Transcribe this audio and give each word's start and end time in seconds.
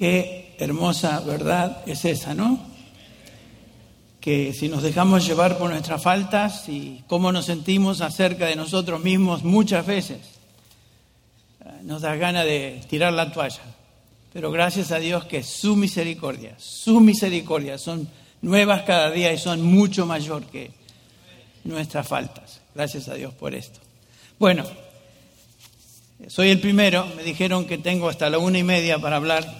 Qué 0.00 0.54
hermosa 0.58 1.20
verdad 1.20 1.82
es 1.84 2.06
esa, 2.06 2.32
¿no? 2.32 2.58
Que 4.18 4.54
si 4.54 4.70
nos 4.70 4.82
dejamos 4.82 5.26
llevar 5.26 5.58
por 5.58 5.68
nuestras 5.68 6.02
faltas 6.02 6.70
y 6.70 7.04
cómo 7.06 7.32
nos 7.32 7.44
sentimos 7.44 8.00
acerca 8.00 8.46
de 8.46 8.56
nosotros 8.56 9.04
mismos 9.04 9.44
muchas 9.44 9.84
veces, 9.84 10.20
nos 11.82 12.00
da 12.00 12.16
ganas 12.16 12.46
de 12.46 12.80
tirar 12.88 13.12
la 13.12 13.30
toalla. 13.30 13.60
Pero 14.32 14.50
gracias 14.50 14.90
a 14.90 14.98
Dios 15.00 15.26
que 15.26 15.42
su 15.42 15.76
misericordia, 15.76 16.54
su 16.56 16.98
misericordia 17.00 17.76
son 17.76 18.08
nuevas 18.40 18.84
cada 18.84 19.10
día 19.10 19.34
y 19.34 19.36
son 19.36 19.60
mucho 19.60 20.06
mayor 20.06 20.46
que 20.46 20.70
nuestras 21.64 22.08
faltas. 22.08 22.62
Gracias 22.74 23.06
a 23.08 23.16
Dios 23.16 23.34
por 23.34 23.54
esto. 23.54 23.80
Bueno, 24.38 24.64
soy 26.26 26.48
el 26.48 26.58
primero, 26.58 27.06
me 27.16 27.22
dijeron 27.22 27.66
que 27.66 27.76
tengo 27.76 28.08
hasta 28.08 28.30
la 28.30 28.38
una 28.38 28.56
y 28.56 28.62
media 28.62 28.98
para 28.98 29.16
hablar. 29.16 29.59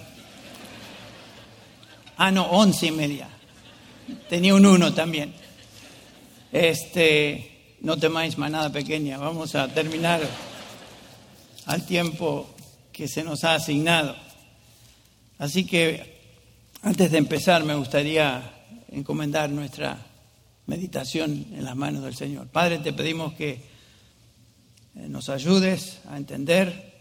Ah, 2.23 2.29
no, 2.29 2.45
once 2.51 2.85
y 2.85 2.91
media. 2.91 3.27
Tenía 4.29 4.53
un 4.53 4.63
uno 4.63 4.93
también. 4.93 5.33
Este, 6.51 7.77
no 7.81 7.97
temáis 7.97 8.37
manada 8.37 8.71
pequeña, 8.71 9.17
vamos 9.17 9.55
a 9.55 9.67
terminar 9.69 10.21
al 11.65 11.83
tiempo 11.83 12.47
que 12.91 13.07
se 13.07 13.23
nos 13.23 13.43
ha 13.43 13.55
asignado. 13.55 14.15
Así 15.39 15.65
que 15.65 16.19
antes 16.83 17.09
de 17.09 17.17
empezar 17.17 17.63
me 17.63 17.73
gustaría 17.73 18.53
encomendar 18.91 19.49
nuestra 19.49 19.97
meditación 20.67 21.47
en 21.53 21.65
las 21.65 21.75
manos 21.75 22.03
del 22.03 22.15
Señor. 22.15 22.49
Padre, 22.49 22.77
te 22.77 22.93
pedimos 22.93 23.33
que 23.33 23.49
eh, 23.49 23.59
nos 25.07 25.29
ayudes 25.29 26.01
a 26.07 26.17
entender, 26.17 26.93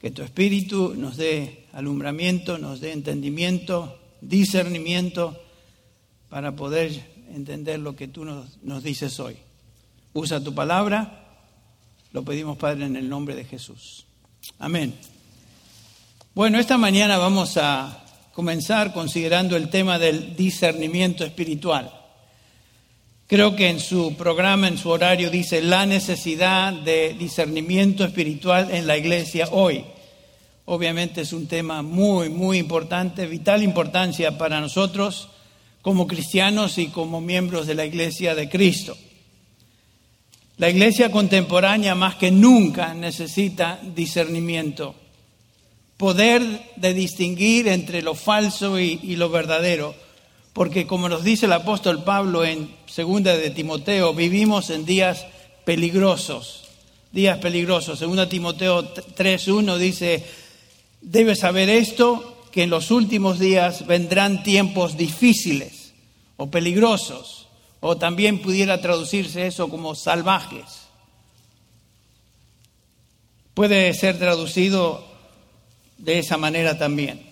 que 0.00 0.12
tu 0.12 0.22
Espíritu 0.22 0.94
nos 0.96 1.16
dé 1.16 1.66
alumbramiento, 1.72 2.58
nos 2.58 2.80
dé 2.80 2.92
entendimiento, 2.92 4.05
discernimiento 4.20 5.40
para 6.28 6.56
poder 6.56 7.14
entender 7.34 7.78
lo 7.78 7.96
que 7.96 8.08
tú 8.08 8.24
nos, 8.24 8.62
nos 8.62 8.82
dices 8.82 9.18
hoy. 9.20 9.36
Usa 10.12 10.42
tu 10.42 10.54
palabra, 10.54 11.24
lo 12.12 12.24
pedimos 12.24 12.56
Padre 12.56 12.86
en 12.86 12.96
el 12.96 13.08
nombre 13.08 13.34
de 13.34 13.44
Jesús. 13.44 14.06
Amén. 14.58 14.94
Bueno, 16.34 16.58
esta 16.58 16.78
mañana 16.78 17.18
vamos 17.18 17.56
a 17.56 18.04
comenzar 18.32 18.92
considerando 18.92 19.56
el 19.56 19.70
tema 19.70 19.98
del 19.98 20.36
discernimiento 20.36 21.24
espiritual. 21.24 21.90
Creo 23.26 23.56
que 23.56 23.68
en 23.68 23.80
su 23.80 24.14
programa, 24.16 24.68
en 24.68 24.78
su 24.78 24.88
horario, 24.90 25.30
dice 25.30 25.60
la 25.60 25.84
necesidad 25.84 26.72
de 26.72 27.14
discernimiento 27.18 28.04
espiritual 28.04 28.70
en 28.70 28.86
la 28.86 28.96
iglesia 28.96 29.48
hoy. 29.50 29.84
Obviamente 30.66 31.22
es 31.22 31.32
un 31.32 31.46
tema 31.46 31.82
muy, 31.82 32.28
muy 32.28 32.58
importante, 32.58 33.26
vital 33.26 33.62
importancia 33.62 34.36
para 34.36 34.60
nosotros 34.60 35.28
como 35.80 36.06
cristianos 36.06 36.78
y 36.78 36.88
como 36.88 37.20
miembros 37.20 37.66
de 37.66 37.74
la 37.74 37.86
iglesia 37.86 38.34
de 38.34 38.48
Cristo. 38.48 38.96
La 40.58 40.68
iglesia 40.68 41.10
contemporánea 41.10 41.94
más 41.94 42.16
que 42.16 42.30
nunca 42.30 42.94
necesita 42.94 43.80
discernimiento 43.94 44.94
poder 45.96 46.42
de 46.76 46.94
distinguir 46.94 47.68
entre 47.68 48.02
lo 48.02 48.14
falso 48.14 48.78
y, 48.78 49.16
lo 49.16 49.30
verdadero, 49.30 49.94
porque 50.52 50.86
como 50.86 51.08
nos 51.08 51.24
dice 51.24 51.46
el 51.46 51.52
apóstol 51.52 52.04
Pablo 52.04 52.44
en 52.44 52.74
segunda 52.86 53.36
de 53.36 53.50
Timoteo, 53.50 54.14
vivimos 54.14 54.70
en 54.70 54.84
días 54.84 55.26
peligrosos, 55.64 56.64
días 57.12 57.38
peligrosos. 57.38 57.98
Segunda 57.98 58.28
Timoteo 58.28 58.94
3.1 58.94 59.78
dice, 59.78 60.24
debes 61.00 61.40
saber 61.40 61.68
esto, 61.68 62.36
que 62.52 62.62
en 62.62 62.70
los 62.70 62.90
últimos 62.90 63.38
días 63.38 63.86
vendrán 63.86 64.42
tiempos 64.42 64.96
difíciles 64.96 65.92
o 66.36 66.50
peligrosos, 66.50 67.48
o 67.80 67.96
también 67.96 68.40
pudiera 68.40 68.80
traducirse 68.80 69.46
eso 69.46 69.68
como 69.68 69.94
salvajes. 69.94 70.86
Puede 73.54 73.92
ser 73.94 74.18
traducido 74.18 75.04
de 75.98 76.18
esa 76.18 76.36
manera 76.36 76.78
también. 76.78 77.26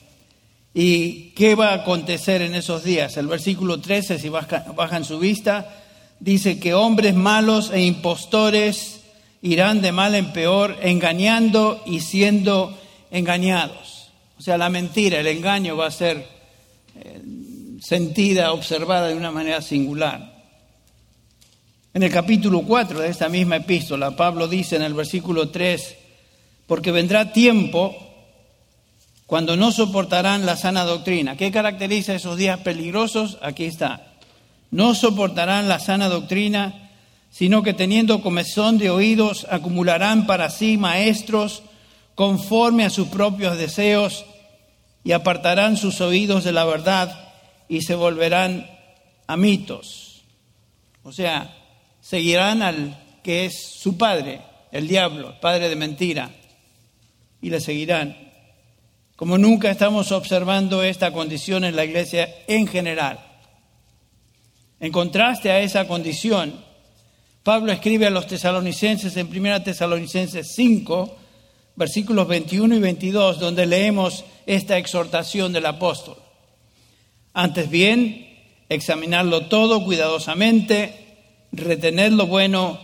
¿Y 0.72 1.30
qué 1.30 1.54
va 1.54 1.70
a 1.70 1.74
acontecer 1.74 2.42
en 2.42 2.54
esos 2.54 2.82
días? 2.82 3.16
El 3.16 3.28
versículo 3.28 3.80
13, 3.80 4.18
si 4.18 4.28
bajan 4.28 5.04
su 5.04 5.18
vista, 5.18 5.84
dice 6.20 6.58
que 6.58 6.74
hombres 6.74 7.14
malos 7.14 7.70
e 7.70 7.82
impostores 7.82 9.00
irán 9.40 9.82
de 9.82 9.92
mal 9.92 10.14
en 10.14 10.32
peor, 10.32 10.76
engañando 10.82 11.82
y 11.86 12.00
siendo 12.00 12.76
engañados. 13.14 14.10
O 14.36 14.42
sea, 14.42 14.58
la 14.58 14.68
mentira, 14.68 15.20
el 15.20 15.28
engaño 15.28 15.76
va 15.76 15.86
a 15.86 15.92
ser 15.92 16.26
eh, 16.96 17.22
sentida, 17.80 18.52
observada 18.52 19.06
de 19.06 19.14
una 19.14 19.30
manera 19.30 19.62
singular. 19.62 20.34
En 21.94 22.02
el 22.02 22.10
capítulo 22.10 22.62
4 22.62 22.98
de 22.98 23.08
esta 23.08 23.28
misma 23.28 23.56
epístola, 23.56 24.16
Pablo 24.16 24.48
dice 24.48 24.74
en 24.74 24.82
el 24.82 24.94
versículo 24.94 25.50
3, 25.50 25.96
porque 26.66 26.90
vendrá 26.90 27.32
tiempo 27.32 27.96
cuando 29.26 29.56
no 29.56 29.70
soportarán 29.70 30.44
la 30.44 30.56
sana 30.56 30.82
doctrina. 30.84 31.36
¿Qué 31.36 31.52
caracteriza 31.52 32.16
esos 32.16 32.36
días 32.36 32.58
peligrosos? 32.60 33.38
Aquí 33.42 33.64
está. 33.64 34.14
No 34.72 34.92
soportarán 34.96 35.68
la 35.68 35.78
sana 35.78 36.08
doctrina, 36.08 36.90
sino 37.30 37.62
que 37.62 37.74
teniendo 37.74 38.22
comezón 38.22 38.76
de 38.76 38.90
oídos 38.90 39.46
acumularán 39.48 40.26
para 40.26 40.50
sí 40.50 40.76
maestros 40.76 41.62
conforme 42.14 42.84
a 42.84 42.90
sus 42.90 43.08
propios 43.08 43.58
deseos 43.58 44.24
y 45.02 45.12
apartarán 45.12 45.76
sus 45.76 46.00
oídos 46.00 46.44
de 46.44 46.52
la 46.52 46.64
verdad 46.64 47.32
y 47.68 47.82
se 47.82 47.94
volverán 47.94 48.66
a 49.26 49.36
mitos. 49.36 50.24
O 51.02 51.12
sea, 51.12 51.56
seguirán 52.00 52.62
al 52.62 53.00
que 53.22 53.46
es 53.46 53.78
su 53.78 53.96
padre, 53.96 54.40
el 54.72 54.88
diablo, 54.88 55.30
el 55.30 55.40
padre 55.40 55.68
de 55.68 55.76
mentira, 55.76 56.30
y 57.40 57.50
le 57.50 57.60
seguirán. 57.60 58.16
Como 59.16 59.38
nunca 59.38 59.70
estamos 59.70 60.12
observando 60.12 60.82
esta 60.82 61.12
condición 61.12 61.64
en 61.64 61.76
la 61.76 61.84
iglesia 61.84 62.34
en 62.46 62.66
general. 62.66 63.20
En 64.80 64.92
contraste 64.92 65.50
a 65.50 65.60
esa 65.60 65.86
condición, 65.86 66.54
Pablo 67.42 67.72
escribe 67.72 68.06
a 68.06 68.10
los 68.10 68.26
tesalonicenses 68.26 69.16
en 69.16 69.28
1 69.28 69.62
Tesalonicenses 69.62 70.54
5, 70.54 71.16
versículos 71.76 72.28
21 72.28 72.76
y 72.76 72.80
22, 72.80 73.38
donde 73.38 73.66
leemos 73.66 74.24
esta 74.46 74.78
exhortación 74.78 75.52
del 75.52 75.66
apóstol. 75.66 76.16
Antes 77.32 77.68
bien, 77.68 78.26
examinarlo 78.68 79.46
todo 79.46 79.84
cuidadosamente, 79.84 81.16
retener 81.52 82.12
lo 82.12 82.26
bueno, 82.26 82.78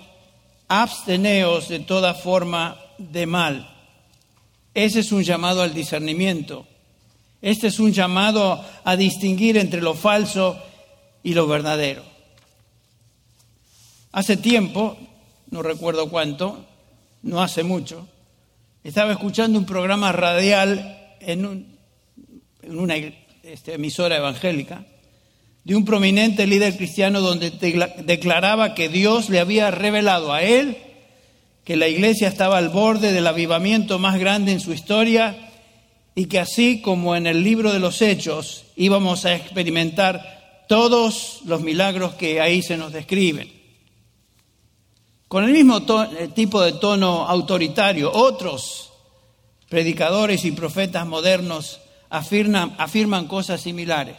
absteneos 0.68 1.68
de 1.68 1.80
toda 1.80 2.14
forma 2.14 2.80
de 2.98 3.26
mal. 3.26 3.70
Ese 4.74 5.00
es 5.00 5.12
un 5.12 5.22
llamado 5.22 5.62
al 5.62 5.74
discernimiento. 5.74 6.66
Este 7.42 7.68
es 7.68 7.80
un 7.80 7.92
llamado 7.92 8.64
a 8.84 8.96
distinguir 8.96 9.56
entre 9.56 9.80
lo 9.80 9.94
falso 9.94 10.60
y 11.22 11.34
lo 11.34 11.46
verdadero. 11.46 12.02
Hace 14.12 14.36
tiempo, 14.36 14.96
no 15.50 15.62
recuerdo 15.62 16.08
cuánto, 16.10 16.64
no 17.22 17.42
hace 17.42 17.62
mucho, 17.62 18.08
estaba 18.82 19.12
escuchando 19.12 19.58
un 19.58 19.66
programa 19.66 20.10
radial 20.12 21.16
en, 21.20 21.66
una 22.66 22.94
este, 23.42 23.74
emisora 23.74 24.16
evangélica 24.16 24.84
de 25.64 25.76
un 25.76 25.84
prominente 25.84 26.46
líder 26.46 26.76
cristiano 26.76 27.20
donde 27.20 27.50
declaraba 28.04 28.74
que 28.74 28.88
Dios 28.88 29.28
le 29.28 29.40
había 29.40 29.70
revelado 29.70 30.32
a 30.32 30.42
él 30.42 30.78
que 31.64 31.76
la 31.76 31.88
iglesia 31.88 32.28
estaba 32.28 32.58
al 32.58 32.70
borde 32.70 33.12
del 33.12 33.26
avivamiento 33.26 33.98
más 33.98 34.18
grande 34.18 34.52
en 34.52 34.60
su 34.60 34.72
historia 34.72 35.36
y 36.14 36.24
que 36.24 36.38
así 36.38 36.80
como 36.80 37.14
en 37.14 37.26
el 37.26 37.44
libro 37.44 37.72
de 37.72 37.78
los 37.78 38.00
Hechos 38.00 38.64
íbamos 38.76 39.26
a 39.26 39.34
experimentar 39.34 40.64
todos 40.68 41.40
los 41.44 41.60
milagros 41.60 42.14
que 42.14 42.40
ahí 42.40 42.62
se 42.62 42.76
nos 42.76 42.92
describen. 42.92 43.59
Con 45.30 45.44
el 45.44 45.52
mismo 45.52 45.78
eh, 46.18 46.26
tipo 46.34 46.60
de 46.60 46.72
tono 46.72 47.24
autoritario, 47.24 48.10
otros 48.12 48.90
predicadores 49.68 50.44
y 50.44 50.50
profetas 50.50 51.06
modernos 51.06 51.78
afirman, 52.08 52.74
afirman 52.78 53.28
cosas 53.28 53.60
similares. 53.60 54.16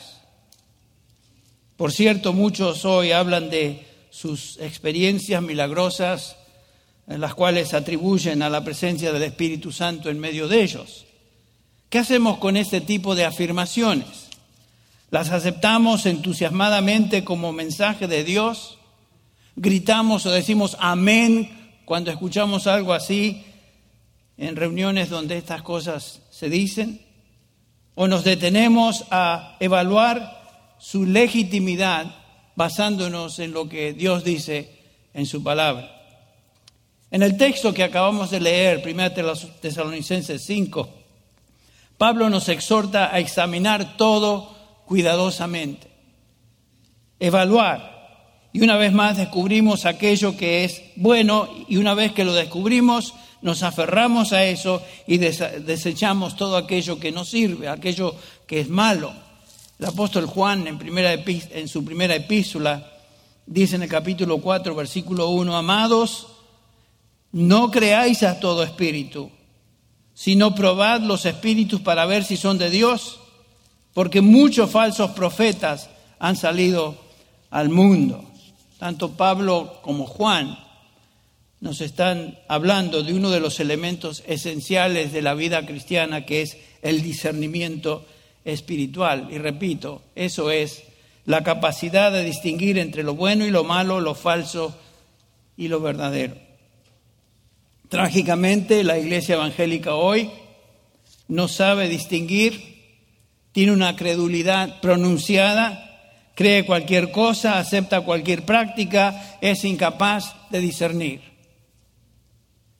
Por 1.75 1.91
cierto, 1.91 2.31
muchos 2.31 2.85
hoy 2.85 3.11
hablan 3.11 3.49
de 3.49 3.85
sus 4.09 4.57
experiencias 4.61 5.43
milagrosas 5.43 6.37
en 7.09 7.19
las 7.19 7.35
cuales 7.35 7.73
atribuyen 7.73 8.41
a 8.41 8.49
la 8.49 8.63
presencia 8.63 9.11
del 9.11 9.23
Espíritu 9.23 9.73
Santo 9.73 10.09
en 10.09 10.17
medio 10.17 10.47
de 10.47 10.63
ellos. 10.63 11.07
¿Qué 11.89 11.99
hacemos 11.99 12.37
con 12.37 12.55
este 12.55 12.79
tipo 12.79 13.15
de 13.15 13.25
afirmaciones? 13.25 14.29
¿Las 15.09 15.31
aceptamos 15.31 16.05
entusiasmadamente 16.05 17.25
como 17.25 17.51
mensaje 17.51 18.07
de 18.07 18.23
Dios? 18.23 18.77
¿Gritamos 19.55 20.25
o 20.25 20.31
decimos 20.31 20.77
amén 20.79 21.79
cuando 21.85 22.11
escuchamos 22.11 22.67
algo 22.67 22.93
así 22.93 23.43
en 24.37 24.55
reuniones 24.55 25.09
donde 25.09 25.37
estas 25.37 25.61
cosas 25.61 26.21
se 26.29 26.49
dicen? 26.49 27.11
o 27.95 28.07
nos 28.07 28.23
detenemos 28.23 29.05
a 29.11 29.57
evaluar 29.59 30.41
su 30.79 31.05
legitimidad 31.05 32.15
basándonos 32.55 33.39
en 33.39 33.53
lo 33.53 33.69
que 33.69 33.93
Dios 33.93 34.23
dice 34.23 34.79
en 35.13 35.25
su 35.25 35.43
palabra. 35.43 35.99
En 37.11 37.23
el 37.23 37.37
texto 37.37 37.73
que 37.73 37.83
acabamos 37.83 38.31
de 38.31 38.39
leer, 38.39 38.81
1 38.83 39.11
Tesalonicenses 39.61 40.43
5, 40.45 40.89
Pablo 41.97 42.29
nos 42.29 42.49
exhorta 42.49 43.13
a 43.13 43.19
examinar 43.19 43.97
todo 43.97 44.55
cuidadosamente, 44.85 45.87
evaluar. 47.19 48.00
Y 48.53 48.61
una 48.61 48.75
vez 48.75 48.91
más 48.91 49.17
descubrimos 49.17 49.85
aquello 49.85 50.35
que 50.35 50.65
es 50.65 50.81
bueno 50.95 51.49
y 51.67 51.77
una 51.77 51.93
vez 51.93 52.11
que 52.11 52.25
lo 52.25 52.33
descubrimos 52.33 53.13
nos 53.41 53.63
aferramos 53.63 54.33
a 54.33 54.45
eso 54.45 54.83
y 55.07 55.17
desechamos 55.17 56.35
todo 56.35 56.57
aquello 56.57 56.99
que 56.99 57.11
no 57.11 57.25
sirve, 57.25 57.67
aquello 57.67 58.15
que 58.45 58.59
es 58.59 58.69
malo. 58.69 59.11
El 59.79 59.87
apóstol 59.87 60.27
Juan 60.27 60.67
en, 60.67 60.77
primera 60.77 61.13
en 61.13 61.67
su 61.67 61.83
primera 61.83 62.15
epístola 62.15 62.87
dice 63.45 63.75
en 63.75 63.83
el 63.83 63.89
capítulo 63.89 64.37
4, 64.37 64.75
versículo 64.75 65.29
1, 65.29 65.57
amados, 65.57 66.27
no 67.31 67.71
creáis 67.71 68.21
a 68.23 68.39
todo 68.39 68.63
espíritu, 68.63 69.31
sino 70.13 70.53
probad 70.53 71.01
los 71.01 71.25
espíritus 71.25 71.81
para 71.81 72.05
ver 72.05 72.23
si 72.23 72.37
son 72.37 72.59
de 72.59 72.69
Dios, 72.69 73.19
porque 73.93 74.21
muchos 74.21 74.69
falsos 74.69 75.11
profetas 75.11 75.89
han 76.19 76.35
salido 76.35 76.95
al 77.49 77.69
mundo. 77.69 78.30
Tanto 78.81 79.11
Pablo 79.11 79.77
como 79.83 80.07
Juan 80.07 80.57
nos 81.59 81.81
están 81.81 82.39
hablando 82.47 83.03
de 83.03 83.13
uno 83.13 83.29
de 83.29 83.39
los 83.39 83.59
elementos 83.59 84.23
esenciales 84.25 85.13
de 85.13 85.21
la 85.21 85.35
vida 85.35 85.63
cristiana, 85.67 86.25
que 86.25 86.41
es 86.41 86.57
el 86.81 87.03
discernimiento 87.03 88.03
espiritual. 88.43 89.27
Y 89.29 89.37
repito, 89.37 90.01
eso 90.15 90.49
es 90.49 90.81
la 91.25 91.43
capacidad 91.43 92.11
de 92.11 92.23
distinguir 92.23 92.79
entre 92.79 93.03
lo 93.03 93.13
bueno 93.13 93.45
y 93.45 93.51
lo 93.51 93.63
malo, 93.63 94.01
lo 94.01 94.15
falso 94.15 94.75
y 95.55 95.67
lo 95.67 95.79
verdadero. 95.79 96.33
Trágicamente, 97.87 98.83
la 98.83 98.97
iglesia 98.97 99.35
evangélica 99.35 99.93
hoy 99.93 100.31
no 101.27 101.47
sabe 101.47 101.87
distinguir, 101.87 102.81
tiene 103.51 103.73
una 103.73 103.95
credulidad 103.95 104.81
pronunciada, 104.81 105.90
cree 106.41 106.65
cualquier 106.65 107.11
cosa, 107.11 107.59
acepta 107.59 108.01
cualquier 108.01 108.43
práctica, 108.43 109.37
es 109.41 109.63
incapaz 109.63 110.33
de 110.49 110.59
discernir. 110.59 111.21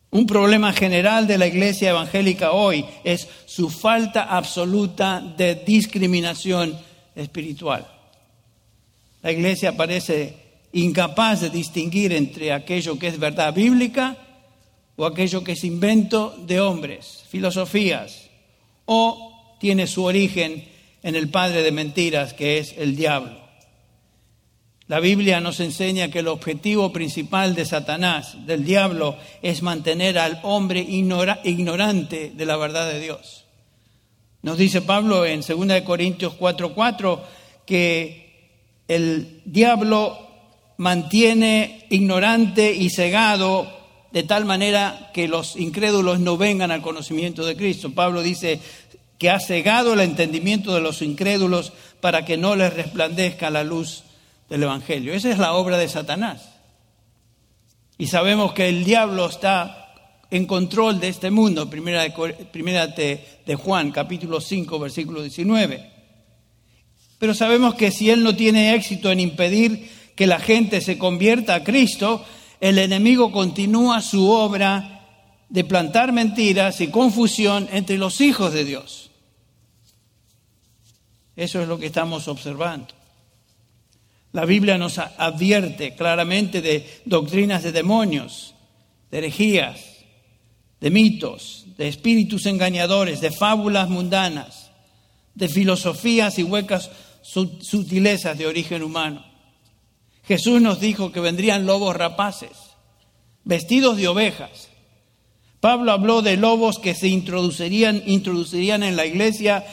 Un 0.09 0.25
problema 0.25 0.73
general 0.73 1.27
de 1.27 1.37
la 1.37 1.45
iglesia 1.45 1.91
evangélica 1.91 2.53
hoy 2.53 2.83
es 3.03 3.27
su 3.45 3.69
falta 3.69 4.23
absoluta 4.23 5.21
de 5.21 5.53
discriminación 5.53 6.75
espiritual. 7.15 7.87
La 9.21 9.31
iglesia 9.31 9.77
parece 9.77 10.33
incapaz 10.73 11.41
de 11.41 11.51
distinguir 11.51 12.13
entre 12.13 12.53
aquello 12.53 12.97
que 12.97 13.09
es 13.09 13.19
verdad 13.19 13.53
bíblica 13.53 14.17
o 14.95 15.05
aquello 15.05 15.43
que 15.43 15.51
es 15.51 15.63
invento 15.63 16.35
de 16.47 16.59
hombres, 16.59 17.25
filosofías, 17.29 18.27
o 18.85 19.55
tiene 19.59 19.85
su 19.85 20.03
origen 20.03 20.67
en 21.03 21.15
el 21.15 21.29
padre 21.29 21.61
de 21.61 21.71
mentiras 21.71 22.33
que 22.33 22.57
es 22.57 22.73
el 22.75 22.95
diablo. 22.95 23.40
La 24.91 24.99
Biblia 24.99 25.39
nos 25.39 25.61
enseña 25.61 26.11
que 26.11 26.19
el 26.19 26.27
objetivo 26.27 26.91
principal 26.91 27.55
de 27.55 27.63
Satanás, 27.63 28.45
del 28.45 28.65
diablo, 28.65 29.15
es 29.41 29.61
mantener 29.61 30.19
al 30.19 30.41
hombre 30.43 30.81
ignorante 30.81 32.33
de 32.35 32.45
la 32.45 32.57
verdad 32.57 32.91
de 32.91 32.99
Dios. 32.99 33.45
Nos 34.41 34.57
dice 34.57 34.81
Pablo 34.81 35.25
en 35.25 35.43
2 35.43 35.83
Corintios 35.83 36.33
4:4 36.37 37.21
que 37.65 38.83
el 38.89 39.41
diablo 39.45 40.27
mantiene 40.75 41.87
ignorante 41.89 42.73
y 42.73 42.89
cegado 42.89 43.71
de 44.11 44.23
tal 44.23 44.43
manera 44.43 45.09
que 45.13 45.29
los 45.29 45.55
incrédulos 45.55 46.19
no 46.19 46.35
vengan 46.35 46.69
al 46.69 46.81
conocimiento 46.81 47.45
de 47.45 47.55
Cristo. 47.55 47.93
Pablo 47.93 48.21
dice 48.21 48.59
que 49.17 49.29
ha 49.29 49.39
cegado 49.39 49.93
el 49.93 50.01
entendimiento 50.01 50.75
de 50.75 50.81
los 50.81 51.01
incrédulos 51.01 51.71
para 52.01 52.25
que 52.25 52.35
no 52.35 52.57
les 52.57 52.73
resplandezca 52.73 53.49
la 53.49 53.63
luz 53.63 54.03
del 54.51 54.63
Evangelio. 54.63 55.13
Esa 55.13 55.31
es 55.31 55.37
la 55.37 55.53
obra 55.53 55.77
de 55.77 55.87
Satanás. 55.87 56.49
Y 57.97 58.07
sabemos 58.07 58.51
que 58.51 58.67
el 58.67 58.83
diablo 58.83 59.27
está 59.27 59.93
en 60.29 60.45
control 60.45 60.99
de 60.99 61.07
este 61.07 61.31
mundo, 61.31 61.69
primera 61.69 62.03
de, 62.03 62.11
primera 62.51 62.87
de, 62.87 63.55
Juan, 63.55 63.91
capítulo 63.91 64.41
5, 64.41 64.77
versículo 64.77 65.21
19. 65.21 65.89
Pero 67.17 67.33
sabemos 67.33 67.75
que 67.75 67.91
si 67.91 68.09
él 68.09 68.23
no 68.23 68.35
tiene 68.35 68.75
éxito 68.75 69.09
en 69.09 69.21
impedir 69.21 69.89
que 70.17 70.27
la 70.27 70.39
gente 70.39 70.81
se 70.81 70.97
convierta 70.97 71.55
a 71.55 71.63
Cristo, 71.63 72.25
el 72.59 72.77
enemigo 72.77 73.31
continúa 73.31 74.01
su 74.01 74.29
obra 74.29 75.07
de 75.47 75.63
plantar 75.63 76.11
mentiras 76.11 76.81
y 76.81 76.89
confusión 76.89 77.69
entre 77.71 77.97
los 77.97 78.19
hijos 78.19 78.51
de 78.53 78.65
Dios. 78.65 79.11
Eso 81.37 81.61
es 81.61 81.69
lo 81.69 81.79
que 81.79 81.85
estamos 81.85 82.27
observando. 82.27 83.00
La 84.33 84.45
Biblia 84.45 84.77
nos 84.77 84.97
advierte 84.97 85.95
claramente 85.95 86.61
de 86.61 87.01
doctrinas 87.05 87.63
de 87.63 87.71
demonios, 87.71 88.55
de 89.09 89.17
herejías, 89.17 89.79
de 90.79 90.89
mitos, 90.89 91.65
de 91.77 91.87
espíritus 91.87 92.45
engañadores, 92.45 93.19
de 93.19 93.31
fábulas 93.31 93.89
mundanas, 93.89 94.71
de 95.35 95.49
filosofías 95.49 96.39
y 96.39 96.43
huecas 96.43 96.89
sutilezas 97.23 98.37
de 98.37 98.47
origen 98.47 98.83
humano. 98.83 99.25
Jesús 100.23 100.61
nos 100.61 100.79
dijo 100.79 101.11
que 101.11 101.19
vendrían 101.19 101.65
lobos 101.65 101.95
rapaces, 101.95 102.51
vestidos 103.43 103.97
de 103.97 104.07
ovejas. 104.07 104.69
Pablo 105.59 105.91
habló 105.91 106.21
de 106.21 106.37
lobos 106.37 106.79
que 106.79 106.95
se 106.95 107.07
introducirían, 107.07 108.01
introducirían 108.05 108.81
en 108.81 108.95
la 108.95 109.05
iglesia 109.05 109.65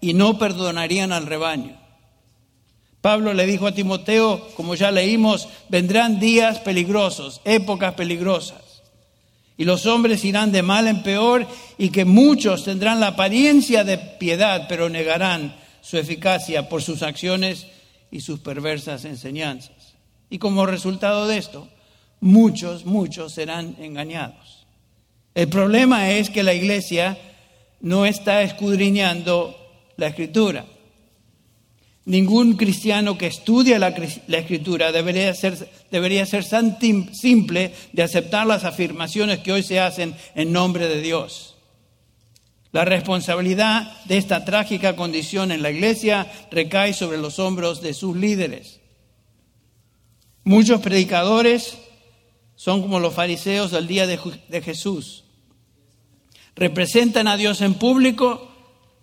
y 0.00 0.14
no 0.14 0.38
perdonarían 0.38 1.12
al 1.12 1.26
rebaño. 1.26 1.85
Pablo 3.00 3.34
le 3.34 3.46
dijo 3.46 3.66
a 3.66 3.74
Timoteo, 3.74 4.48
como 4.56 4.74
ya 4.74 4.90
leímos, 4.90 5.48
vendrán 5.68 6.18
días 6.18 6.58
peligrosos, 6.60 7.40
épocas 7.44 7.94
peligrosas. 7.94 8.82
Y 9.56 9.64
los 9.64 9.86
hombres 9.86 10.24
irán 10.24 10.52
de 10.52 10.62
mal 10.62 10.86
en 10.86 11.02
peor 11.02 11.46
y 11.78 11.90
que 11.90 12.04
muchos 12.04 12.64
tendrán 12.64 13.00
la 13.00 13.08
apariencia 13.08 13.84
de 13.84 13.96
piedad, 13.96 14.66
pero 14.68 14.88
negarán 14.88 15.56
su 15.80 15.96
eficacia 15.96 16.68
por 16.68 16.82
sus 16.82 17.02
acciones 17.02 17.66
y 18.10 18.20
sus 18.20 18.40
perversas 18.40 19.04
enseñanzas. 19.04 19.94
Y 20.28 20.38
como 20.38 20.66
resultado 20.66 21.26
de 21.26 21.38
esto, 21.38 21.68
muchos, 22.20 22.84
muchos 22.84 23.32
serán 23.32 23.76
engañados. 23.78 24.66
El 25.34 25.48
problema 25.48 26.10
es 26.10 26.30
que 26.30 26.42
la 26.42 26.54
iglesia 26.54 27.18
no 27.80 28.04
está 28.06 28.42
escudriñando 28.42 29.56
la 29.96 30.08
escritura. 30.08 30.64
Ningún 32.06 32.54
cristiano 32.56 33.18
que 33.18 33.26
estudia 33.26 33.80
la, 33.80 33.88
escritura 33.88 34.92
debería 34.92 35.34
ser, 35.34 35.68
debería 35.90 36.24
ser 36.24 36.48
tan 36.48 36.78
simple 37.12 37.74
de 37.92 38.02
aceptar 38.04 38.46
las 38.46 38.62
afirmaciones 38.62 39.40
que 39.40 39.52
hoy 39.52 39.64
se 39.64 39.80
hacen 39.80 40.14
en 40.36 40.52
nombre 40.52 40.86
de 40.86 41.02
Dios. 41.02 41.56
La 42.70 42.84
responsabilidad 42.84 44.04
de 44.04 44.18
esta 44.18 44.44
trágica 44.44 44.94
condición 44.94 45.50
en 45.50 45.62
la 45.62 45.72
iglesia 45.72 46.30
recae 46.52 46.94
sobre 46.94 47.18
los 47.18 47.40
hombros 47.40 47.82
de 47.82 47.92
sus 47.92 48.16
líderes. 48.16 48.78
Muchos 50.44 50.80
predicadores 50.80 51.76
son 52.54 52.82
como 52.82 53.00
los 53.00 53.14
fariseos 53.14 53.72
del 53.72 53.88
día 53.88 54.06
de 54.06 54.62
Jesús. 54.62 55.24
Representan 56.54 57.26
a 57.26 57.36
Dios 57.36 57.62
en 57.62 57.74
público, 57.74 58.55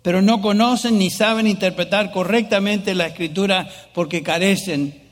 pero 0.04 0.20
no 0.20 0.42
conocen 0.42 0.98
ni 0.98 1.08
saben 1.08 1.46
interpretar 1.46 2.12
correctamente 2.12 2.94
la 2.94 3.06
escritura 3.06 3.66
porque 3.94 4.22
carecen 4.22 5.02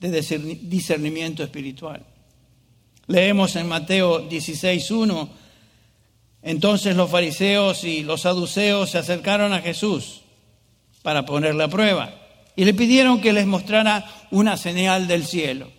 de 0.00 0.58
discernimiento 0.62 1.44
espiritual. 1.44 2.04
Leemos 3.06 3.54
en 3.54 3.68
Mateo 3.68 4.28
16.1, 4.28 5.28
entonces 6.42 6.96
los 6.96 7.08
fariseos 7.08 7.84
y 7.84 8.02
los 8.02 8.22
saduceos 8.22 8.90
se 8.90 8.98
acercaron 8.98 9.52
a 9.52 9.60
Jesús 9.60 10.22
para 11.02 11.24
ponerle 11.24 11.62
a 11.62 11.68
prueba 11.68 12.12
y 12.56 12.64
le 12.64 12.74
pidieron 12.74 13.20
que 13.20 13.32
les 13.32 13.46
mostrara 13.46 14.04
una 14.32 14.56
señal 14.56 15.06
del 15.06 15.24
cielo. 15.24 15.70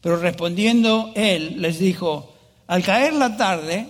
Pero 0.00 0.18
respondiendo 0.18 1.10
él 1.16 1.60
les 1.60 1.80
dijo, 1.80 2.32
al 2.68 2.84
caer 2.84 3.14
la 3.14 3.36
tarde, 3.36 3.88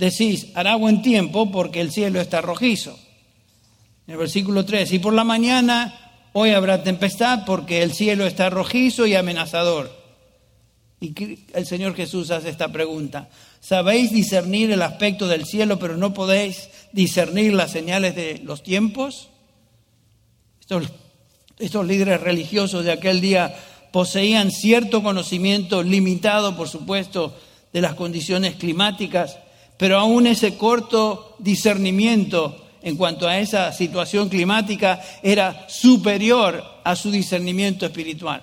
decís, 0.00 0.48
hará 0.54 0.74
buen 0.74 1.02
tiempo 1.02 1.52
porque 1.52 1.80
el 1.80 1.92
cielo 1.92 2.20
está 2.20 2.40
rojizo. 2.40 2.98
En 4.06 4.14
el 4.14 4.18
versículo 4.18 4.64
3, 4.64 4.92
y 4.94 4.98
por 4.98 5.12
la 5.12 5.22
mañana 5.22 6.28
hoy 6.32 6.50
habrá 6.50 6.82
tempestad 6.82 7.44
porque 7.44 7.82
el 7.82 7.92
cielo 7.92 8.26
está 8.26 8.50
rojizo 8.50 9.06
y 9.06 9.14
amenazador. 9.14 10.00
Y 11.00 11.14
el 11.54 11.66
Señor 11.66 11.94
Jesús 11.94 12.30
hace 12.30 12.48
esta 12.48 12.72
pregunta, 12.72 13.28
Sabéis 13.60 14.10
discernir 14.10 14.70
el 14.70 14.80
aspecto 14.80 15.28
del 15.28 15.44
cielo, 15.44 15.78
pero 15.78 15.98
no 15.98 16.14
podéis 16.14 16.70
discernir 16.92 17.52
las 17.52 17.70
señales 17.70 18.16
de 18.16 18.40
los 18.42 18.62
tiempos. 18.62 19.28
Estos, 20.60 20.84
estos 21.58 21.86
líderes 21.86 22.22
religiosos 22.22 22.86
de 22.86 22.92
aquel 22.92 23.20
día 23.20 23.54
poseían 23.92 24.50
cierto 24.50 25.02
conocimiento 25.02 25.82
limitado, 25.82 26.56
por 26.56 26.68
supuesto, 26.68 27.36
de 27.72 27.82
las 27.82 27.94
condiciones 27.94 28.54
climáticas, 28.54 29.36
pero 29.80 29.96
aún 29.96 30.26
ese 30.26 30.58
corto 30.58 31.36
discernimiento 31.38 32.66
en 32.82 32.98
cuanto 32.98 33.26
a 33.26 33.38
esa 33.38 33.72
situación 33.72 34.28
climática 34.28 35.00
era 35.22 35.66
superior 35.70 36.62
a 36.84 36.94
su 36.94 37.10
discernimiento 37.10 37.86
espiritual. 37.86 38.42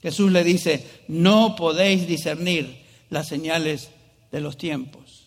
Jesús 0.00 0.32
le 0.32 0.44
dice, 0.44 1.02
no 1.08 1.54
podéis 1.54 2.06
discernir 2.06 2.86
las 3.10 3.28
señales 3.28 3.90
de 4.32 4.40
los 4.40 4.56
tiempos, 4.56 5.26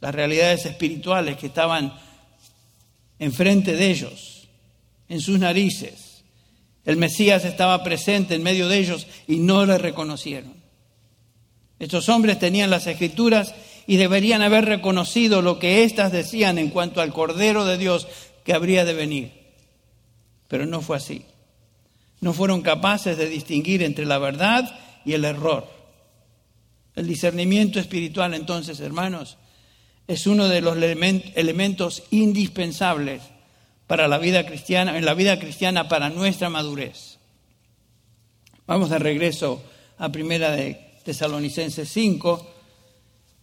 las 0.00 0.14
realidades 0.14 0.64
espirituales 0.64 1.36
que 1.36 1.48
estaban 1.48 1.92
enfrente 3.18 3.76
de 3.76 3.90
ellos, 3.90 4.48
en 5.06 5.20
sus 5.20 5.38
narices. 5.38 6.24
El 6.86 6.96
Mesías 6.96 7.44
estaba 7.44 7.84
presente 7.84 8.36
en 8.36 8.42
medio 8.42 8.68
de 8.68 8.78
ellos 8.78 9.06
y 9.28 9.36
no 9.36 9.66
le 9.66 9.76
reconocieron. 9.76 10.59
Estos 11.80 12.10
hombres 12.10 12.38
tenían 12.38 12.68
las 12.68 12.86
escrituras 12.86 13.54
y 13.86 13.96
deberían 13.96 14.42
haber 14.42 14.66
reconocido 14.66 15.40
lo 15.40 15.58
que 15.58 15.82
éstas 15.82 16.12
decían 16.12 16.58
en 16.58 16.68
cuanto 16.68 17.00
al 17.00 17.12
Cordero 17.12 17.64
de 17.64 17.78
Dios 17.78 18.06
que 18.44 18.52
habría 18.52 18.84
de 18.84 18.92
venir. 18.92 19.32
Pero 20.46 20.66
no 20.66 20.82
fue 20.82 20.98
así. 20.98 21.24
No 22.20 22.34
fueron 22.34 22.60
capaces 22.60 23.16
de 23.16 23.26
distinguir 23.28 23.82
entre 23.82 24.04
la 24.04 24.18
verdad 24.18 24.78
y 25.06 25.14
el 25.14 25.24
error. 25.24 25.68
El 26.94 27.06
discernimiento 27.06 27.80
espiritual, 27.80 28.34
entonces, 28.34 28.78
hermanos, 28.80 29.38
es 30.06 30.26
uno 30.26 30.48
de 30.48 30.60
los 30.60 30.76
elementos 30.76 32.02
indispensables 32.10 33.22
para 33.86 34.06
la 34.06 34.18
vida 34.18 34.44
cristiana, 34.44 34.98
en 34.98 35.06
la 35.06 35.14
vida 35.14 35.38
cristiana 35.38 35.88
para 35.88 36.10
nuestra 36.10 36.50
madurez. 36.50 37.18
Vamos 38.66 38.90
de 38.90 38.98
regreso 38.98 39.62
a 39.96 40.10
primera 40.10 40.50
de 40.50 40.89
Tesalonicenses 41.10 41.88
5 41.88 42.46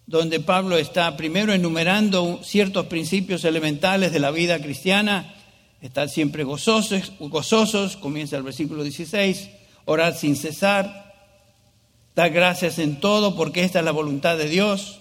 donde 0.05 0.39
Pablo 0.39 0.77
está 0.77 1.17
primero 1.17 1.51
enumerando 1.51 2.39
ciertos 2.41 2.85
principios 2.85 3.43
elementales 3.43 4.13
de 4.13 4.21
la 4.21 4.31
vida 4.31 4.57
cristiana, 4.61 5.35
estar 5.81 6.07
siempre 6.07 6.45
gozosos, 6.45 7.11
gozosos, 7.19 7.97
comienza 7.97 8.37
el 8.37 8.43
versículo 8.43 8.83
16, 8.83 9.49
orar 9.83 10.15
sin 10.15 10.37
cesar, 10.37 11.13
dar 12.15 12.29
gracias 12.29 12.79
en 12.79 13.01
todo 13.01 13.35
porque 13.35 13.65
esta 13.65 13.79
es 13.79 13.85
la 13.85 13.91
voluntad 13.91 14.37
de 14.37 14.47
Dios, 14.47 14.99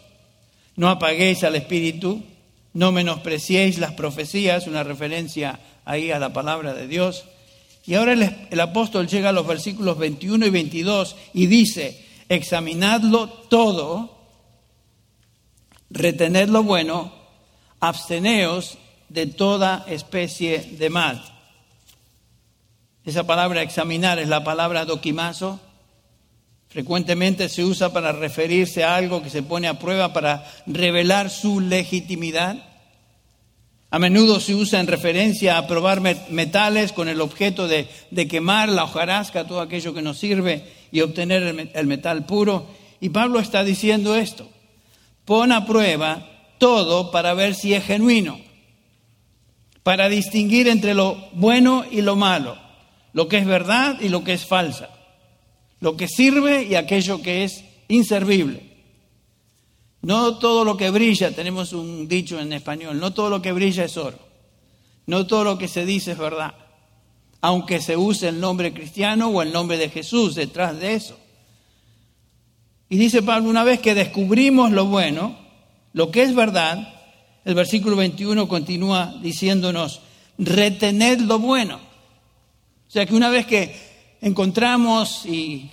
no 0.75 0.91
apaguéis 0.91 1.45
al 1.45 1.55
Espíritu, 1.55 2.25
no 2.73 2.91
menospreciéis 2.91 3.79
las 3.79 3.93
profecías, 3.93 4.67
una 4.67 4.83
referencia 4.83 5.61
ahí 5.85 6.11
a 6.11 6.19
la 6.19 6.33
palabra 6.33 6.75
de 6.75 6.89
Dios. 6.89 7.27
Y 7.87 7.95
ahora 7.95 8.15
el, 8.15 8.61
apóstol 8.61 9.07
llega 9.07 9.29
a 9.29 9.33
los 9.33 9.47
versículos 9.47 9.97
21 9.97 10.47
y 10.47 10.51
22 10.51 11.15
y 11.33 11.47
dice, 11.47 12.06
examinadlo 12.29 13.29
todo 13.29 14.17
retened 15.91 16.49
lo 16.49 16.63
bueno, 16.63 17.13
absteneos 17.81 18.79
de 19.09 19.27
toda 19.27 19.85
especie 19.89 20.59
de 20.79 20.91
mal. 20.91 21.23
Esa 23.05 23.25
palabra 23.25 23.63
examinar 23.63 24.19
es 24.19 24.29
la 24.29 24.43
palabra 24.43 24.85
doquimazo. 24.85 25.61
Frecuentemente 26.69 27.49
se 27.49 27.65
usa 27.65 27.93
para 27.93 28.13
referirse 28.13 28.83
a 28.83 28.97
algo 28.97 29.23
que 29.23 29.31
se 29.31 29.43
pone 29.43 29.69
a 29.69 29.79
prueba 29.79 30.13
para 30.13 30.45
revelar 30.67 31.31
su 31.31 31.61
legitimidad. 31.61 32.57
A 33.91 33.99
menudo 33.99 34.41
se 34.41 34.55
usa 34.55 34.81
en 34.81 34.89
referencia 34.89 35.57
a 35.57 35.67
probar 35.67 36.01
metales 36.31 36.93
con 36.93 37.09
el 37.09 37.21
objeto 37.21 37.69
de, 37.69 37.87
quemar 38.29 38.69
la 38.69 38.85
hojarasca, 38.85 39.47
todo 39.47 39.61
aquello 39.61 39.95
que 39.95 40.03
nos 40.03 40.19
sirve, 40.19 40.65
y 40.91 41.01
obtener 41.01 41.71
el 41.73 41.87
metal 41.87 42.27
puro. 42.27 42.67
Y 43.01 43.11
Pablo 43.11 43.39
está 43.39 43.63
diciendo 43.63 44.17
esto. 44.17 44.49
Pon 45.25 45.53
a 45.53 45.67
prueba 45.67 46.27
todo 46.59 47.11
para 47.11 47.35
ver 47.35 47.55
si 47.55 47.75
es 47.75 47.85
genuino, 47.85 48.41
para 49.83 50.09
distinguir 50.09 50.69
entre 50.69 50.95
lo 50.95 51.17
bueno 51.33 51.85
y 51.91 52.03
lo 52.03 52.17
malo, 52.17 52.59
lo 53.13 53.29
que 53.29 53.39
es 53.39 53.47
verdad 53.47 54.01
y 54.01 54.09
lo 54.09 54.25
que 54.25 54.33
es 54.33 54.45
falsa, 54.45 54.91
lo 55.81 55.97
que 55.97 56.09
sirve 56.09 56.65
y 56.65 56.75
aquello 56.75 57.23
que 57.23 57.45
es 57.45 57.65
inservible. 57.89 58.66
No 60.07 60.39
todo 60.39 60.65
lo 60.65 60.77
que 60.77 60.91
brilla, 60.91 61.33
tenemos 61.33 61.73
un 61.73 62.07
dicho 62.07 62.39
en 62.39 62.53
español, 62.53 63.01
no 63.01 63.13
todo 63.13 63.29
lo 63.29 63.43
que 63.43 63.51
brilla 63.51 63.83
es 63.83 63.97
oro, 63.97 64.17
no 65.07 65.27
todo 65.27 65.43
lo 65.43 65.59
que 65.59 65.67
se 65.67 65.85
dice 65.85 66.13
es 66.13 66.19
verdad, 66.19 66.55
aunque 67.41 67.81
se 67.81 67.97
use 67.97 68.29
el 68.29 68.39
nombre 68.39 68.73
cristiano 68.73 69.31
o 69.31 69.43
el 69.43 69.53
nombre 69.53 69.79
de 69.79 69.89
Jesús 69.89 70.37
detrás 70.37 70.79
de 70.79 70.95
eso. 70.95 71.19
Y 72.89 72.99
dice 72.99 73.21
Pablo, 73.21 73.51
una 73.51 73.65
vez 73.65 73.81
que 73.81 73.97
descubrimos 73.97 74.71
lo 74.71 74.85
bueno, 74.85 75.37
lo 75.93 76.13
que 76.13 76.23
es 76.23 76.37
verdad, 76.37 76.87
el 77.45 77.57
versículo 77.57 77.97
21 77.97 78.47
continúa 78.47 79.13
diciéndonos, 79.21 80.03
retened 80.39 81.23
lo 81.23 81.41
bueno. 81.41 81.81
O 82.87 82.91
sea 82.93 83.07
que 83.07 83.15
una 83.17 83.29
vez 83.29 83.45
que 83.45 83.75
encontramos 84.21 85.27
y 85.27 85.69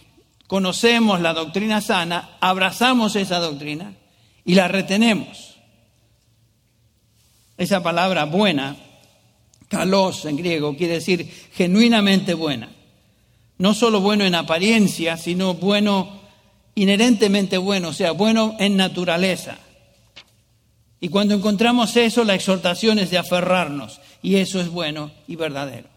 conocemos 0.47 1.21
la 1.21 1.35
doctrina 1.35 1.81
sana, 1.81 2.37
abrazamos 2.41 3.15
esa 3.15 3.37
doctrina 3.37 3.93
y 4.45 4.55
la 4.55 4.67
retenemos. 4.67 5.55
Esa 7.57 7.83
palabra 7.83 8.25
buena, 8.25 8.75
kalos 9.67 10.25
en 10.25 10.37
griego, 10.37 10.75
quiere 10.75 10.95
decir 10.95 11.31
genuinamente 11.53 12.33
buena. 12.33 12.69
No 13.57 13.73
solo 13.73 14.01
bueno 14.01 14.25
en 14.25 14.35
apariencia, 14.35 15.17
sino 15.17 15.53
bueno 15.53 16.21
inherentemente 16.75 17.57
bueno, 17.57 17.89
o 17.89 17.93
sea, 17.93 18.11
bueno 18.11 18.55
en 18.59 18.75
naturaleza. 18.75 19.57
Y 20.99 21.09
cuando 21.09 21.35
encontramos 21.35 21.95
eso, 21.95 22.23
la 22.23 22.33
exhortación 22.33 22.97
es 22.97 23.11
de 23.11 23.17
aferrarnos, 23.17 23.99
y 24.21 24.37
eso 24.37 24.59
es 24.59 24.69
bueno 24.69 25.11
y 25.27 25.35
verdadero. 25.35 25.89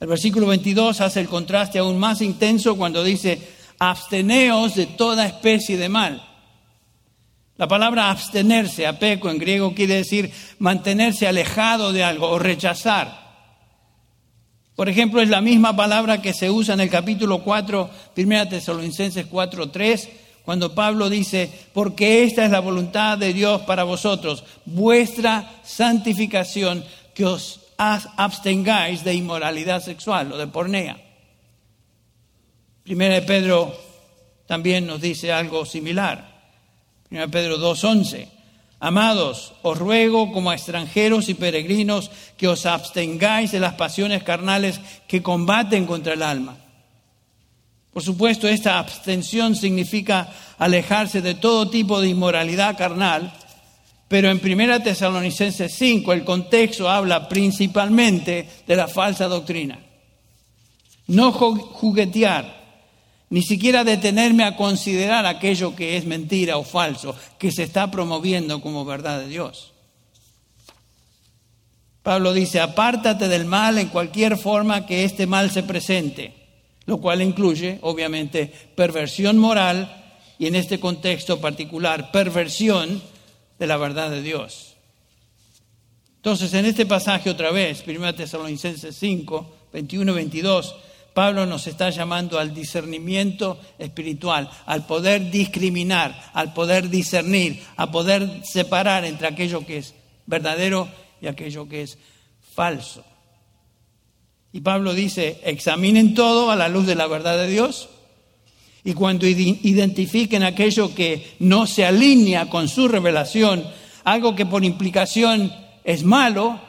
El 0.00 0.08
versículo 0.08 0.46
22 0.46 1.00
hace 1.00 1.20
el 1.20 1.28
contraste 1.28 1.78
aún 1.78 1.98
más 1.98 2.20
intenso 2.20 2.76
cuando 2.76 3.02
dice, 3.02 3.40
absteneos 3.78 4.74
de 4.74 4.86
toda 4.86 5.26
especie 5.26 5.76
de 5.76 5.88
mal. 5.88 6.27
La 7.58 7.66
palabra 7.66 8.10
abstenerse, 8.10 8.86
apeco 8.86 9.28
en 9.28 9.38
griego, 9.38 9.74
quiere 9.74 9.96
decir 9.96 10.30
mantenerse 10.60 11.26
alejado 11.26 11.92
de 11.92 12.04
algo 12.04 12.30
o 12.30 12.38
rechazar. 12.38 13.26
Por 14.76 14.88
ejemplo, 14.88 15.20
es 15.20 15.28
la 15.28 15.40
misma 15.40 15.74
palabra 15.74 16.22
que 16.22 16.32
se 16.32 16.48
usa 16.48 16.74
en 16.74 16.80
el 16.80 16.88
capítulo 16.88 17.42
4, 17.42 17.90
1 18.16 18.48
Tesalonicenses 18.48 19.26
4, 19.26 19.70
3, 19.70 20.08
cuando 20.44 20.72
Pablo 20.72 21.10
dice, 21.10 21.50
porque 21.74 22.22
esta 22.22 22.44
es 22.44 22.52
la 22.52 22.60
voluntad 22.60 23.18
de 23.18 23.32
Dios 23.32 23.62
para 23.62 23.82
vosotros, 23.82 24.44
vuestra 24.64 25.60
santificación, 25.64 26.84
que 27.12 27.26
os 27.26 27.58
abstengáis 27.76 29.02
de 29.02 29.14
inmoralidad 29.14 29.82
sexual 29.82 30.30
o 30.30 30.38
de 30.38 30.46
pornea. 30.46 30.96
Primera 32.84 33.16
de 33.16 33.22
Pedro 33.22 33.76
también 34.46 34.86
nos 34.86 35.00
dice 35.00 35.32
algo 35.32 35.66
similar. 35.66 36.27
Primera 37.08 37.26
de 37.26 37.32
Pedro 37.32 37.58
2, 37.58 37.84
11. 37.84 38.28
Amados, 38.80 39.54
os 39.62 39.78
ruego 39.78 40.30
como 40.30 40.50
a 40.50 40.54
extranjeros 40.54 41.28
y 41.28 41.34
peregrinos 41.34 42.10
que 42.36 42.46
os 42.46 42.66
abstengáis 42.66 43.50
de 43.50 43.60
las 43.60 43.74
pasiones 43.74 44.22
carnales 44.22 44.80
que 45.08 45.22
combaten 45.22 45.86
contra 45.86 46.12
el 46.12 46.22
alma. 46.22 46.56
Por 47.92 48.02
supuesto, 48.02 48.46
esta 48.46 48.78
abstención 48.78 49.56
significa 49.56 50.32
alejarse 50.58 51.22
de 51.22 51.34
todo 51.34 51.70
tipo 51.70 52.00
de 52.00 52.08
inmoralidad 52.08 52.76
carnal, 52.76 53.32
pero 54.06 54.30
en 54.30 54.40
1 54.44 54.82
Tesalonicenses 54.82 55.74
5 55.74 56.12
el 56.12 56.24
contexto 56.24 56.88
habla 56.88 57.28
principalmente 57.28 58.48
de 58.66 58.76
la 58.76 58.86
falsa 58.86 59.26
doctrina. 59.26 59.78
No 61.08 61.32
juguetear 61.32 62.57
ni 63.30 63.42
siquiera 63.42 63.84
detenerme 63.84 64.44
a 64.44 64.56
considerar 64.56 65.26
aquello 65.26 65.76
que 65.76 65.96
es 65.96 66.06
mentira 66.06 66.56
o 66.56 66.64
falso, 66.64 67.14
que 67.38 67.52
se 67.52 67.62
está 67.62 67.90
promoviendo 67.90 68.60
como 68.60 68.84
verdad 68.84 69.20
de 69.20 69.28
Dios. 69.28 69.72
Pablo 72.02 72.32
dice, 72.32 72.60
apártate 72.60 73.28
del 73.28 73.44
mal 73.44 73.76
en 73.76 73.88
cualquier 73.88 74.38
forma 74.38 74.86
que 74.86 75.04
este 75.04 75.26
mal 75.26 75.50
se 75.50 75.62
presente, 75.62 76.32
lo 76.86 76.98
cual 76.98 77.20
incluye, 77.20 77.78
obviamente, 77.82 78.50
perversión 78.74 79.36
moral 79.36 80.16
y 80.38 80.46
en 80.46 80.54
este 80.54 80.80
contexto 80.80 81.38
particular, 81.38 82.10
perversión 82.10 83.02
de 83.58 83.66
la 83.66 83.76
verdad 83.76 84.10
de 84.10 84.22
Dios. 84.22 84.76
Entonces, 86.16 86.54
en 86.54 86.64
este 86.64 86.86
pasaje 86.86 87.28
otra 87.28 87.50
vez, 87.50 87.84
1 87.86 88.14
Tesalonicenses 88.14 88.96
5, 88.96 89.56
21, 89.72 90.14
22, 90.14 90.76
Pablo 91.18 91.46
nos 91.46 91.66
está 91.66 91.90
llamando 91.90 92.38
al 92.38 92.54
discernimiento 92.54 93.58
espiritual, 93.76 94.48
al 94.66 94.86
poder 94.86 95.32
discriminar, 95.32 96.30
al 96.32 96.52
poder 96.52 96.88
discernir, 96.88 97.60
a 97.76 97.90
poder 97.90 98.42
separar 98.44 99.04
entre 99.04 99.26
aquello 99.26 99.66
que 99.66 99.78
es 99.78 99.94
verdadero 100.26 100.88
y 101.20 101.26
aquello 101.26 101.68
que 101.68 101.82
es 101.82 101.98
falso. 102.54 103.04
Y 104.52 104.60
Pablo 104.60 104.94
dice, 104.94 105.40
examinen 105.42 106.14
todo 106.14 106.52
a 106.52 106.56
la 106.56 106.68
luz 106.68 106.86
de 106.86 106.94
la 106.94 107.08
verdad 107.08 107.36
de 107.36 107.48
Dios 107.48 107.88
y 108.84 108.92
cuando 108.92 109.26
identifiquen 109.26 110.44
aquello 110.44 110.94
que 110.94 111.34
no 111.40 111.66
se 111.66 111.84
alinea 111.84 112.48
con 112.48 112.68
su 112.68 112.86
revelación, 112.86 113.64
algo 114.04 114.36
que 114.36 114.46
por 114.46 114.64
implicación 114.64 115.52
es 115.82 116.04
malo, 116.04 116.60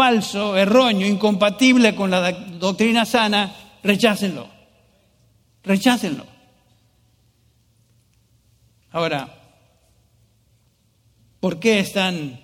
falso, 0.00 0.56
erróneo, 0.56 1.06
incompatible 1.06 1.94
con 1.94 2.10
la 2.10 2.32
doctrina 2.32 3.04
sana, 3.04 3.54
rechácenlo. 3.82 4.48
Rechácenlo. 5.62 6.24
Ahora, 8.92 9.28
¿por 11.38 11.60
qué 11.60 11.80
están 11.80 12.40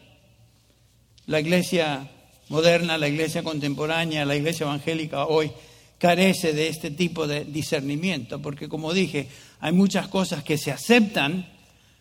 la 1.25 1.41
iglesia 1.41 2.07
moderna, 2.51 2.99
la 2.99 3.09
iglesia 3.09 3.43
contemporánea, 3.43 4.27
la 4.27 4.37
iglesia 4.37 4.65
evangélica 4.65 5.25
hoy 5.25 5.51
carece 5.97 6.53
de 6.53 6.69
este 6.69 6.91
tipo 6.91 7.27
de 7.27 7.47
discernimiento, 7.47 8.43
porque 8.43 8.69
como 8.69 8.93
dije, 8.93 9.31
hay 9.61 9.73
muchas 9.73 10.09
cosas 10.09 10.45
que 10.45 10.59
se 10.59 10.73
aceptan 10.73 11.49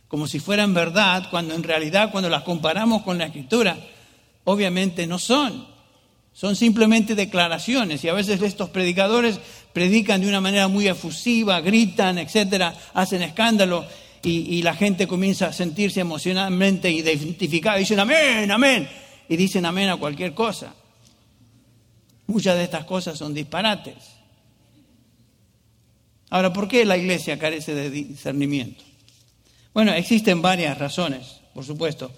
como 0.10 0.28
si 0.28 0.40
fueran 0.40 0.74
verdad, 0.74 1.30
cuando 1.32 1.56
en 1.56 1.64
realidad 1.64 2.12
cuando 2.12 2.30
las 2.30 2.44
comparamos 2.44 3.04
con 3.04 3.18
la 3.18 3.28
escritura, 3.28 3.78
obviamente 4.46 5.06
no 5.06 5.20
son. 5.20 5.68
Son 6.34 6.56
simplemente 6.56 7.16
declaraciones 7.16 8.04
y 8.04 8.10
a 8.10 8.14
veces 8.14 8.42
estos 8.42 8.70
predicadores 8.70 9.40
predican 9.74 10.22
de 10.22 10.28
una 10.28 10.42
manera 10.42 10.68
muy 10.68 10.88
efusiva, 10.88 11.62
gritan, 11.62 12.18
etcétera, 12.18 12.76
hacen 12.94 13.22
escándalo 13.22 13.86
y, 14.22 14.64
la 14.64 14.74
gente 14.74 15.08
comienza 15.08 15.48
a 15.48 15.54
sentirse 15.54 16.00
emocionalmente 16.00 16.90
identificada. 16.90 17.78
Dicen 17.78 18.00
amén, 18.00 18.50
amén. 18.50 18.90
Y 19.30 19.36
dicen 19.36 19.66
amén 19.66 19.90
a 19.90 19.98
cualquier 19.98 20.34
cosa. 20.34 20.74
Muchas 22.28 22.58
de 22.58 22.64
estas 22.64 22.86
cosas 22.86 23.18
son 23.20 23.36
disparates. 23.36 23.96
Ahora, 26.32 26.52
¿por 26.52 26.68
qué 26.68 26.86
la 26.86 26.98
iglesia 26.98 27.38
carece 27.38 27.76
de 27.76 27.92
discernimiento? 27.92 28.84
Bueno, 29.74 29.94
existen 29.94 30.42
varias 30.42 30.78
razones, 30.78 31.42
por 31.54 31.64
supuesto. 31.64 32.12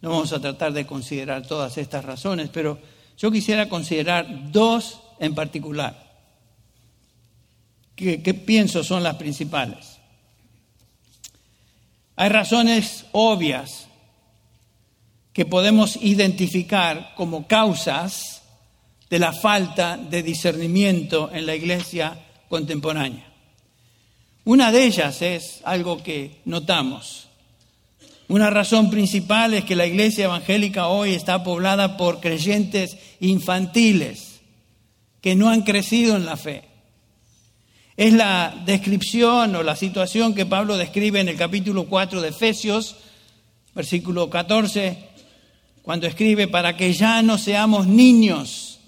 No 0.00 0.10
vamos 0.10 0.32
a 0.32 0.40
tratar 0.40 0.72
de 0.72 0.86
considerar 0.86 1.46
todas 1.46 1.76
estas 1.78 2.04
razones, 2.04 2.48
pero 2.50 2.78
yo 3.18 3.30
quisiera 3.30 3.68
considerar 3.68 4.50
dos 4.50 5.00
en 5.18 5.34
particular, 5.34 6.10
que, 7.94 8.18
pienso 8.34 8.82
son 8.82 9.02
las 9.02 9.16
principales. 9.16 9.98
Hay 12.16 12.30
razones 12.30 13.04
obvias 13.12 13.88
que 15.34 15.44
podemos 15.44 15.96
identificar 15.96 17.12
como 17.14 17.46
causas 17.46 18.42
de 19.10 19.18
la 19.18 19.32
falta 19.32 19.98
de 19.98 20.22
discernimiento 20.22 21.30
en 21.32 21.44
la 21.44 21.54
iglesia 21.54 22.18
contemporánea. 22.48 23.30
Una 24.44 24.72
de 24.72 24.84
ellas 24.84 25.20
es 25.20 25.60
algo 25.64 26.02
que 26.02 26.40
notamos. 26.46 27.29
Una 28.30 28.48
razón 28.48 28.90
principal 28.90 29.54
es 29.54 29.64
que 29.64 29.74
la 29.74 29.88
iglesia 29.88 30.26
evangélica 30.26 30.86
hoy 30.86 31.14
está 31.14 31.42
poblada 31.42 31.96
por 31.96 32.20
creyentes 32.20 32.96
infantiles 33.18 34.40
que 35.20 35.34
no 35.34 35.50
han 35.50 35.62
crecido 35.62 36.14
en 36.14 36.26
la 36.26 36.36
fe. 36.36 36.62
Es 37.96 38.12
la 38.12 38.54
descripción 38.64 39.56
o 39.56 39.64
la 39.64 39.74
situación 39.74 40.32
que 40.32 40.46
Pablo 40.46 40.76
describe 40.76 41.18
en 41.18 41.28
el 41.28 41.36
capítulo 41.36 41.86
4 41.86 42.20
de 42.20 42.28
Efesios, 42.28 42.98
versículo 43.74 44.30
14, 44.30 45.08
cuando 45.82 46.06
escribe, 46.06 46.46
para 46.46 46.76
que 46.76 46.92
ya 46.92 47.22
no 47.22 47.36
seamos 47.36 47.88
niños 47.88 48.78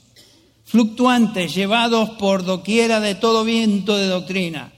fluctuantes, 0.65 1.52
llevados 1.52 2.11
por 2.11 2.45
doquiera 2.45 3.00
de 3.00 3.17
todo 3.17 3.43
viento 3.43 3.97
de 3.97 4.07
doctrina, 4.07 4.73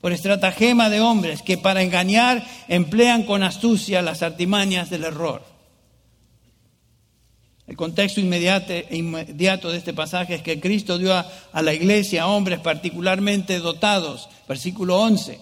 por 0.00 0.12
estratagema 0.12 0.88
de 0.88 1.00
hombres 1.00 1.42
que 1.42 1.58
para 1.58 1.82
engañar 1.82 2.44
emplean 2.68 3.24
con 3.24 3.42
astucia 3.42 4.02
las 4.02 4.22
artimañas 4.22 4.90
del 4.90 5.04
error. 5.04 5.42
El 7.66 7.76
contexto 7.76 8.20
inmediato, 8.20 9.70
de 9.70 9.76
este 9.76 9.94
pasaje 9.94 10.34
es 10.34 10.42
que 10.42 10.58
Cristo 10.58 10.98
dio 10.98 11.14
a, 11.14 11.30
a 11.52 11.62
la 11.62 11.72
iglesia 11.72 12.26
hombres 12.26 12.58
particularmente 12.58 13.60
dotados, 13.60 14.28
versículo 14.48 14.98
11. 14.98 15.38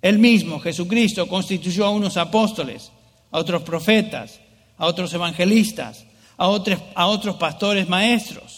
Él 0.00 0.18
mismo, 0.20 0.60
Jesucristo, 0.60 1.26
constituyó 1.26 1.86
a 1.86 1.90
unos 1.90 2.16
apóstoles, 2.16 2.92
a 3.32 3.38
otros 3.38 3.62
profetas, 3.62 4.38
a 4.76 4.86
otros 4.86 5.12
evangelistas, 5.12 6.04
a 6.36 6.46
a 6.46 7.06
otros 7.06 7.36
pastores 7.36 7.88
maestros 7.88 8.57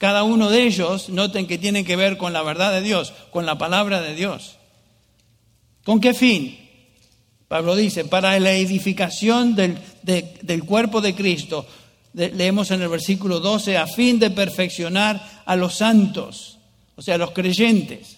cada 0.00 0.22
uno 0.22 0.48
de 0.48 0.62
ellos, 0.62 1.10
noten 1.10 1.46
que 1.46 1.58
tienen 1.58 1.84
que 1.84 1.94
ver 1.94 2.16
con 2.16 2.32
la 2.32 2.42
verdad 2.42 2.72
de 2.72 2.80
Dios, 2.80 3.12
con 3.30 3.44
la 3.44 3.58
palabra 3.58 4.00
de 4.00 4.14
Dios. 4.14 4.56
¿Con 5.84 6.00
qué 6.00 6.14
fin? 6.14 6.58
Pablo 7.48 7.76
dice, 7.76 8.06
para 8.06 8.40
la 8.40 8.52
edificación 8.52 9.54
del, 9.54 9.78
del 10.02 10.64
cuerpo 10.64 11.02
de 11.02 11.14
Cristo. 11.14 11.66
leemos 12.14 12.70
en 12.70 12.80
el 12.80 12.88
versículo 12.88 13.40
12, 13.40 13.76
a 13.76 13.86
fin 13.86 14.18
de 14.18 14.30
perfeccionar 14.30 15.42
a 15.44 15.54
los 15.54 15.74
santos, 15.74 16.56
o 16.96 17.02
sea, 17.02 17.16
a 17.16 17.18
los 17.18 17.32
creyentes, 17.32 18.16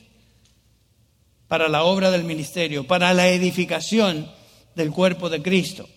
para 1.49 1.69
la 1.69 1.83
obra 1.83 2.13
del 2.13 2.23
ministerio, 2.23 2.87
para 2.87 3.13
la 3.13 3.29
edificación 3.29 4.31
del 4.77 4.93
cuerpo 4.93 5.29
de 5.29 5.43
Cristo. 5.43 5.89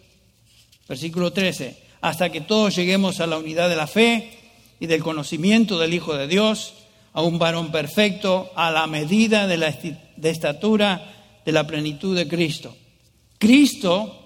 Versículo 0.89 1.31
13, 1.31 1.77
hasta 2.01 2.31
que 2.31 2.41
todos 2.41 2.75
lleguemos 2.75 3.19
a 3.19 3.27
la 3.27 3.37
unidad 3.37 3.69
de 3.69 3.75
la 3.75 3.85
fe 3.85 4.44
y 4.79 4.88
del 4.88 5.03
conocimiento 5.03 5.79
del 5.79 5.93
Hijo 5.93 6.15
de 6.15 6.27
Dios, 6.27 6.73
a 7.13 7.21
un 7.21 7.39
varón 7.39 7.71
perfecto, 7.71 8.51
a 8.55 8.71
la 8.71 8.88
medida 8.88 9.47
de 9.47 9.57
la 9.57 9.71
de 9.71 10.29
estatura 10.29 11.13
de 11.45 11.51
la 11.51 11.65
plenitud 11.65 12.15
de 12.15 12.27
Cristo. 12.27 12.75
Cristo 13.38 14.21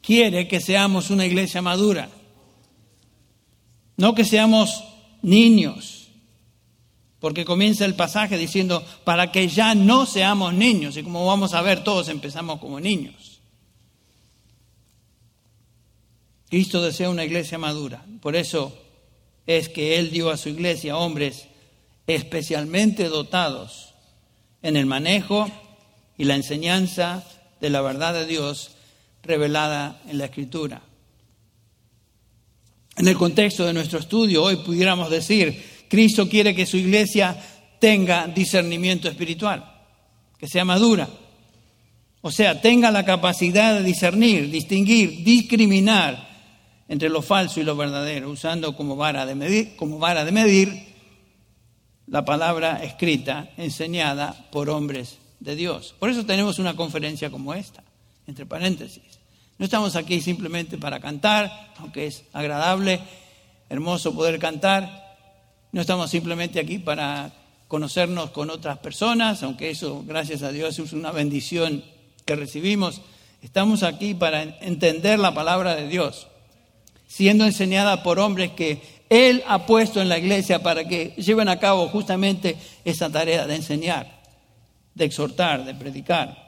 quiere 0.00 0.48
que 0.48 0.60
seamos 0.60 1.10
una 1.10 1.26
iglesia 1.26 1.60
madura, 1.60 2.08
no 3.96 4.14
que 4.14 4.24
seamos 4.24 4.84
niños, 5.22 6.08
porque 7.20 7.44
comienza 7.44 7.84
el 7.84 7.94
pasaje 7.94 8.38
diciendo, 8.38 8.84
para 9.04 9.32
que 9.32 9.48
ya 9.48 9.74
no 9.74 10.06
seamos 10.06 10.54
niños, 10.54 10.96
y 10.96 11.02
como 11.02 11.26
vamos 11.26 11.52
a 11.52 11.62
ver, 11.62 11.82
todos 11.82 12.08
empezamos 12.08 12.60
como 12.60 12.78
niños. 12.80 13.40
Cristo 16.48 16.80
desea 16.80 17.10
una 17.10 17.24
iglesia 17.24 17.58
madura, 17.58 18.04
por 18.22 18.36
eso 18.36 18.87
es 19.48 19.70
que 19.70 19.98
Él 19.98 20.10
dio 20.10 20.30
a 20.30 20.36
su 20.36 20.50
iglesia 20.50 20.98
hombres 20.98 21.48
especialmente 22.06 23.08
dotados 23.08 23.94
en 24.62 24.76
el 24.76 24.84
manejo 24.84 25.50
y 26.18 26.24
la 26.24 26.34
enseñanza 26.34 27.24
de 27.58 27.70
la 27.70 27.80
verdad 27.80 28.12
de 28.12 28.26
Dios 28.26 28.72
revelada 29.22 30.02
en 30.06 30.18
la 30.18 30.26
Escritura. 30.26 30.82
En 32.98 33.08
el 33.08 33.16
contexto 33.16 33.64
de 33.64 33.72
nuestro 33.72 33.98
estudio, 33.98 34.44
hoy 34.44 34.56
pudiéramos 34.56 35.08
decir, 35.08 35.86
Cristo 35.88 36.28
quiere 36.28 36.54
que 36.54 36.66
su 36.66 36.76
iglesia 36.76 37.34
tenga 37.78 38.26
discernimiento 38.26 39.08
espiritual, 39.08 39.64
que 40.38 40.46
sea 40.46 40.66
madura. 40.66 41.08
O 42.20 42.30
sea, 42.30 42.60
tenga 42.60 42.90
la 42.90 43.06
capacidad 43.06 43.78
de 43.78 43.84
discernir, 43.84 44.50
distinguir, 44.50 45.24
discriminar 45.24 46.27
entre 46.88 47.10
lo 47.10 47.20
falso 47.22 47.60
y 47.60 47.64
lo 47.64 47.76
verdadero, 47.76 48.30
usando 48.30 48.74
como 48.74 48.96
vara 48.96 49.26
de 49.26 49.34
medir, 49.34 49.76
como 49.76 49.98
vara 49.98 50.24
de 50.24 50.32
medir 50.32 50.88
la 52.06 52.24
palabra 52.24 52.82
escrita, 52.82 53.50
enseñada 53.58 54.48
por 54.50 54.70
hombres 54.70 55.18
de 55.38 55.54
Dios. 55.54 55.94
Por 55.98 56.08
eso 56.08 56.24
tenemos 56.24 56.58
una 56.58 56.74
conferencia 56.74 57.30
como 57.30 57.52
esta, 57.52 57.84
entre 58.26 58.46
paréntesis. 58.46 59.02
No 59.58 59.66
estamos 59.66 59.96
aquí 59.96 60.20
simplemente 60.20 60.78
para 60.78 61.00
cantar, 61.00 61.74
aunque 61.78 62.06
es 62.06 62.24
agradable, 62.32 63.00
hermoso 63.68 64.14
poder 64.14 64.38
cantar. 64.38 65.16
No 65.72 65.82
estamos 65.82 66.10
simplemente 66.10 66.58
aquí 66.58 66.78
para 66.78 67.32
conocernos 67.66 68.30
con 68.30 68.48
otras 68.48 68.78
personas, 68.78 69.42
aunque 69.42 69.68
eso, 69.68 70.02
gracias 70.06 70.42
a 70.42 70.52
Dios, 70.52 70.78
es 70.78 70.94
una 70.94 71.12
bendición 71.12 71.84
que 72.24 72.34
recibimos. 72.34 73.02
Estamos 73.42 73.82
aquí 73.82 74.14
para 74.14 74.42
entender 74.42 75.18
la 75.18 75.34
palabra 75.34 75.76
de 75.76 75.86
Dios 75.86 76.28
siendo 77.08 77.44
enseñada 77.44 78.02
por 78.04 78.20
hombres 78.20 78.52
que 78.52 78.80
Él 79.08 79.42
ha 79.48 79.66
puesto 79.66 80.00
en 80.00 80.08
la 80.08 80.18
iglesia 80.18 80.62
para 80.62 80.86
que 80.86 81.14
lleven 81.16 81.48
a 81.48 81.58
cabo 81.58 81.88
justamente 81.88 82.56
esa 82.84 83.10
tarea 83.10 83.46
de 83.46 83.56
enseñar, 83.56 84.20
de 84.94 85.06
exhortar, 85.06 85.64
de 85.64 85.74
predicar. 85.74 86.46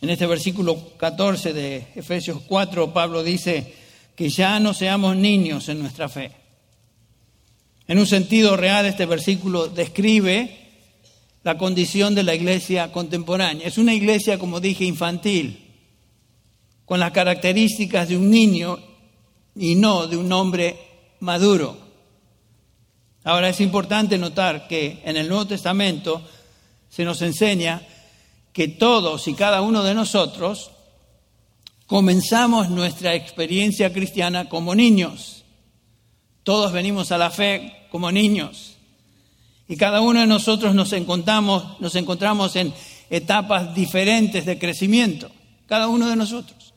En 0.00 0.10
este 0.10 0.26
versículo 0.26 0.96
14 0.96 1.52
de 1.52 1.86
Efesios 1.96 2.40
4, 2.46 2.92
Pablo 2.92 3.22
dice 3.22 3.74
que 4.14 4.28
ya 4.28 4.60
no 4.60 4.72
seamos 4.72 5.16
niños 5.16 5.68
en 5.68 5.80
nuestra 5.80 6.08
fe. 6.08 6.30
En 7.88 7.98
un 7.98 8.06
sentido 8.06 8.56
real, 8.56 8.86
este 8.86 9.06
versículo 9.06 9.68
describe 9.68 10.64
la 11.42 11.58
condición 11.58 12.14
de 12.14 12.22
la 12.22 12.34
iglesia 12.34 12.92
contemporánea. 12.92 13.66
Es 13.66 13.76
una 13.76 13.92
iglesia, 13.92 14.38
como 14.38 14.60
dije, 14.60 14.84
infantil, 14.84 15.63
con 16.84 17.00
las 17.00 17.12
características 17.12 18.08
de 18.08 18.16
un 18.16 18.30
niño 18.30 18.78
y 19.56 19.74
no 19.74 20.06
de 20.06 20.16
un 20.16 20.32
hombre 20.32 20.78
maduro. 21.20 21.76
Ahora 23.24 23.48
es 23.48 23.60
importante 23.60 24.18
notar 24.18 24.68
que 24.68 25.00
en 25.04 25.16
el 25.16 25.28
Nuevo 25.28 25.46
Testamento 25.46 26.22
se 26.90 27.04
nos 27.04 27.22
enseña 27.22 27.82
que 28.52 28.68
todos 28.68 29.26
y 29.28 29.34
cada 29.34 29.62
uno 29.62 29.82
de 29.82 29.94
nosotros 29.94 30.70
comenzamos 31.86 32.68
nuestra 32.68 33.14
experiencia 33.14 33.92
cristiana 33.92 34.48
como 34.48 34.74
niños. 34.74 35.44
Todos 36.42 36.72
venimos 36.72 37.10
a 37.10 37.18
la 37.18 37.30
fe 37.30 37.86
como 37.90 38.12
niños. 38.12 38.76
Y 39.66 39.76
cada 39.76 40.02
uno 40.02 40.20
de 40.20 40.26
nosotros 40.26 40.74
nos 40.74 40.92
encontramos, 40.92 41.80
nos 41.80 41.94
encontramos 41.94 42.54
en 42.56 42.74
etapas 43.08 43.74
diferentes 43.74 44.44
de 44.44 44.58
crecimiento. 44.58 45.30
Cada 45.66 45.88
uno 45.88 46.08
de 46.08 46.16
nosotros. 46.16 46.73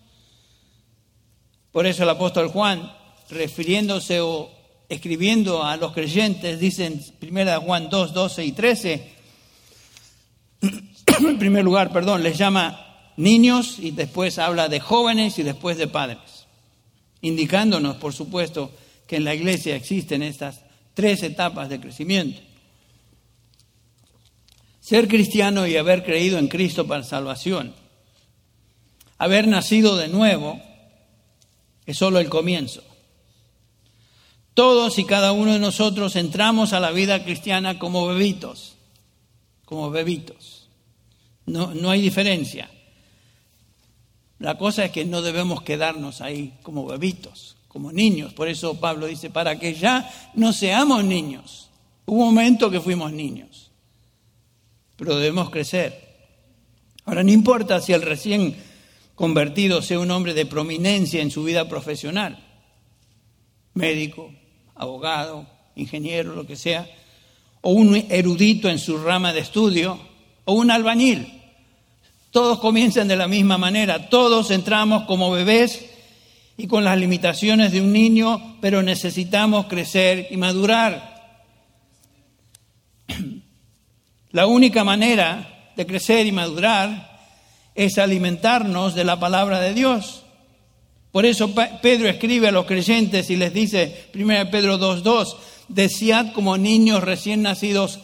Por 1.72 1.86
eso 1.86 2.04
el 2.04 2.10
apóstol 2.10 2.48
Juan, 2.50 2.92
refiriéndose 3.30 4.22
o 4.22 4.50
escribiendo 4.90 5.64
a 5.64 5.78
los 5.78 5.94
creyentes, 5.94 6.60
dice 6.60 6.86
en 6.86 7.04
1 7.22 7.62
Juan 7.62 7.90
2, 7.90 8.14
12 8.14 8.46
y 8.46 8.52
13, 8.54 9.14
en 11.20 11.40
primer 11.40 11.64
lugar, 11.64 11.92
perdón, 11.92 12.24
les 12.24 12.38
llama 12.38 13.12
niños 13.18 13.80
y 13.80 13.92
después 13.92 14.40
habla 14.40 14.70
de 14.70 14.80
jóvenes 14.80 15.38
y 15.40 15.44
después 15.44 15.78
de 15.78 15.88
padres, 15.88 16.48
indicándonos, 17.22 17.98
por 17.98 18.14
supuesto, 18.14 18.72
que 19.08 19.18
en 19.18 19.26
la 19.26 19.36
iglesia 19.36 19.76
existen 19.76 20.22
estas 20.22 20.62
tres 20.94 21.24
etapas 21.24 21.70
de 21.70 21.80
crecimiento. 21.80 22.42
Ser 24.80 25.08
cristiano 25.08 25.68
y 25.68 25.76
haber 25.76 26.04
creído 26.04 26.38
en 26.38 26.48
Cristo 26.48 26.88
para 26.88 27.04
salvación, 27.04 27.76
haber 29.18 29.48
nacido 29.48 29.98
de 29.98 30.08
nuevo, 30.08 30.62
es 31.88 31.98
solo 31.98 32.20
el 32.20 32.30
comienzo. 32.30 32.84
Todos 34.54 35.00
y 35.00 35.06
cada 35.06 35.32
uno 35.32 35.54
de 35.54 35.60
nosotros 35.60 36.16
entramos 36.16 36.74
a 36.74 36.80
la 36.80 36.92
vida 36.92 37.24
cristiana 37.24 37.80
como 37.80 38.06
bebitos, 38.08 38.76
como 39.66 39.90
bebitos. 39.90 40.68
No, 41.46 41.74
no 41.74 41.90
hay 41.90 42.02
diferencia. 42.02 42.70
La 44.40 44.58
cosa 44.58 44.86
es 44.86 44.92
que 44.92 45.06
no 45.06 45.22
debemos 45.22 45.62
quedarnos 45.62 46.22
ahí 46.22 46.54
como 46.62 46.86
bebitos, 46.86 47.56
como 47.68 47.92
niños. 47.92 48.34
Por 48.34 48.50
eso 48.50 48.80
Pablo 48.80 49.08
dice, 49.08 49.30
para 49.30 49.58
que 49.58 49.74
ya 49.74 50.12
no 50.36 50.52
seamos 50.54 51.04
niños. 51.06 51.70
Hubo 52.06 52.20
un 52.20 52.36
momento 52.36 52.70
que 52.70 52.82
fuimos 52.82 53.14
niños, 53.14 53.72
pero 54.98 55.16
debemos 55.16 55.50
crecer. 55.50 56.08
Ahora, 57.06 57.24
no 57.24 57.32
importa 57.32 57.80
si 57.80 57.94
el 57.94 58.02
recién 58.02 58.56
convertido 59.18 59.82
sea 59.82 60.00
un 60.00 60.12
hombre 60.12 60.36
de 60.36 60.46
prominencia 60.46 61.24
en 61.24 61.32
su 61.32 61.44
vida 61.44 61.68
profesional, 61.68 62.38
médico, 63.74 64.32
abogado, 64.76 65.48
ingeniero, 65.76 66.36
lo 66.36 66.46
que 66.46 66.56
sea, 66.56 66.88
o 67.62 67.72
un 67.72 67.96
erudito 67.96 68.70
en 68.70 68.78
su 68.78 68.96
rama 69.00 69.34
de 69.34 69.40
estudio, 69.40 70.00
o 70.46 70.54
un 70.54 70.70
albañil. 70.70 71.34
Todos 72.30 72.60
comienzan 72.60 73.08
de 73.08 73.16
la 73.16 73.28
misma 73.28 73.58
manera, 73.58 74.08
todos 74.08 74.52
entramos 74.52 75.06
como 75.06 75.32
bebés 75.32 75.84
y 76.56 76.68
con 76.68 76.84
las 76.84 77.00
limitaciones 77.00 77.72
de 77.72 77.82
un 77.82 77.92
niño, 77.92 78.60
pero 78.62 78.84
necesitamos 78.84 79.66
crecer 79.66 80.28
y 80.30 80.38
madurar. 80.38 81.42
La 84.30 84.46
única 84.46 84.84
manera 84.84 85.72
de 85.76 85.88
crecer 85.88 86.28
y 86.28 86.32
madurar 86.32 87.17
es 87.78 88.00
alimentarnos 88.00 88.96
de 88.96 89.06
la 89.06 89.20
palabra 89.20 89.62
de 89.62 89.74
Dios. 89.74 90.24
Por 91.12 91.26
eso 91.26 91.54
Pedro 91.82 92.10
escribe 92.10 92.50
a 92.50 92.52
los 92.52 92.66
creyentes 92.66 93.30
y 93.30 93.38
les 93.38 93.54
dice, 93.54 94.10
1 94.14 94.50
Pedro 94.52 94.78
2.2, 94.78 95.36
desead 95.70 96.34
como 96.34 96.58
niños 96.58 97.04
recién 97.04 97.44
nacidos 97.44 98.00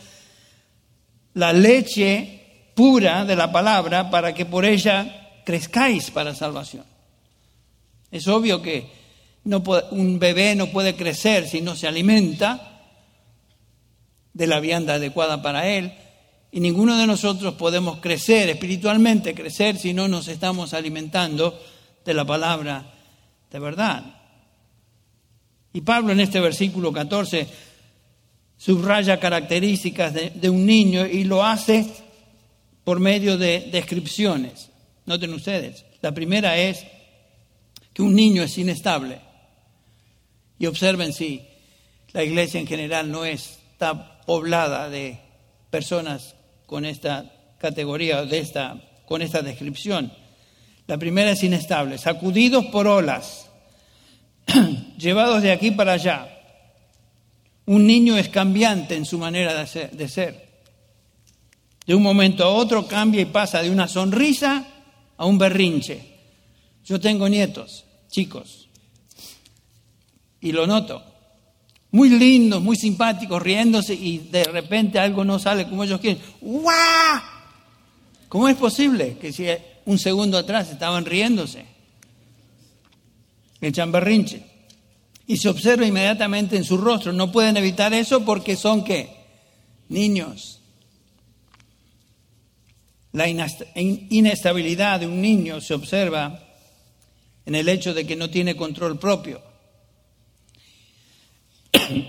la 1.33 1.51
leche 1.51 2.71
pura 2.75 3.25
de 3.25 3.35
la 3.35 3.51
palabra 3.51 4.09
para 4.11 4.33
que 4.33 4.45
por 4.45 4.63
ella 4.63 5.41
crezcáis 5.43 6.11
para 6.11 6.35
salvación. 6.35 6.85
Es 8.11 8.27
obvio 8.27 8.61
que 8.61 8.87
no 9.43 9.63
un 9.89 10.19
bebé 10.19 10.55
no 10.55 10.67
puede 10.67 10.95
crecer 10.95 11.47
si 11.47 11.61
no 11.61 11.75
se 11.75 11.87
alimenta 11.87 12.81
de 14.33 14.47
la 14.47 14.59
vianda 14.59 14.95
adecuada 14.95 15.41
para 15.41 15.67
él. 15.67 15.93
Y 16.55 16.59
ninguno 16.59 16.95
de 16.95 17.07
nosotros 17.07 17.55
podemos 17.55 17.97
crecer, 17.97 18.47
espiritualmente 18.47 19.33
crecer, 19.33 19.75
si 19.75 19.91
no 19.91 20.07
nos 20.07 20.27
estamos 20.27 20.75
alimentando 20.75 21.59
de 22.05 22.13
la 22.13 22.25
palabra 22.25 22.93
de 23.51 23.57
verdad. 23.57 24.03
Y 25.73 25.81
Pablo 25.81 26.11
en 26.11 26.19
este 26.19 26.39
versículo 26.39 26.93
14 26.93 27.47
subraya 28.55 29.19
características 29.19 30.13
de, 30.13 30.49
un 30.51 30.63
niño 30.63 31.07
y 31.07 31.23
lo 31.23 31.43
hace 31.43 31.87
por 32.83 32.99
medio 32.99 33.35
de 33.35 33.69
descripciones. 33.71 34.69
Noten 35.07 35.33
ustedes, 35.33 35.83
la 36.03 36.11
primera 36.11 36.55
es 36.55 36.85
que 37.93 38.03
un 38.03 38.13
niño 38.13 38.43
es 38.43 38.55
inestable. 38.59 39.19
Y 40.59 40.67
observen 40.67 41.13
si 41.13 41.41
la 42.11 42.23
iglesia 42.23 42.59
en 42.59 42.67
general 42.67 43.09
no 43.09 43.25
está 43.25 44.21
poblada 44.21 44.87
de 44.87 45.17
personas 45.71 46.35
con 46.73 46.85
esta 46.85 47.31
categoría, 47.59 48.25
de 48.25 48.39
esta, 48.39 48.81
con 49.05 49.21
esta 49.21 49.43
descripción. 49.43 50.11
La 50.87 50.97
primera 50.97 51.29
es 51.29 51.43
inestable, 51.43 51.99
sacudidos 51.99 52.65
por 52.65 52.87
olas, 52.87 53.47
llevados 54.97 55.43
de 55.43 55.51
aquí 55.51 55.69
para 55.69 55.93
allá. 55.93 56.35
Un 57.67 57.85
niño 57.85 58.17
es 58.17 58.27
cambiante 58.27 58.95
en 58.95 59.05
su 59.05 59.19
manera 59.19 59.53
de 59.53 60.07
ser. 60.07 60.49
De 61.85 61.93
un 61.93 62.01
momento 62.01 62.43
a 62.43 62.49
otro 62.49 62.87
cambia 62.87 63.21
y 63.21 63.25
pasa 63.25 63.61
de 63.61 63.69
una 63.69 63.87
sonrisa 63.87 64.65
a 65.15 65.25
un 65.27 65.37
berrinche. 65.37 66.01
Yo 66.83 66.99
tengo 66.99 67.29
nietos, 67.29 67.85
chicos, 68.09 68.67
y 70.41 70.51
lo 70.51 70.65
noto. 70.65 71.12
Muy 71.93 72.09
lindos, 72.09 72.59
muy 72.59 72.75
simpáticos, 72.75 73.39
riéndose 73.39 73.93
y 73.93 74.17
de 74.17 74.45
repente 74.45 74.97
algo 74.97 75.23
no 75.23 75.37
sale 75.37 75.69
como 75.69 75.83
ellos 75.83 76.01
quieren. 76.01 76.19
¡Guau! 76.41 77.21
¿Cómo 78.27 78.49
es 78.49 78.57
posible 78.57 79.15
que 79.21 79.31
si 79.31 79.45
un 79.85 79.99
segundo 79.99 80.39
atrás 80.39 80.71
estaban 80.71 81.05
riéndose? 81.05 81.65
Echan 83.61 83.91
berrinche. 83.91 84.43
Y 85.27 85.37
se 85.37 85.49
observa 85.49 85.85
inmediatamente 85.85 86.57
en 86.57 86.63
su 86.63 86.77
rostro. 86.77 87.13
No 87.13 87.31
pueden 87.31 87.57
evitar 87.57 87.93
eso 87.93 88.25
porque 88.25 88.55
son 88.55 88.83
qué? 88.83 89.15
Niños. 89.89 90.61
La 93.11 93.27
inestabilidad 93.27 94.99
de 94.99 95.05
un 95.05 95.21
niño 95.21 95.61
se 95.61 95.75
observa 95.75 96.39
en 97.45 97.53
el 97.53 97.69
hecho 97.69 97.93
de 97.93 98.07
que 98.07 98.15
no 98.15 98.31
tiene 98.31 98.55
control 98.55 98.97
propio. 98.97 99.52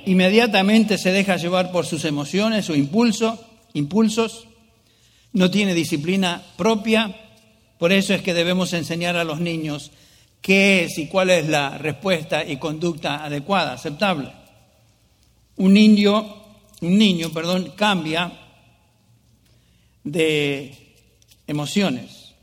Inmediatamente 0.07 0.99
se 0.99 1.13
deja 1.13 1.37
llevar 1.37 1.73
por 1.73 1.87
sus 1.87 2.05
emociones 2.05 2.69
o 2.71 2.75
impulso, 2.75 3.39
impulsos, 3.73 4.47
no 5.33 5.51
tiene 5.51 5.75
disciplina 5.75 6.43
propia, 6.57 7.15
por 7.79 7.93
eso 7.93 8.15
es 8.15 8.23
que 8.23 8.35
debemos 8.35 8.73
enseñar 8.73 9.17
a 9.17 9.25
los 9.25 9.41
niños 9.41 9.91
qué 10.41 10.85
es 10.85 10.99
y 10.99 11.09
cuál 11.09 11.31
es 11.31 11.49
la 11.49 11.79
respuesta 11.79 12.45
y 12.45 12.59
conducta 12.59 13.25
adecuada, 13.25 13.73
aceptable. 13.73 14.31
Un 15.57 15.73
niño, 15.73 16.43
un 16.81 16.99
niño, 16.99 17.31
perdón, 17.31 17.73
cambia 17.77 18.33
de 20.05 20.75
emociones, 21.47 22.35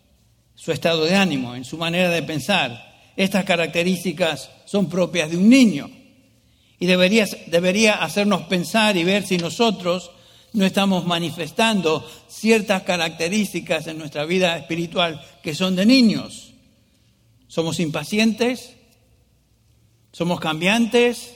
su 0.56 0.72
estado 0.72 1.06
de 1.06 1.16
ánimo, 1.16 1.56
en 1.56 1.64
su 1.64 1.78
manera 1.78 2.10
de 2.10 2.24
pensar. 2.24 3.12
Estas 3.16 3.46
características 3.46 4.50
son 4.66 4.90
propias 4.90 5.30
de 5.30 5.38
un 5.38 5.50
niño 5.50 6.01
y 6.82 6.88
debería, 6.88 7.94
hacernos 7.94 8.42
pensar 8.48 8.98
y 8.98 9.04
ver 9.04 9.24
si 9.24 9.38
nosotros 9.38 10.10
no 10.54 10.66
estamos 10.66 11.06
manifestando 11.06 12.04
ciertas 12.28 12.82
características 12.82 13.86
en 13.86 14.00
nuestra 14.00 14.26
vida 14.26 14.58
espiritual 14.58 15.24
que 15.44 15.54
son 15.54 15.76
de 15.76 15.86
niños. 15.86 16.54
Somos 17.48 17.80
impacientes, 17.80 18.74
somos 20.12 20.40
cambiantes, 20.40 21.36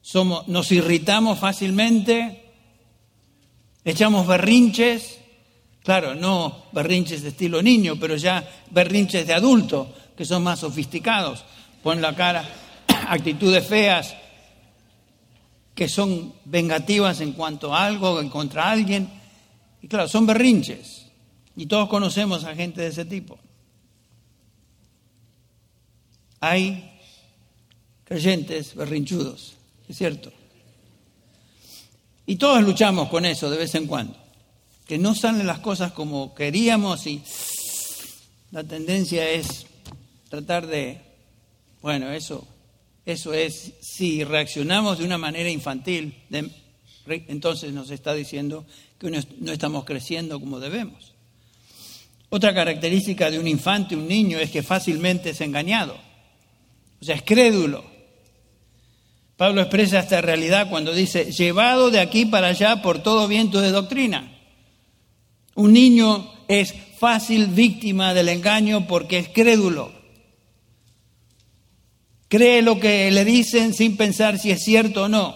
somos, 0.00 0.48
nos 0.48 0.72
irritamos 0.72 1.38
fácilmente, 1.38 2.42
echamos 3.84 4.26
berrinches, 4.26 5.18
Claro, 5.82 6.14
no 6.14 6.66
berrinches 6.72 7.22
de 7.22 7.30
estilo 7.30 7.62
niño, 7.62 7.96
pero 7.98 8.14
ya 8.16 8.46
berrinches 8.70 9.26
de 9.26 9.32
adulto, 9.32 9.92
que 10.14 10.26
son 10.26 10.42
más 10.42 10.60
sofisticados. 10.60 11.42
Pon 11.82 12.02
la 12.02 12.14
cara, 12.14 12.44
actitudes 13.08 13.66
feas, 13.66 14.14
que 15.74 15.88
son 15.88 16.34
vengativas 16.44 17.20
en 17.20 17.32
cuanto 17.32 17.74
a 17.74 17.84
algo, 17.84 18.20
en 18.20 18.28
contra 18.28 18.70
alguien. 18.70 19.08
Y 19.82 19.88
claro, 19.88 20.08
son 20.08 20.26
berrinches. 20.26 21.06
Y 21.56 21.66
todos 21.66 21.88
conocemos 21.88 22.44
a 22.44 22.54
gente 22.54 22.82
de 22.82 22.88
ese 22.88 23.04
tipo. 23.04 23.38
Hay 26.40 26.90
creyentes 28.04 28.74
berrinchudos, 28.74 29.54
es 29.88 29.96
cierto. 29.96 30.32
Y 32.26 32.36
todos 32.36 32.62
luchamos 32.62 33.08
con 33.08 33.24
eso 33.24 33.50
de 33.50 33.58
vez 33.58 33.74
en 33.74 33.86
cuando. 33.86 34.16
Que 34.86 34.98
no 34.98 35.14
salen 35.14 35.46
las 35.46 35.58
cosas 35.60 35.92
como 35.92 36.34
queríamos 36.34 37.06
y 37.06 37.22
la 38.52 38.64
tendencia 38.64 39.28
es 39.28 39.66
tratar 40.28 40.66
de, 40.66 41.00
bueno, 41.82 42.10
eso, 42.10 42.46
eso 43.06 43.32
es, 43.32 43.72
si 43.80 44.24
reaccionamos 44.24 44.98
de 44.98 45.04
una 45.04 45.18
manera 45.18 45.50
infantil, 45.50 46.14
entonces 47.06 47.72
nos 47.72 47.90
está 47.90 48.14
diciendo 48.14 48.66
que 48.98 49.10
no 49.10 49.52
estamos 49.52 49.84
creciendo 49.84 50.38
como 50.38 50.60
debemos. 50.60 51.14
Otra 52.28 52.54
característica 52.54 53.30
de 53.30 53.38
un 53.38 53.48
infante, 53.48 53.96
un 53.96 54.06
niño, 54.06 54.38
es 54.38 54.50
que 54.50 54.62
fácilmente 54.62 55.30
es 55.30 55.40
engañado. 55.40 55.98
O 57.00 57.04
sea, 57.04 57.16
es 57.16 57.22
crédulo. 57.22 57.84
Pablo 59.36 59.62
expresa 59.62 60.00
esta 60.00 60.20
realidad 60.20 60.68
cuando 60.68 60.92
dice, 60.92 61.32
llevado 61.32 61.90
de 61.90 61.98
aquí 61.98 62.26
para 62.26 62.48
allá 62.48 62.82
por 62.82 63.02
todo 63.02 63.26
viento 63.26 63.60
de 63.60 63.70
doctrina. 63.70 64.38
Un 65.54 65.72
niño 65.72 66.30
es 66.46 66.74
fácil 66.98 67.46
víctima 67.46 68.14
del 68.14 68.28
engaño 68.28 68.86
porque 68.86 69.18
es 69.18 69.28
crédulo. 69.28 69.99
Cree 72.30 72.62
lo 72.62 72.78
que 72.78 73.10
le 73.10 73.24
dicen 73.24 73.74
sin 73.74 73.96
pensar 73.96 74.38
si 74.38 74.52
es 74.52 74.62
cierto 74.62 75.02
o 75.02 75.08
no. 75.08 75.34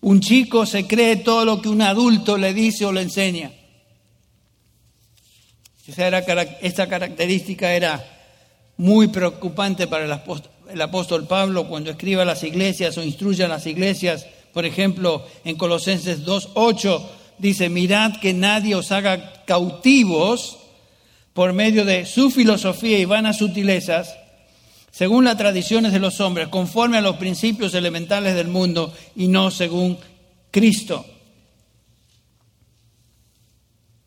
Un 0.00 0.18
chico 0.20 0.66
se 0.66 0.88
cree 0.88 1.14
todo 1.16 1.44
lo 1.44 1.62
que 1.62 1.68
un 1.68 1.82
adulto 1.82 2.36
le 2.36 2.52
dice 2.52 2.84
o 2.84 2.90
le 2.90 3.02
enseña. 3.02 3.52
Esta 5.86 6.88
característica 6.88 7.72
era 7.72 8.04
muy 8.76 9.06
preocupante 9.06 9.86
para 9.86 10.04
el 10.04 10.80
apóstol, 10.82 11.28
Pablo 11.28 11.68
cuando 11.68 11.92
escribe 11.92 12.22
a 12.22 12.24
las 12.24 12.42
iglesias 12.42 12.98
o 12.98 13.04
instruye 13.04 13.44
a 13.44 13.48
las 13.48 13.66
iglesias. 13.68 14.26
Por 14.52 14.64
ejemplo, 14.64 15.24
en 15.44 15.54
Colosenses 15.54 16.26
2.8 16.26 17.06
dice, 17.38 17.68
mirad 17.68 18.18
que 18.20 18.34
nadie 18.34 18.74
os 18.74 18.90
haga 18.90 19.44
cautivos 19.44 20.58
por 21.34 21.52
medio 21.52 21.84
de 21.84 22.04
su 22.04 22.32
filosofía 22.32 22.98
y 22.98 23.04
vanas 23.04 23.38
sutilezas, 23.38 24.16
según 24.90 25.24
las 25.24 25.36
tradiciones 25.36 25.92
de 25.92 26.00
los 26.00 26.20
hombres, 26.20 26.48
conforme 26.48 26.98
a 26.98 27.02
los 27.02 27.16
principios 27.16 27.74
elementales 27.74 28.34
del 28.34 28.48
mundo 28.48 28.92
y 29.16 29.28
no 29.28 29.50
según 29.50 29.98
Cristo. 30.50 31.06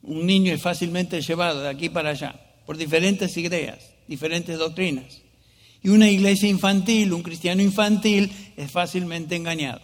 Un 0.02 0.26
niño 0.26 0.54
es 0.54 0.62
fácilmente 0.62 1.22
llevado 1.22 1.62
de 1.62 1.70
aquí 1.70 1.90
para 1.90 2.10
allá 2.10 2.36
por 2.66 2.78
diferentes 2.78 3.38
ideas 3.38 3.94
diferentes 4.08 4.58
doctrinas. 4.58 5.22
Y 5.82 5.90
una 5.90 6.10
iglesia 6.10 6.48
infantil, 6.48 7.14
un 7.14 7.24
cristiano 7.24 7.62
infantil, 7.62 8.32
es 8.56 8.72
fácilmente 8.72 9.36
engañado. 9.36 9.82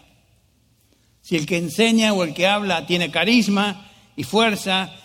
Si 1.22 1.36
el 1.36 1.46
que 1.46 1.58
enseña 1.58 2.14
o 2.14 2.24
el 2.24 2.34
que 2.34 2.48
habla 2.48 2.88
tiene 2.88 3.12
carisma 3.12 3.90
y 4.16 4.24
fuerza 4.24 4.96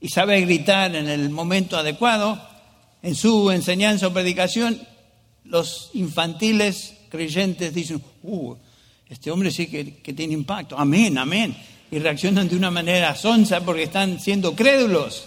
y 0.00 0.08
sabe 0.08 0.40
gritar 0.42 0.94
en 0.94 1.08
el 1.08 1.30
momento 1.30 1.76
adecuado, 1.76 2.40
en 3.02 3.14
su 3.14 3.50
enseñanza 3.50 4.08
o 4.08 4.12
predicación, 4.12 4.80
los 5.44 5.90
infantiles 5.94 6.94
creyentes 7.08 7.74
dicen, 7.74 8.02
uh, 8.22 8.54
este 9.08 9.30
hombre 9.30 9.50
sí 9.50 9.66
que, 9.66 10.12
tiene 10.12 10.34
impacto, 10.34 10.78
amén, 10.78 11.18
amén, 11.18 11.56
y 11.90 11.98
reaccionan 11.98 12.48
de 12.48 12.56
una 12.56 12.70
manera 12.70 13.14
sonsa 13.16 13.64
porque 13.64 13.84
están 13.84 14.20
siendo 14.20 14.54
crédulos. 14.54 15.26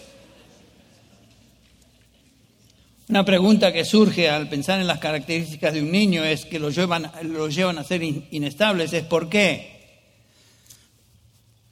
Una 3.10 3.26
pregunta 3.26 3.74
que 3.74 3.84
surge 3.84 4.30
al 4.30 4.48
pensar 4.48 4.80
en 4.80 4.88
las 4.88 5.00
características 5.00 5.74
de 5.74 5.82
un 5.82 5.92
niño 5.92 6.24
es 6.24 6.46
que 6.46 6.58
lo 6.58 6.70
llevan, 6.70 7.12
lo 7.24 7.50
llevan 7.50 7.78
a 7.78 7.84
ser 7.84 8.02
inestables, 8.02 8.94
es 8.94 9.04
¿por 9.04 9.28
qué? 9.28 9.74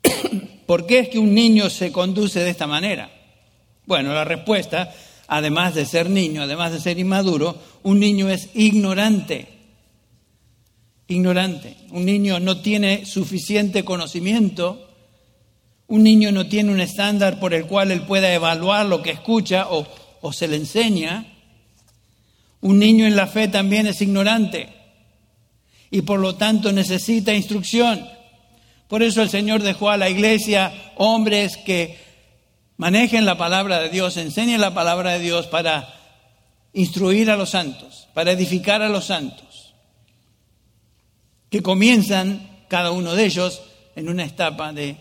¿Por 0.66 0.86
qué 0.86 1.00
es 1.00 1.10
que 1.10 1.20
un 1.20 1.34
niño 1.34 1.70
se 1.70 1.92
conduce 1.92 2.42
de 2.42 2.50
esta 2.50 2.68
manera? 2.68 3.10
Bueno, 3.86 4.14
la 4.14 4.26
respuesta, 4.26 4.94
además 5.32 5.74
de 5.74 5.86
ser 5.86 6.10
niño, 6.10 6.44
además 6.44 6.72
de 6.72 6.80
ser 6.80 7.00
inmaduro, 7.00 7.58
un 7.84 8.00
niño 8.00 8.30
es 8.30 8.50
ignorante. 8.54 9.48
Ignorante. 11.08 11.76
Un 11.89 12.06
niño 12.06 12.39
no 12.39 12.62
tiene 12.62 13.06
suficiente 13.06 13.84
conocimiento. 13.84 14.88
Un 15.88 16.04
niño 16.04 16.32
no 16.32 16.48
tiene 16.48 16.72
un 16.72 16.80
estándar 16.80 17.39
por 17.39 17.54
el 17.54 17.65
cual 17.65 17.91
él 17.91 18.04
pueda 18.04 18.34
evaluar 18.34 18.86
lo 18.86 19.02
que 19.02 19.12
escucha 19.12 19.67
o 19.70 19.88
o 20.22 20.32
se 20.32 20.48
le 20.48 20.56
enseña, 20.56 21.26
un 22.62 22.80
niño 22.80 23.06
en 23.06 23.15
la 23.15 23.28
fe 23.28 23.48
también 23.48 23.88
es 23.88 24.02
ignorante 24.02 24.70
y 25.89 26.04
por 26.04 26.20
lo 26.20 26.36
tanto 26.36 26.72
necesita 26.72 27.34
instrucción. 27.34 28.08
Por 28.88 29.04
eso 29.04 29.22
el 29.22 29.30
Señor 29.30 29.63
dejó 29.63 29.89
a 29.89 29.98
la 29.98 30.10
iglesia 30.10 30.72
hombres 30.96 31.58
que 31.58 31.98
manejen 32.78 33.26
la 33.26 33.38
palabra 33.38 33.80
de 33.80 33.90
Dios, 33.90 34.18
enseñen 34.18 34.62
la 34.62 34.74
palabra 34.74 35.12
de 35.12 35.20
Dios 35.20 35.48
para 35.48 35.94
instruir 36.74 37.30
a 37.30 37.36
los 37.36 37.52
santos, 37.52 38.08
para 38.14 38.32
edificar 38.32 38.82
a 38.82 38.90
los 38.90 39.06
santos, 39.06 39.74
que 41.50 41.62
comienzan 41.62 42.66
cada 42.68 42.92
uno 42.92 43.14
de 43.14 43.26
ellos 43.26 43.62
en 43.96 44.10
una 44.10 44.26
etapa 44.26 44.72
de 44.72 44.98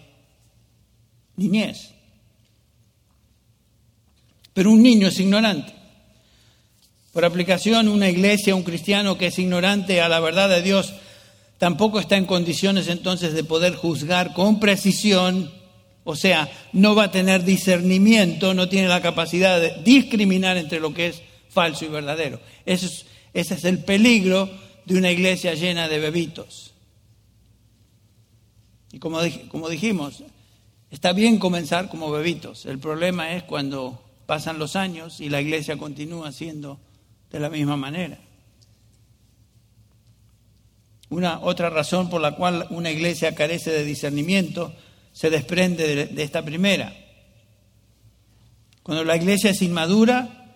niñez. 1.37 1.91
Pero 4.53 4.71
un 4.71 4.83
niño 4.83 5.09
es 5.09 5.21
ignorante. 5.21 5.73
Por 7.13 7.25
aplicación, 7.25 7.89
una 7.89 8.09
iglesia, 8.09 8.55
un 8.55 8.63
cristiano 8.63 9.19
que 9.19 9.29
es 9.29 9.39
ignorante 9.39 10.01
a 10.01 10.09
la 10.09 10.21
verdad 10.21 10.49
de 10.49 10.63
Dios, 10.63 10.93
tampoco 11.59 11.99
está 12.01 12.17
en 12.17 12.27
condiciones 12.27 12.89
entonces 12.89 13.33
de 13.33 13.45
poder 13.45 13.75
juzgar 13.75 14.33
con 14.33 14.61
precisión, 14.61 15.53
o 16.05 16.17
sea, 16.17 16.51
no 16.73 16.95
va 16.95 17.05
a 17.05 17.11
tener 17.11 17.45
discernimiento, 17.45 18.55
no 18.55 18.69
tiene 18.69 18.89
la 18.89 19.03
capacidad 19.03 19.61
de 19.61 19.83
discriminar 19.83 20.57
entre 20.57 20.81
lo 20.81 20.95
que 20.95 21.09
es 21.09 21.23
falso 21.51 21.85
y 21.85 21.89
verdadero. 21.89 22.41
Ese 22.65 22.87
es, 22.87 23.07
ese 23.35 23.55
es 23.55 23.65
el 23.65 23.85
peligro 23.85 24.49
de 24.87 24.97
una 24.97 25.11
iglesia 25.11 25.55
llena 25.55 25.89
de 25.89 25.99
bebitos. 25.99 26.75
Y 28.93 28.99
como, 28.99 29.21
como 29.49 29.69
dijimos, 29.69 30.25
está 30.91 31.13
bien 31.13 31.39
comenzar 31.39 31.89
como 31.89 32.11
bebitos. 32.11 32.67
El 32.67 32.79
problema 32.79 33.35
es 33.35 33.45
cuando 33.45 34.03
pasan 34.27 34.59
los 34.59 34.77
años 34.77 35.21
y 35.21 35.29
la 35.29 35.41
iglesia 35.41 35.77
continúa 35.77 36.33
siendo 36.33 36.81
de 37.31 37.41
la 37.41 37.51
misma 37.51 37.77
manera. 37.77 38.19
Una 41.09 41.41
otra 41.41 41.71
razón 41.71 42.09
por 42.09 42.21
la 42.21 42.37
cual 42.37 42.67
una 42.71 42.91
iglesia 42.91 43.35
carece 43.35 43.71
de 43.71 43.85
discernimiento 43.85 44.73
se 45.21 45.29
desprende 45.29 46.07
de, 46.07 46.23
esta 46.23 46.43
primera. 46.43 46.97
Cuando 48.83 49.05
la 49.05 49.17
iglesia 49.17 49.51
es 49.51 49.61
inmadura, 49.61 50.49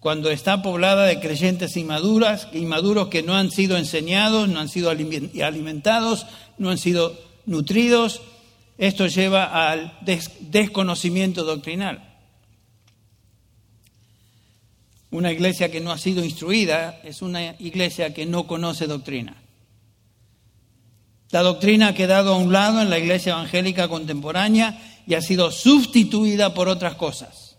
cuando 0.00 0.30
está 0.30 0.62
poblada 0.62 1.04
de 1.04 1.20
creyentes 1.20 1.76
inmaduras, 1.76 2.48
inmaduros 2.54 3.08
que 3.08 3.22
no 3.22 3.34
han 3.34 3.50
sido 3.50 3.76
enseñados, 3.76 4.48
no 4.48 4.58
han 4.58 4.70
sido 4.70 4.88
alimentados, 4.88 6.24
no 6.56 6.70
han 6.70 6.78
sido 6.78 7.14
nutridos, 7.44 8.22
esto 8.78 9.06
lleva 9.06 9.70
al 9.70 9.98
desconocimiento 10.00 11.44
doctrinal. 11.44 12.02
Una 15.10 15.30
iglesia 15.30 15.70
que 15.70 15.80
no 15.80 15.92
ha 15.92 15.98
sido 15.98 16.24
instruida 16.24 17.02
es 17.04 17.20
una 17.20 17.54
iglesia 17.58 18.14
que 18.14 18.24
no 18.24 18.46
conoce 18.46 18.86
doctrina. 18.86 19.36
La 21.30 21.42
doctrina 21.42 21.88
ha 21.88 21.94
quedado 21.94 22.34
a 22.34 22.38
un 22.38 22.52
lado 22.52 22.82
en 22.82 22.90
la 22.90 22.98
iglesia 22.98 23.32
evangélica 23.32 23.88
contemporánea 23.88 24.80
y 25.06 25.14
ha 25.14 25.22
sido 25.22 25.52
sustituida 25.52 26.54
por 26.54 26.68
otras 26.68 26.94
cosas. 26.96 27.56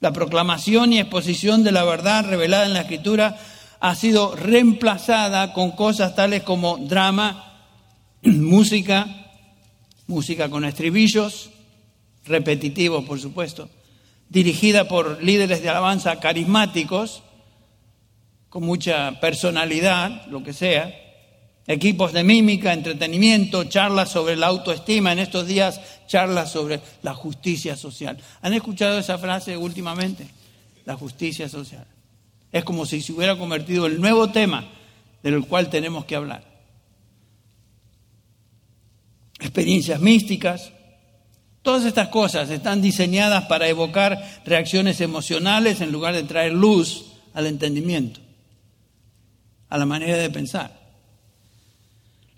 La 0.00 0.12
proclamación 0.12 0.92
y 0.92 0.98
exposición 0.98 1.62
de 1.64 1.72
la 1.72 1.84
verdad 1.84 2.24
revelada 2.24 2.66
en 2.66 2.74
la 2.74 2.82
Escritura 2.82 3.38
ha 3.80 3.94
sido 3.94 4.34
reemplazada 4.34 5.52
con 5.52 5.72
cosas 5.72 6.16
tales 6.16 6.42
como 6.42 6.78
drama, 6.78 7.62
música, 8.22 9.06
música 10.06 10.50
con 10.50 10.64
estribillos, 10.64 11.50
repetitivos 12.26 13.04
por 13.04 13.20
supuesto, 13.20 13.70
dirigida 14.28 14.88
por 14.88 15.22
líderes 15.22 15.62
de 15.62 15.68
alabanza 15.68 16.18
carismáticos, 16.18 17.22
con 18.48 18.64
mucha 18.64 19.20
personalidad, 19.20 20.26
lo 20.26 20.42
que 20.42 20.52
sea, 20.52 21.07
equipos 21.68 22.14
de 22.14 22.24
mímica, 22.24 22.72
entretenimiento, 22.72 23.64
charlas 23.64 24.10
sobre 24.10 24.36
la 24.36 24.46
autoestima, 24.46 25.12
en 25.12 25.18
estos 25.18 25.46
días 25.46 25.80
charlas 26.06 26.50
sobre 26.50 26.80
la 27.02 27.14
justicia 27.14 27.76
social. 27.76 28.18
¿Han 28.40 28.54
escuchado 28.54 28.98
esa 28.98 29.18
frase 29.18 29.56
últimamente? 29.56 30.26
La 30.86 30.96
justicia 30.96 31.48
social. 31.48 31.86
Es 32.50 32.64
como 32.64 32.86
si 32.86 33.02
se 33.02 33.12
hubiera 33.12 33.36
convertido 33.36 33.84
el 33.84 34.00
nuevo 34.00 34.30
tema 34.30 34.66
del 35.22 35.46
cual 35.46 35.68
tenemos 35.68 36.06
que 36.06 36.16
hablar. 36.16 36.42
Experiencias 39.38 40.00
místicas, 40.00 40.72
todas 41.60 41.84
estas 41.84 42.08
cosas 42.08 42.48
están 42.48 42.80
diseñadas 42.80 43.44
para 43.44 43.68
evocar 43.68 44.40
reacciones 44.46 45.02
emocionales 45.02 45.82
en 45.82 45.92
lugar 45.92 46.14
de 46.14 46.22
traer 46.22 46.54
luz 46.54 47.12
al 47.34 47.46
entendimiento, 47.46 48.20
a 49.68 49.76
la 49.76 49.84
manera 49.84 50.16
de 50.16 50.30
pensar. 50.30 50.77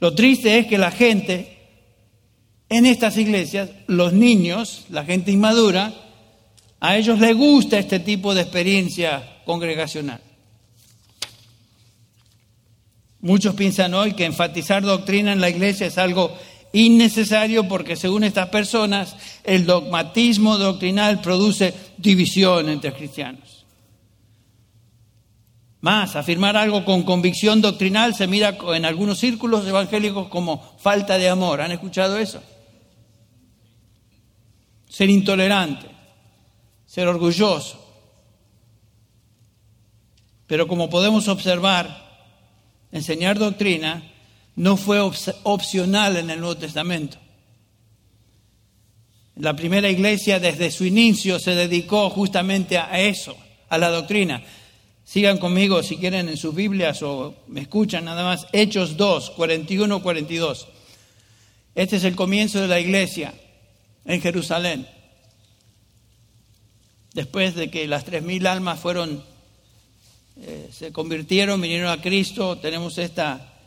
Lo 0.00 0.14
triste 0.14 0.58
es 0.58 0.66
que 0.66 0.78
la 0.78 0.90
gente 0.90 1.58
en 2.70 2.86
estas 2.86 3.16
iglesias, 3.16 3.70
los 3.86 4.12
niños, 4.12 4.86
la 4.90 5.04
gente 5.04 5.32
inmadura, 5.32 5.92
a 6.78 6.96
ellos 6.96 7.18
les 7.18 7.36
gusta 7.36 7.78
este 7.78 8.00
tipo 8.00 8.32
de 8.32 8.42
experiencia 8.42 9.42
congregacional. 9.44 10.20
Muchos 13.20 13.54
piensan 13.54 13.92
hoy 13.92 14.14
que 14.14 14.24
enfatizar 14.24 14.82
doctrina 14.82 15.32
en 15.32 15.40
la 15.40 15.50
iglesia 15.50 15.86
es 15.86 15.98
algo 15.98 16.34
innecesario 16.72 17.68
porque 17.68 17.96
según 17.96 18.24
estas 18.24 18.48
personas 18.48 19.16
el 19.44 19.66
dogmatismo 19.66 20.56
doctrinal 20.56 21.20
produce 21.20 21.74
división 21.98 22.68
entre 22.70 22.94
cristianos. 22.94 23.49
Más, 25.80 26.14
afirmar 26.14 26.56
algo 26.56 26.84
con 26.84 27.04
convicción 27.04 27.62
doctrinal 27.62 28.14
se 28.14 28.26
mira 28.26 28.58
en 28.74 28.84
algunos 28.84 29.18
círculos 29.18 29.66
evangélicos 29.66 30.28
como 30.28 30.76
falta 30.78 31.16
de 31.16 31.28
amor. 31.28 31.62
¿Han 31.62 31.72
escuchado 31.72 32.18
eso? 32.18 32.42
Ser 34.88 35.08
intolerante, 35.08 35.86
ser 36.84 37.08
orgulloso. 37.08 37.78
Pero 40.46 40.68
como 40.68 40.90
podemos 40.90 41.28
observar, 41.28 42.10
enseñar 42.92 43.38
doctrina 43.38 44.02
no 44.56 44.76
fue 44.76 45.00
opcional 45.00 46.16
en 46.16 46.28
el 46.28 46.40
Nuevo 46.40 46.56
Testamento. 46.56 47.16
La 49.36 49.56
primera 49.56 49.88
iglesia 49.88 50.38
desde 50.38 50.70
su 50.70 50.84
inicio 50.84 51.38
se 51.38 51.54
dedicó 51.54 52.10
justamente 52.10 52.76
a 52.76 53.00
eso, 53.00 53.34
a 53.70 53.78
la 53.78 53.88
doctrina. 53.88 54.42
Sigan 55.10 55.38
conmigo 55.38 55.82
si 55.82 55.96
quieren 55.96 56.28
en 56.28 56.36
sus 56.36 56.54
Biblias 56.54 57.02
o 57.02 57.34
me 57.48 57.62
escuchan 57.62 58.04
nada 58.04 58.22
más. 58.22 58.46
Hechos 58.52 58.96
2, 58.96 59.30
41, 59.30 60.04
42. 60.04 60.68
Este 61.74 61.96
es 61.96 62.04
el 62.04 62.14
comienzo 62.14 62.60
de 62.60 62.68
la 62.68 62.78
iglesia 62.78 63.34
en 64.04 64.20
Jerusalén. 64.20 64.86
Después 67.12 67.56
de 67.56 67.72
que 67.72 67.88
las 67.88 68.04
tres 68.04 68.22
mil 68.22 68.46
almas 68.46 68.78
fueron, 68.78 69.24
eh, 70.42 70.70
se 70.72 70.92
convirtieron, 70.92 71.60
vinieron 71.60 71.90
a 71.90 72.00
Cristo, 72.00 72.58
tenemos 72.58 72.96
esta, 72.98 73.58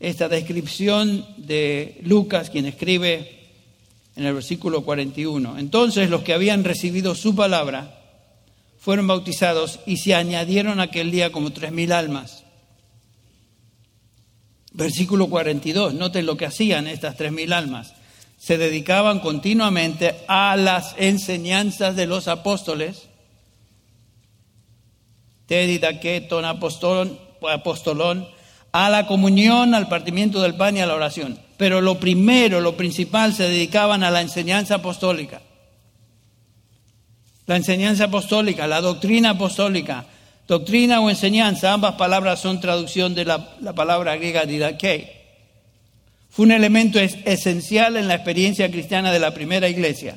esta 0.00 0.30
descripción 0.30 1.26
de 1.36 2.00
Lucas, 2.04 2.48
quien 2.48 2.64
escribe 2.64 3.50
en 4.16 4.24
el 4.24 4.32
versículo 4.32 4.82
41. 4.82 5.58
Entonces 5.58 6.08
los 6.08 6.22
que 6.22 6.32
habían 6.32 6.64
recibido 6.64 7.14
su 7.14 7.36
palabra, 7.36 7.99
fueron 8.80 9.06
bautizados 9.06 9.78
y 9.86 9.98
se 9.98 10.14
añadieron 10.14 10.80
aquel 10.80 11.10
día 11.10 11.30
como 11.30 11.52
tres 11.52 11.70
mil 11.70 11.92
almas. 11.92 12.44
Versículo 14.72 15.28
42, 15.28 15.94
noten 15.94 16.26
lo 16.26 16.36
que 16.36 16.46
hacían 16.46 16.86
estas 16.86 17.16
tres 17.16 17.30
mil 17.30 17.52
almas. 17.52 17.92
Se 18.38 18.56
dedicaban 18.56 19.20
continuamente 19.20 20.14
a 20.28 20.56
las 20.56 20.94
enseñanzas 20.96 21.94
de 21.94 22.06
los 22.06 22.26
apóstoles. 22.26 23.08
Tedidaqueton, 25.46 26.46
apostolón, 26.46 27.18
apostolón, 27.52 28.26
a 28.72 28.88
la 28.88 29.06
comunión, 29.06 29.74
al 29.74 29.88
partimiento 29.88 30.40
del 30.40 30.54
pan 30.54 30.78
y 30.78 30.80
a 30.80 30.86
la 30.86 30.94
oración. 30.94 31.38
Pero 31.58 31.82
lo 31.82 32.00
primero, 32.00 32.60
lo 32.60 32.78
principal, 32.78 33.34
se 33.34 33.42
dedicaban 33.42 34.04
a 34.04 34.10
la 34.10 34.22
enseñanza 34.22 34.76
apostólica. 34.76 35.42
La 37.50 37.56
enseñanza 37.56 38.04
apostólica, 38.04 38.68
la 38.68 38.80
doctrina 38.80 39.30
apostólica, 39.30 40.06
doctrina 40.46 41.00
o 41.00 41.10
enseñanza, 41.10 41.72
ambas 41.72 41.96
palabras 41.96 42.38
son 42.38 42.60
traducción 42.60 43.12
de 43.12 43.24
la, 43.24 43.74
palabra 43.74 44.14
griega 44.14 44.46
didache. 44.46 45.10
Fue 46.30 46.44
un 46.44 46.52
elemento 46.52 47.00
esencial 47.00 47.96
en 47.96 48.06
la 48.06 48.14
experiencia 48.14 48.70
cristiana 48.70 49.10
de 49.10 49.18
la 49.18 49.34
primera 49.34 49.68
iglesia. 49.68 50.16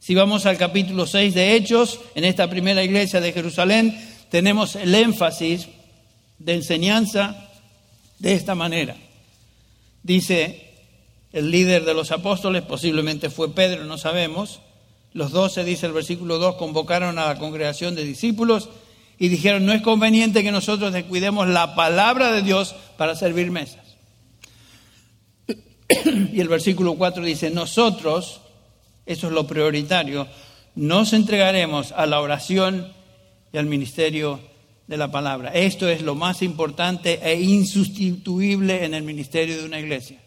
Si 0.00 0.16
vamos 0.16 0.44
al 0.44 0.56
capítulo 0.56 1.06
6 1.06 1.34
de 1.34 1.54
Hechos, 1.54 2.00
en 2.16 2.24
esta 2.24 2.50
primera 2.50 2.82
iglesia 2.82 3.20
de 3.20 3.32
Jerusalén, 3.32 3.96
tenemos 4.28 4.74
el 4.74 4.92
énfasis 4.92 5.68
de 6.40 6.54
enseñanza 6.54 7.48
de 8.18 8.32
esta 8.32 8.56
manera. 8.56 8.96
Dice 10.02 10.72
el 11.32 11.52
líder 11.52 11.84
de 11.84 11.94
los 11.94 12.10
apóstoles, 12.10 12.62
posiblemente 12.62 13.30
fue 13.30 13.54
Pedro, 13.54 13.84
no 13.84 13.98
sabemos, 13.98 14.58
los 15.12 15.32
doce, 15.32 15.64
dice 15.64 15.86
el 15.86 15.92
versículo 15.92 16.38
2, 16.38 16.56
convocaron 16.56 17.18
a 17.18 17.26
la 17.26 17.38
congregación 17.38 17.94
de 17.94 18.04
discípulos 18.04 18.68
y 19.18 19.28
dijeron, 19.28 19.66
no 19.66 19.72
es 19.72 19.82
conveniente 19.82 20.42
que 20.42 20.52
nosotros 20.52 20.92
descuidemos 20.92 21.48
la 21.48 21.74
palabra 21.74 22.32
de 22.32 22.42
Dios 22.42 22.74
para 22.96 23.14
servir 23.14 23.50
mesas. 23.50 23.96
Y 26.32 26.40
el 26.40 26.48
versículo 26.48 26.94
4 26.94 27.22
dice, 27.24 27.50
nosotros, 27.50 28.40
eso 29.04 29.26
es 29.26 29.32
lo 29.32 29.46
prioritario, 29.46 30.28
nos 30.74 31.12
entregaremos 31.12 31.92
a 31.92 32.06
la 32.06 32.20
oración 32.20 32.92
y 33.52 33.58
al 33.58 33.66
ministerio 33.66 34.40
de 34.86 34.96
la 34.96 35.10
palabra. 35.10 35.50
Esto 35.52 35.88
es 35.88 36.02
lo 36.02 36.14
más 36.14 36.42
importante 36.42 37.20
e 37.22 37.40
insustituible 37.40 38.84
en 38.84 38.94
el 38.94 39.02
ministerio 39.02 39.58
de 39.58 39.64
una 39.64 39.80
iglesia. 39.80 40.20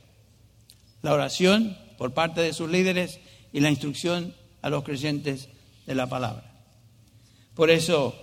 La 1.01 1.13
oración 1.13 1.77
por 1.97 2.13
parte 2.13 2.41
de 2.41 2.53
sus 2.53 2.69
líderes 2.69 3.19
y 3.51 3.59
la 3.59 3.69
instrucción 3.69 4.33
a 4.63 4.69
los 4.69 4.83
creyentes 4.83 5.49
de 5.85 5.93
la 5.93 6.07
palabra. 6.07 6.43
Por 7.53 7.69
eso, 7.69 8.15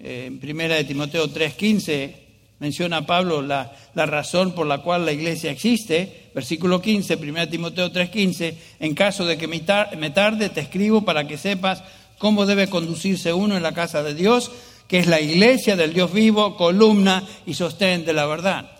eh, 0.00 0.24
en 0.26 0.40
primera 0.40 0.74
de 0.74 0.84
Timoteo 0.84 1.28
3:15 1.28 2.26
menciona 2.58 3.06
Pablo 3.06 3.40
la, 3.40 3.72
la, 3.94 4.06
razón 4.06 4.52
por 4.52 4.66
la 4.66 4.78
cual 4.78 5.06
la 5.06 5.12
iglesia 5.12 5.52
existe. 5.52 6.30
Versículo 6.34 6.82
15, 6.82 7.16
primera 7.18 7.46
de 7.46 7.52
Timoteo 7.52 7.92
3:15, 7.92 8.54
en 8.80 8.94
caso 8.94 9.24
de 9.24 9.38
que 9.38 9.46
me 9.46 9.60
tarde, 9.60 10.48
te 10.48 10.60
escribo 10.60 11.04
para 11.04 11.28
que 11.28 11.38
sepas 11.38 11.84
cómo 12.18 12.46
debe 12.46 12.68
conducirse 12.68 13.32
uno 13.32 13.56
en 13.56 13.62
la 13.62 13.74
casa 13.74 14.02
de 14.02 14.14
Dios, 14.14 14.50
que 14.88 14.98
es 14.98 15.06
la 15.06 15.20
iglesia 15.20 15.76
del 15.76 15.92
Dios 15.92 16.12
vivo, 16.12 16.56
columna 16.56 17.22
y 17.46 17.54
sostén 17.54 18.04
de 18.04 18.14
la 18.14 18.26
verdad. 18.26 18.70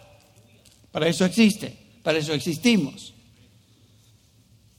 Para 0.90 1.06
eso 1.06 1.24
existe, 1.24 1.76
para 2.02 2.18
eso 2.18 2.32
existimos. 2.32 3.14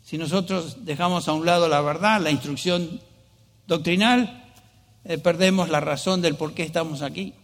Si 0.09 0.17
nosotros 0.17 0.85
dejamos 0.85 1.27
a 1.27 1.33
un 1.33 1.45
lado 1.45 1.67
la 1.69 1.81
verdad, 1.81 2.19
la 2.19 2.31
instrucción 2.31 2.99
doctrinal, 3.67 4.43
eh, 5.05 5.19
perdemos 5.19 5.69
la 5.69 5.81
razón 5.81 6.23
del 6.23 6.33
por 6.33 6.55
qué 6.55 6.63
estamos 6.63 7.03
aquí. 7.03 7.35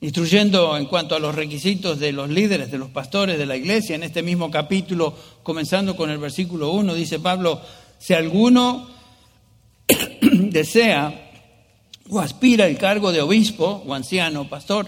Instruyendo 0.00 0.76
en 0.76 0.86
cuanto 0.86 1.16
a 1.16 1.18
los 1.18 1.34
requisitos 1.34 1.98
de 1.98 2.12
los 2.12 2.30
líderes, 2.30 2.70
de 2.70 2.78
los 2.78 2.90
pastores 2.90 3.36
de 3.36 3.46
la 3.46 3.56
iglesia, 3.56 3.96
en 3.96 4.04
este 4.04 4.22
mismo 4.22 4.48
capítulo, 4.48 5.12
comenzando 5.42 5.96
con 5.96 6.08
el 6.08 6.18
versículo 6.18 6.70
1, 6.70 6.94
dice 6.94 7.18
Pablo, 7.18 7.60
si 7.98 8.14
alguno 8.14 8.88
desea 10.22 11.32
o 12.10 12.20
aspira 12.20 12.68
el 12.68 12.78
cargo 12.78 13.10
de 13.10 13.22
obispo 13.22 13.82
o 13.84 13.92
anciano, 13.92 14.48
pastor, 14.48 14.86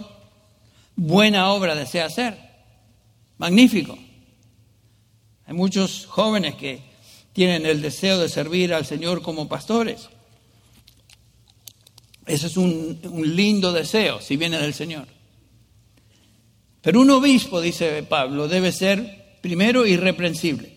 buena 0.94 1.50
obra 1.50 1.74
desea 1.74 2.04
hacer. 2.04 2.38
Magnífico. 3.36 3.98
Hay 5.50 5.56
muchos 5.56 6.06
jóvenes 6.06 6.54
que 6.54 6.78
tienen 7.32 7.66
el 7.66 7.82
deseo 7.82 8.20
de 8.20 8.28
servir 8.28 8.72
al 8.72 8.86
Señor 8.86 9.20
como 9.20 9.48
pastores. 9.48 10.08
Ese 12.24 12.46
es 12.46 12.56
un, 12.56 13.00
lindo 13.34 13.72
deseo 13.72 14.20
si 14.20 14.36
viene 14.36 14.60
del 14.60 14.74
Señor. 14.74 15.08
Pero 16.82 17.00
un 17.00 17.10
obispo, 17.10 17.60
dice 17.60 18.04
Pablo, 18.04 18.46
debe 18.46 18.70
ser 18.70 19.38
primero 19.40 19.84
irreprensible. 19.86 20.72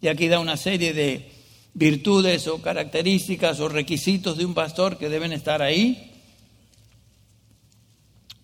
Y 0.00 0.08
aquí 0.08 0.28
da 0.28 0.38
una 0.38 0.56
serie 0.56 0.94
de 0.94 1.30
virtudes 1.74 2.46
o 2.46 2.62
características 2.62 3.60
o 3.60 3.68
requisitos 3.68 4.38
de 4.38 4.46
un 4.46 4.54
pastor 4.54 4.96
que 4.96 5.10
deben 5.10 5.34
estar 5.34 5.60
ahí. 5.60 6.14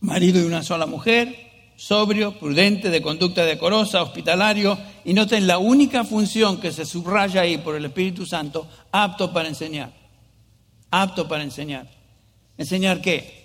Marido 0.00 0.40
de 0.40 0.46
una 0.46 0.62
sola 0.62 0.84
mujer, 0.84 1.45
sobrio, 1.76 2.38
prudente, 2.38 2.90
de 2.90 3.02
conducta 3.02 3.44
decorosa, 3.44 4.02
hospitalario, 4.02 4.78
y 5.04 5.12
noten 5.12 5.46
la 5.46 5.58
única 5.58 6.04
función 6.04 6.58
que 6.58 6.72
se 6.72 6.84
subraya 6.84 7.42
ahí 7.42 7.58
por 7.58 7.76
el 7.76 7.84
Espíritu 7.84 8.26
Santo, 8.26 8.66
apto 8.90 9.32
para 9.32 9.48
enseñar. 9.48 9.92
Apto 10.90 11.28
para 11.28 11.44
enseñar. 11.44 11.86
¿Enseñar 12.56 13.00
qué? 13.00 13.44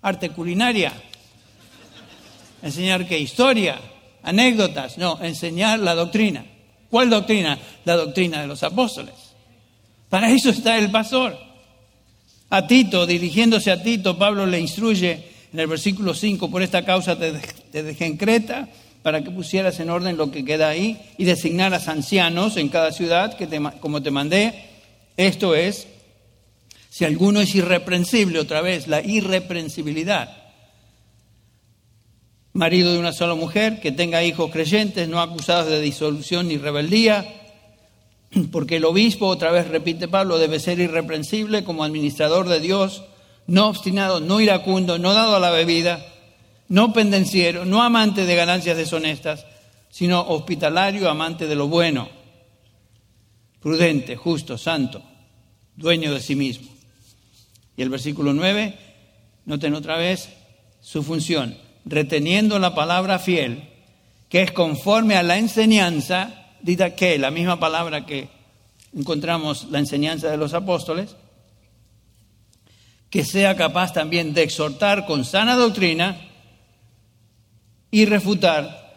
Arte 0.00 0.30
culinaria. 0.30 0.92
¿Enseñar 2.62 3.06
qué? 3.06 3.18
Historia, 3.18 3.80
anécdotas. 4.22 4.96
No, 4.96 5.18
enseñar 5.22 5.80
la 5.80 5.94
doctrina. 5.94 6.44
¿Cuál 6.90 7.10
doctrina? 7.10 7.58
La 7.84 7.96
doctrina 7.96 8.40
de 8.40 8.46
los 8.46 8.62
apóstoles. 8.62 9.14
Para 10.08 10.30
eso 10.30 10.50
está 10.50 10.78
el 10.78 10.90
pastor. 10.90 11.36
A 12.50 12.66
Tito, 12.66 13.04
dirigiéndose 13.06 13.70
a 13.70 13.82
Tito, 13.82 14.16
Pablo 14.16 14.46
le 14.46 14.58
instruye 14.58 15.27
en 15.52 15.60
el 15.60 15.66
versículo 15.66 16.14
5, 16.14 16.50
por 16.50 16.62
esta 16.62 16.84
causa 16.84 17.18
te, 17.18 17.82
dejé 17.82 18.06
en 18.06 18.16
Creta 18.16 18.68
para 19.02 19.22
que 19.22 19.30
pusieras 19.30 19.80
en 19.80 19.90
orden 19.90 20.16
lo 20.16 20.30
que 20.30 20.44
queda 20.44 20.68
ahí 20.68 21.00
y 21.16 21.24
designaras 21.24 21.88
ancianos 21.88 22.56
en 22.56 22.68
cada 22.68 22.92
ciudad 22.92 23.36
que 23.36 23.48
como 23.80 24.02
te 24.02 24.10
mandé. 24.10 24.64
Esto 25.16 25.54
es, 25.54 25.86
si 26.90 27.04
alguno 27.04 27.40
es 27.40 27.54
irreprensible, 27.54 28.38
otra 28.38 28.60
vez, 28.60 28.86
la 28.86 29.00
irreprensibilidad. 29.00 30.36
Marido 32.52 32.92
de 32.92 32.98
una 32.98 33.12
sola 33.12 33.34
mujer, 33.34 33.80
que 33.80 33.92
tenga 33.92 34.24
hijos 34.24 34.50
creyentes, 34.50 35.08
no 35.08 35.20
acusados 35.20 35.70
de 35.70 35.80
disolución 35.80 36.48
ni 36.48 36.58
rebeldía, 36.58 37.26
porque 38.52 38.76
el 38.76 38.84
obispo, 38.84 39.26
otra 39.26 39.50
vez 39.50 39.68
repite 39.68 40.08
Pablo, 40.08 40.38
debe 40.38 40.60
ser 40.60 40.80
irreprensible 40.80 41.64
como 41.64 41.84
administrador 41.84 42.48
de 42.48 42.60
Dios, 42.60 43.04
no 43.48 43.68
obstinado, 43.68 44.20
no 44.20 44.40
iracundo, 44.40 44.98
no 44.98 45.14
dado 45.14 45.36
a 45.36 45.40
la 45.40 45.50
bebida, 45.50 46.04
no 46.68 46.92
pendenciero, 46.92 47.64
no 47.64 47.82
amante 47.82 48.26
de 48.26 48.36
ganancias 48.36 48.76
deshonestas, 48.76 49.44
sino 49.90 50.20
hospitalario, 50.20 51.08
amante 51.08 51.46
de 51.46 51.54
lo 51.54 51.66
bueno, 51.66 52.08
prudente, 53.60 54.16
justo, 54.16 54.58
santo, 54.58 55.02
dueño 55.74 56.12
de 56.12 56.20
sí 56.20 56.36
mismo. 56.36 56.68
Y 57.74 57.82
el 57.82 57.88
versículo 57.88 58.34
9, 58.34 58.78
noten 59.46 59.74
otra 59.74 59.96
vez 59.96 60.28
su 60.82 61.02
función, 61.02 61.56
reteniendo 61.86 62.58
la 62.58 62.74
palabra 62.74 63.18
fiel, 63.18 63.66
que 64.28 64.42
es 64.42 64.52
conforme 64.52 65.16
a 65.16 65.22
la 65.22 65.38
enseñanza 65.38 66.48
dita 66.60 66.94
que, 66.94 67.18
la 67.18 67.30
misma 67.30 67.58
palabra 67.58 68.04
que 68.04 68.28
encontramos 68.94 69.68
la 69.70 69.78
enseñanza 69.78 70.28
de 70.28 70.36
los 70.36 70.52
apóstoles, 70.52 71.16
que 73.10 73.24
sea 73.24 73.56
capaz 73.56 73.92
también 73.92 74.34
de 74.34 74.42
exhortar 74.42 75.06
con 75.06 75.24
sana 75.24 75.56
doctrina 75.56 76.20
y 77.90 78.04
refutar 78.04 78.88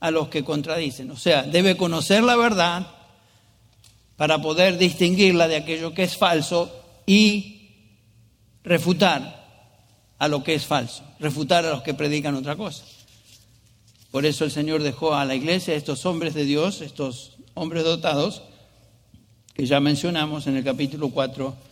a 0.00 0.10
los 0.10 0.28
que 0.28 0.44
contradicen. 0.44 1.10
O 1.10 1.16
sea, 1.16 1.42
debe 1.42 1.76
conocer 1.76 2.22
la 2.22 2.36
verdad 2.36 2.86
para 4.16 4.42
poder 4.42 4.76
distinguirla 4.76 5.48
de 5.48 5.56
aquello 5.56 5.94
que 5.94 6.02
es 6.02 6.16
falso 6.16 6.70
y 7.06 7.70
refutar 8.62 9.42
a 10.18 10.28
lo 10.28 10.44
que 10.44 10.54
es 10.54 10.66
falso, 10.66 11.02
refutar 11.18 11.64
a 11.64 11.70
los 11.70 11.82
que 11.82 11.94
predican 11.94 12.34
otra 12.34 12.56
cosa. 12.56 12.84
Por 14.10 14.26
eso 14.26 14.44
el 14.44 14.50
Señor 14.50 14.82
dejó 14.82 15.14
a 15.14 15.24
la 15.24 15.34
iglesia 15.34 15.74
estos 15.74 16.04
hombres 16.04 16.34
de 16.34 16.44
Dios, 16.44 16.82
estos 16.82 17.38
hombres 17.54 17.82
dotados, 17.82 18.42
que 19.54 19.66
ya 19.66 19.80
mencionamos 19.80 20.46
en 20.46 20.56
el 20.56 20.64
capítulo 20.64 21.08
4 21.08 21.71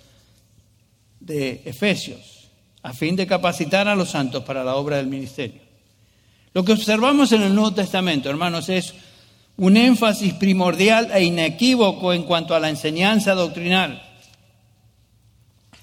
de 1.20 1.62
Efesios, 1.64 2.48
a 2.82 2.92
fin 2.92 3.14
de 3.14 3.26
capacitar 3.26 3.86
a 3.86 3.94
los 3.94 4.10
santos 4.10 4.42
para 4.44 4.64
la 4.64 4.74
obra 4.76 4.96
del 4.96 5.06
ministerio. 5.06 5.60
Lo 6.52 6.64
que 6.64 6.72
observamos 6.72 7.30
en 7.32 7.42
el 7.42 7.54
Nuevo 7.54 7.72
Testamento, 7.72 8.28
hermanos, 8.28 8.68
es 8.68 8.94
un 9.56 9.76
énfasis 9.76 10.32
primordial 10.34 11.10
e 11.12 11.22
inequívoco 11.22 12.12
en 12.12 12.24
cuanto 12.24 12.54
a 12.54 12.60
la 12.60 12.70
enseñanza 12.70 13.34
doctrinal. 13.34 14.02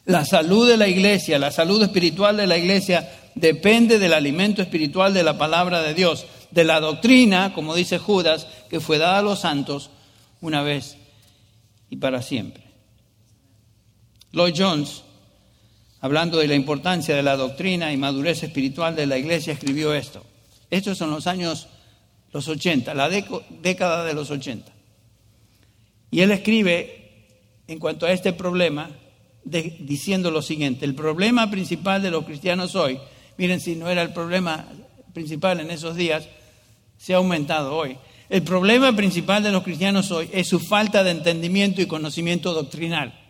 La 0.05 0.25
salud 0.25 0.67
de 0.67 0.77
la 0.77 0.88
iglesia, 0.88 1.38
la 1.38 1.51
salud 1.51 1.81
espiritual 1.83 2.38
de 2.38 2.47
la 2.47 2.57
iglesia 2.57 3.07
depende 3.35 3.99
del 3.99 4.13
alimento 4.13 4.61
espiritual 4.61 5.13
de 5.13 5.23
la 5.23 5.38
palabra 5.38 5.81
de 5.81 5.93
Dios 5.93 6.25
de 6.51 6.63
la 6.63 6.79
doctrina, 6.79 7.53
como 7.53 7.75
dice 7.75 7.99
Judas, 7.99 8.47
que 8.69 8.79
fue 8.79 8.97
dada 8.97 9.19
a 9.19 9.21
los 9.21 9.39
santos 9.39 9.91
una 10.41 10.63
vez 10.63 10.97
y 11.89 11.97
para 11.97 12.21
siempre. 12.21 12.63
Lloyd 14.31 14.55
Jones, 14.57 15.03
hablando 16.08 16.38
de 16.38 16.47
la 16.47 16.55
importancia 16.55 17.16
de 17.16 17.22
la 17.22 17.36
doctrina 17.36 17.91
y 17.91 17.97
madurez 17.97 18.41
espiritual 18.41 18.95
de 18.95 19.05
la 19.05 19.18
iglesia, 19.18 19.51
escribió 19.51 19.93
esto. 19.93 20.26
Estos 20.72 20.97
son 20.97 21.12
los 21.12 21.28
años 21.28 21.68
los 22.32 22.47
80, 22.47 22.93
la 22.93 23.10
década 23.10 24.05
de 24.05 24.14
los 24.14 24.32
80. 24.32 24.72
Y 26.10 26.22
él 26.22 26.32
escribe 26.32 27.26
en 27.68 27.78
cuanto 27.78 28.05
a 28.05 28.14
este 28.14 28.32
problema, 28.32 28.89
diciendo 29.43 30.32
lo 30.32 30.41
siguiente, 30.41 30.86
el 30.86 30.95
problema 30.95 31.51
principal 31.51 32.01
de 32.01 32.12
los 32.12 32.24
cristianos 32.24 32.76
hoy, 32.76 32.97
miren 33.38 33.60
si 33.60 33.76
no 33.76 33.89
era 33.89 34.01
el 34.01 34.14
problema 34.14 34.66
principal 35.14 35.60
en 35.60 35.72
esos 35.72 35.97
días, 35.97 36.26
se 36.97 37.16
ha 37.16 37.18
aumentado 37.18 37.76
hoy. 37.76 37.97
El 38.30 38.43
problema 38.43 38.95
principal 38.95 39.43
de 39.43 39.51
los 39.51 39.64
cristianos 39.64 40.10
hoy 40.12 40.30
es 40.32 40.47
su 40.47 40.60
falta 40.62 41.03
de 41.03 41.12
entendimiento 41.12 41.82
y 41.82 41.86
conocimiento 41.86 42.53
doctrinal. 42.53 43.26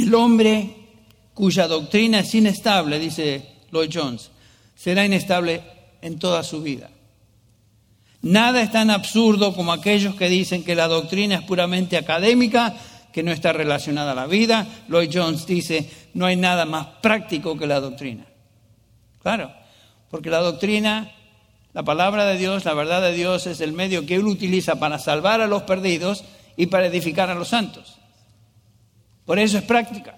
El 0.00 0.14
hombre 0.14 0.76
cuya 1.34 1.68
doctrina 1.68 2.20
es 2.20 2.34
inestable, 2.34 2.98
dice 2.98 3.56
Lloyd 3.70 3.90
Jones, 3.92 4.30
será 4.74 5.04
inestable 5.04 5.60
en 6.00 6.18
toda 6.18 6.42
su 6.42 6.62
vida. 6.62 6.88
Nada 8.22 8.62
es 8.62 8.72
tan 8.72 8.88
absurdo 8.88 9.54
como 9.54 9.74
aquellos 9.74 10.14
que 10.14 10.30
dicen 10.30 10.64
que 10.64 10.74
la 10.74 10.88
doctrina 10.88 11.34
es 11.34 11.42
puramente 11.42 11.98
académica, 11.98 12.74
que 13.12 13.22
no 13.22 13.30
está 13.30 13.52
relacionada 13.52 14.12
a 14.12 14.14
la 14.14 14.26
vida. 14.26 14.66
Lloyd 14.88 15.10
Jones 15.12 15.44
dice, 15.44 15.90
no 16.14 16.24
hay 16.24 16.36
nada 16.36 16.64
más 16.64 16.86
práctico 17.02 17.58
que 17.58 17.66
la 17.66 17.80
doctrina. 17.80 18.24
Claro, 19.22 19.52
porque 20.10 20.30
la 20.30 20.38
doctrina, 20.38 21.12
la 21.74 21.82
palabra 21.82 22.24
de 22.24 22.38
Dios, 22.38 22.64
la 22.64 22.72
verdad 22.72 23.02
de 23.02 23.12
Dios 23.12 23.46
es 23.46 23.60
el 23.60 23.74
medio 23.74 24.06
que 24.06 24.14
Él 24.14 24.24
utiliza 24.24 24.76
para 24.76 24.98
salvar 24.98 25.42
a 25.42 25.46
los 25.46 25.64
perdidos 25.64 26.24
y 26.56 26.68
para 26.68 26.86
edificar 26.86 27.28
a 27.28 27.34
los 27.34 27.48
santos. 27.48 27.99
Por 29.30 29.38
eso 29.38 29.58
es 29.58 29.62
práctica. 29.62 30.16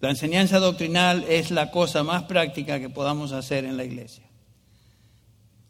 La 0.00 0.10
enseñanza 0.10 0.58
doctrinal 0.58 1.24
es 1.28 1.52
la 1.52 1.70
cosa 1.70 2.02
más 2.02 2.24
práctica 2.24 2.80
que 2.80 2.88
podamos 2.88 3.30
hacer 3.30 3.64
en 3.64 3.76
la 3.76 3.84
iglesia. 3.84 4.24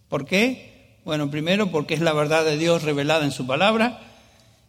¿Por 0.09 0.25
qué? 0.25 0.97
Bueno, 1.05 1.31
primero 1.31 1.71
porque 1.71 1.93
es 1.93 2.01
la 2.01 2.15
verdad 2.15 2.47
de 2.47 2.57
Dios 2.57 2.85
revelada 2.85 3.27
en 3.27 3.33
su 3.33 3.47
palabra. 3.47 4.01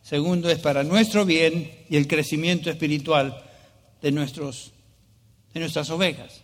Segundo, 0.03 0.49
es 0.49 0.59
para 0.59 0.84
nuestro 0.84 1.24
bien 1.24 1.72
y 1.89 1.95
el 1.95 2.05
crecimiento 2.05 2.69
espiritual 2.69 3.41
de 4.01 4.11
nuestros 4.11 4.74
de 5.53 5.61
nuestras 5.61 5.89
ovejas, 5.89 6.41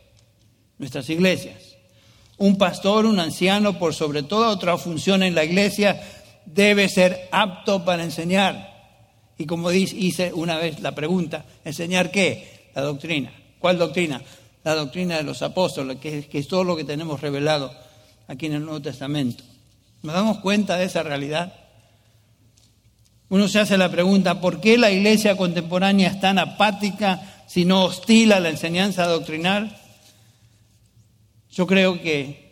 nuestras 0.77 1.09
iglesias. 1.09 1.75
Un 2.37 2.57
pastor, 2.57 3.05
un 3.05 3.19
anciano, 3.19 3.77
por 3.77 3.93
sobre 3.93 4.23
toda 4.23 4.47
otra 4.47 4.77
función 4.77 5.21
en 5.21 5.35
la 5.35 5.43
iglesia, 5.43 6.01
debe 6.45 6.87
ser 6.87 7.27
apto 7.33 7.83
para 7.83 8.05
enseñar. 8.05 8.76
Y 9.37 9.45
como 9.45 9.71
hice 9.71 10.33
una 10.33 10.57
vez 10.57 10.79
la 10.79 10.95
pregunta, 10.95 11.45
¿enseñar 11.63 12.11
qué? 12.11 12.69
La 12.73 12.81
doctrina. 12.81 13.31
¿Cuál 13.59 13.77
doctrina? 13.77 14.21
La 14.63 14.75
doctrina 14.75 15.17
de 15.17 15.23
los 15.23 15.41
apóstoles, 15.41 15.97
que, 15.97 16.27
es 16.31 16.47
todo 16.47 16.63
lo 16.63 16.75
que 16.75 16.83
tenemos 16.83 17.21
revelado 17.21 17.71
aquí 18.27 18.47
en 18.47 18.53
el 18.53 18.63
Nuevo 18.63 18.81
Testamento. 18.81 19.43
¿Nos 20.01 20.15
damos 20.15 20.39
cuenta 20.39 20.77
de 20.77 20.85
esa 20.85 21.03
realidad? 21.03 21.53
Uno 23.29 23.47
se 23.47 23.59
hace 23.59 23.77
la 23.77 23.91
pregunta, 23.91 24.41
¿por 24.41 24.59
qué 24.59 24.77
la 24.77 24.89
iglesia 24.89 25.37
contemporánea 25.37 26.09
es 26.09 26.19
tan 26.19 26.39
apática 26.39 27.43
sino 27.47 27.83
hostil 27.85 28.31
a 28.31 28.39
la 28.39 28.49
enseñanza 28.49 29.05
doctrinal? 29.05 29.77
Yo 31.51 31.67
creo 31.67 32.01
que 32.01 32.47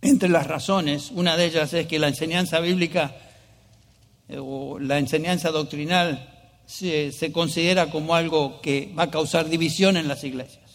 entre 0.00 0.28
las 0.28 0.46
razones, 0.46 1.10
una 1.12 1.36
de 1.36 1.46
ellas 1.46 1.72
es 1.72 1.86
que 1.86 1.98
la 1.98 2.08
enseñanza 2.08 2.60
bíblica 2.60 3.14
o 4.36 4.78
la 4.78 4.98
enseñanza 4.98 5.50
doctrinal 5.50 6.50
se, 6.66 7.12
se, 7.12 7.32
considera 7.32 7.90
como 7.90 8.14
algo 8.14 8.60
que 8.60 8.92
va 8.98 9.04
a 9.04 9.10
causar 9.10 9.48
división 9.48 9.96
en 9.96 10.08
las 10.08 10.22
iglesias. 10.24 10.68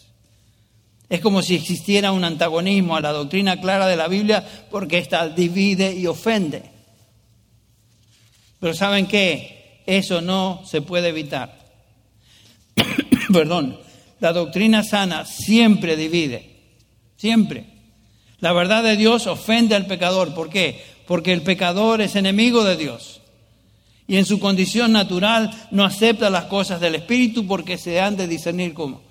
Es 1.08 1.20
como 1.20 1.42
si 1.42 1.54
existiera 1.54 2.12
un 2.12 2.24
antagonismo 2.24 2.96
a 2.96 3.00
la 3.00 3.12
doctrina 3.12 3.60
clara 3.60 3.86
de 3.86 3.96
la 3.96 4.08
Biblia 4.08 4.44
porque 4.70 4.98
ésta 4.98 5.28
divide 5.28 5.94
y 5.94 6.06
ofende. 6.06 6.62
Pero 8.58 8.74
¿saben 8.74 9.06
qué? 9.06 9.82
Eso 9.86 10.20
no 10.20 10.62
se 10.66 10.80
puede 10.80 11.10
evitar. 11.10 11.64
perdón, 13.32 13.78
la 14.20 14.32
doctrina 14.32 14.82
sana 14.82 15.26
siempre 15.26 15.96
divide, 15.96 16.62
siempre. 17.16 17.66
La 18.40 18.52
verdad 18.52 18.82
de 18.82 18.96
Dios 18.96 19.26
ofende 19.26 19.74
al 19.74 19.86
pecador. 19.86 20.34
¿Por 20.34 20.50
qué? 20.50 20.82
Porque 21.06 21.32
el 21.32 21.42
pecador 21.42 22.00
es 22.00 22.16
enemigo 22.16 22.64
de 22.64 22.76
Dios. 22.76 23.20
Y 24.06 24.16
en 24.16 24.26
su 24.26 24.38
condición 24.38 24.92
natural 24.92 25.50
no 25.70 25.84
acepta 25.84 26.28
las 26.28 26.44
cosas 26.44 26.80
del 26.80 26.96
Espíritu 26.96 27.46
porque 27.46 27.78
se 27.78 28.00
han 28.00 28.16
de 28.16 28.28
discernir 28.28 28.74
como 28.74 29.02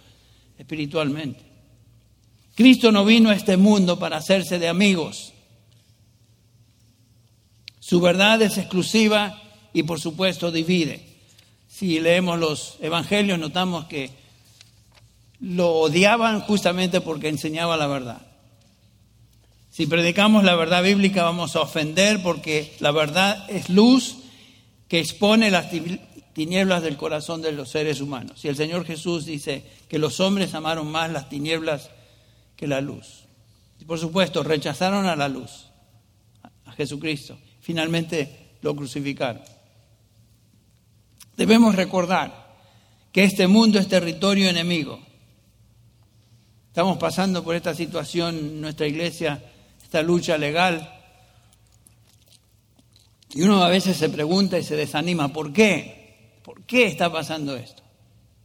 espiritualmente. 0.58 1.44
Cristo 2.56 2.92
no 2.92 3.04
vino 3.04 3.30
a 3.30 3.36
este 3.36 3.58
mundo 3.58 3.98
para 3.98 4.18
hacerse 4.18 4.60
de 4.60 4.68
amigos. 4.68 5.34
Su 7.80 8.00
verdad 8.00 8.42
es 8.42 8.58
exclusiva 8.58 9.42
y 9.74 9.84
por 9.84 10.00
supuesto 10.00 10.52
divide. 10.52 11.06
Si 11.68 12.00
leemos 12.00 12.40
los 12.40 12.78
evangelios 12.80 13.40
notamos 13.40 13.86
que 13.86 14.12
lo 15.40 15.72
odiaban 15.72 16.40
justamente 16.42 17.02
porque 17.02 17.30
enseñaba 17.30 17.76
la 17.76 17.88
verdad. 17.88 18.22
Si 19.72 19.88
predicamos 19.88 20.44
la 20.44 20.56
verdad 20.56 20.84
bíblica 20.84 21.24
vamos 21.24 21.56
a 21.56 21.62
ofender 21.62 22.22
porque 22.22 22.76
la 22.80 22.92
verdad 22.92 23.50
es 23.50 23.70
luz 23.70 24.18
que 24.94 25.00
expone 25.00 25.50
las 25.50 25.72
tinieblas 26.34 26.84
del 26.84 26.98
corazón 26.98 27.42
de 27.42 27.52
los 27.52 27.72
seres 27.72 28.00
humanos. 28.00 28.46
Y 28.46 28.48
el 28.48 28.56
Señor 28.56 28.86
Jesús 28.86 29.26
dice 29.26 29.66
que 29.90 29.98
los 29.98 30.20
hombres 30.20 30.54
amaron 30.54 30.86
más 30.86 31.12
las 31.12 31.30
tinieblas 31.30 31.90
que 32.56 32.68
la 32.68 32.80
luz. 32.80 33.24
Y 33.80 33.86
por 33.86 33.98
supuesto, 33.98 34.44
rechazaron 34.44 35.08
a 35.08 35.16
la 35.16 35.28
luz, 35.28 35.66
a 36.66 36.72
Jesucristo. 36.74 37.40
Finalmente 37.60 38.52
lo 38.62 38.76
crucificaron. 38.76 39.42
Debemos 41.38 41.74
recordar 41.74 42.54
que 43.12 43.24
este 43.24 43.48
mundo 43.48 43.80
es 43.80 43.88
territorio 43.88 44.48
enemigo. 44.48 45.00
Estamos 46.68 47.00
pasando 47.00 47.44
por 47.44 47.56
esta 47.56 47.74
situación 47.74 48.38
en 48.38 48.62
nuestra 48.62 48.86
iglesia, 48.86 49.44
esta 49.82 50.04
lucha 50.04 50.38
legal. 50.38 51.03
Y 53.34 53.42
uno 53.42 53.64
a 53.64 53.70
veces 53.70 53.98
se 53.98 54.10
pregunta 54.10 54.60
y 54.60 54.64
se 54.64 54.76
desanima, 54.76 55.34
¿por 55.34 55.52
qué? 55.54 56.40
¿Por 56.44 56.64
qué 56.64 56.86
está 56.86 57.12
pasando 57.12 57.56
esto? 57.56 57.82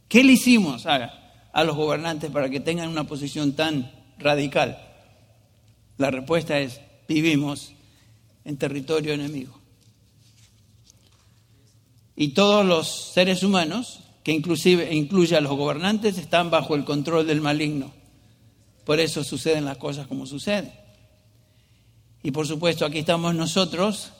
¿Qué 0.07 0.23
le 0.23 0.33
hicimos 0.33 0.87
a, 0.87 1.49
a 1.53 1.63
los 1.63 1.75
gobernantes 1.75 2.31
para 2.31 2.49
que 2.49 2.59
tengan 2.59 2.89
una 2.89 3.03
posición 3.03 3.53
tan 3.53 3.91
radical? 4.17 4.79
La 5.97 6.09
respuesta 6.09 6.59
es, 6.59 6.81
vivimos 7.07 7.73
en 8.45 8.57
territorio 8.57 9.13
enemigo. 9.13 9.59
Y 12.15 12.29
todos 12.29 12.65
los 12.65 13.11
seres 13.13 13.43
humanos, 13.43 13.99
que 14.23 14.31
inclusive 14.31 14.93
incluye 14.93 15.35
a 15.35 15.41
los 15.41 15.55
gobernantes, 15.55 16.17
están 16.17 16.49
bajo 16.49 16.75
el 16.75 16.83
control 16.83 17.27
del 17.27 17.41
maligno. 17.41 17.91
Por 18.85 18.99
eso 18.99 19.23
suceden 19.23 19.65
las 19.65 19.77
cosas 19.77 20.07
como 20.07 20.25
suceden. 20.25 20.73
Y 22.23 22.31
por 22.31 22.47
supuesto, 22.47 22.85
aquí 22.85 22.99
estamos 22.99 23.35
nosotros, 23.35 24.11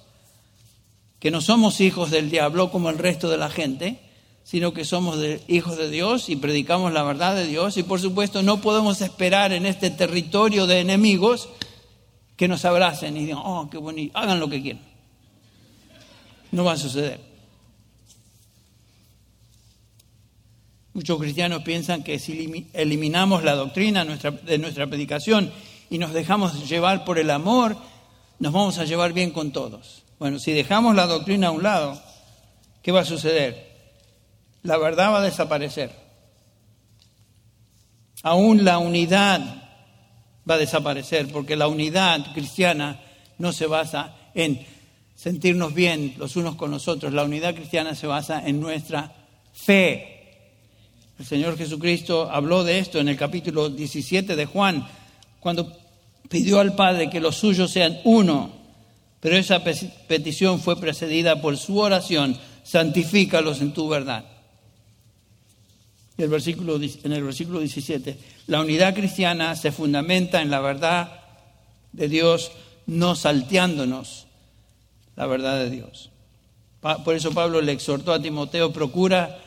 que 1.19 1.31
no 1.31 1.41
somos 1.41 1.81
hijos 1.81 2.11
del 2.11 2.29
diablo 2.29 2.71
como 2.71 2.89
el 2.89 2.97
resto 2.97 3.29
de 3.29 3.37
la 3.37 3.49
gente, 3.49 3.99
sino 4.43 4.73
que 4.73 4.85
somos 4.85 5.19
hijos 5.47 5.77
de 5.77 5.89
Dios 5.89 6.29
y 6.29 6.35
predicamos 6.35 6.93
la 6.93 7.03
verdad 7.03 7.35
de 7.35 7.45
Dios. 7.45 7.77
Y 7.77 7.83
por 7.83 7.99
supuesto, 7.99 8.41
no 8.41 8.61
podemos 8.61 9.01
esperar 9.01 9.51
en 9.51 9.65
este 9.65 9.89
territorio 9.89 10.65
de 10.65 10.79
enemigos 10.79 11.49
que 12.35 12.47
nos 12.47 12.63
abracen 12.65 13.17
y 13.17 13.25
digan, 13.25 13.39
oh, 13.43 13.69
qué 13.69 13.77
bonito, 13.77 14.17
hagan 14.17 14.39
lo 14.39 14.49
que 14.49 14.61
quieran. 14.61 14.81
No 16.51 16.63
va 16.63 16.71
a 16.71 16.77
suceder. 16.77 17.19
Muchos 20.93 21.19
cristianos 21.19 21.61
piensan 21.63 22.03
que 22.03 22.17
si 22.17 22.67
eliminamos 22.73 23.43
la 23.43 23.55
doctrina 23.55 24.03
de 24.03 24.57
nuestra 24.57 24.87
predicación 24.87 25.51
y 25.89 25.97
nos 25.97 26.13
dejamos 26.13 26.67
llevar 26.67 27.05
por 27.05 27.19
el 27.19 27.29
amor, 27.29 27.77
nos 28.39 28.51
vamos 28.51 28.79
a 28.79 28.85
llevar 28.85 29.13
bien 29.13 29.31
con 29.31 29.51
todos. 29.51 30.03
Bueno, 30.19 30.37
si 30.37 30.51
dejamos 30.51 30.95
la 30.95 31.07
doctrina 31.07 31.47
a 31.47 31.51
un 31.51 31.63
lado, 31.63 31.97
¿qué 32.81 32.91
va 32.91 32.99
a 33.01 33.05
suceder? 33.05 33.69
La 34.63 34.77
verdad 34.77 35.13
va 35.13 35.19
a 35.19 35.23
desaparecer. 35.23 35.91
Aún 38.23 38.65
la 38.65 38.79
unidad 38.79 39.39
va 40.47 40.55
a 40.55 40.57
desaparecer, 40.57 41.31
porque 41.31 41.55
la 41.55 41.69
unidad 41.69 42.33
cristiana 42.33 42.99
no 43.37 43.53
se 43.53 43.65
basa 43.65 44.13
en 44.33 44.65
sentirnos 45.15 45.73
bien 45.73 46.15
los 46.17 46.35
unos 46.35 46.55
con 46.55 46.69
los 46.69 46.89
otros. 46.89 47.13
La 47.13 47.23
unidad 47.23 47.55
cristiana 47.55 47.95
se 47.95 48.05
basa 48.05 48.45
en 48.45 48.59
nuestra 48.59 49.15
fe. 49.53 50.19
El 51.17 51.25
Señor 51.25 51.57
Jesucristo 51.57 52.29
habló 52.29 52.65
de 52.65 52.79
esto 52.79 52.99
en 52.99 53.07
el 53.07 53.15
capítulo 53.15 53.69
17 53.69 54.35
de 54.35 54.45
Juan, 54.45 54.85
cuando 55.39 55.71
pidió 56.27 56.59
al 56.59 56.75
Padre 56.75 57.09
que 57.09 57.21
los 57.21 57.37
suyos 57.37 57.71
sean 57.71 57.99
uno, 58.03 58.58
pero 59.19 59.35
esa 59.35 59.63
petición 59.63 60.59
fue 60.59 60.79
precedida 60.79 61.41
por 61.41 61.57
su 61.57 61.77
oración, 61.77 62.37
santifícalos 62.63 63.61
en 63.61 63.73
tu 63.73 63.87
verdad. 63.89 64.25
En 66.17 66.23
el 66.25 67.23
versículo 67.23 67.59
17, 67.59 68.17
la 68.47 68.61
unidad 68.61 68.93
cristiana 68.93 69.55
se 69.55 69.71
fundamenta 69.71 70.41
en 70.41 70.49
la 70.49 70.59
verdad 70.59 71.21
de 71.93 72.09
Dios, 72.09 72.51
no 72.87 73.15
salteándonos 73.15 74.27
la 75.15 75.27
verdad 75.27 75.59
de 75.59 75.69
Dios. 75.69 76.09
Por 76.81 77.15
eso 77.15 77.31
Pablo 77.31 77.61
le 77.61 77.73
exhortó 77.73 78.13
a 78.13 78.21
Timoteo, 78.21 78.71
procura 78.71 79.39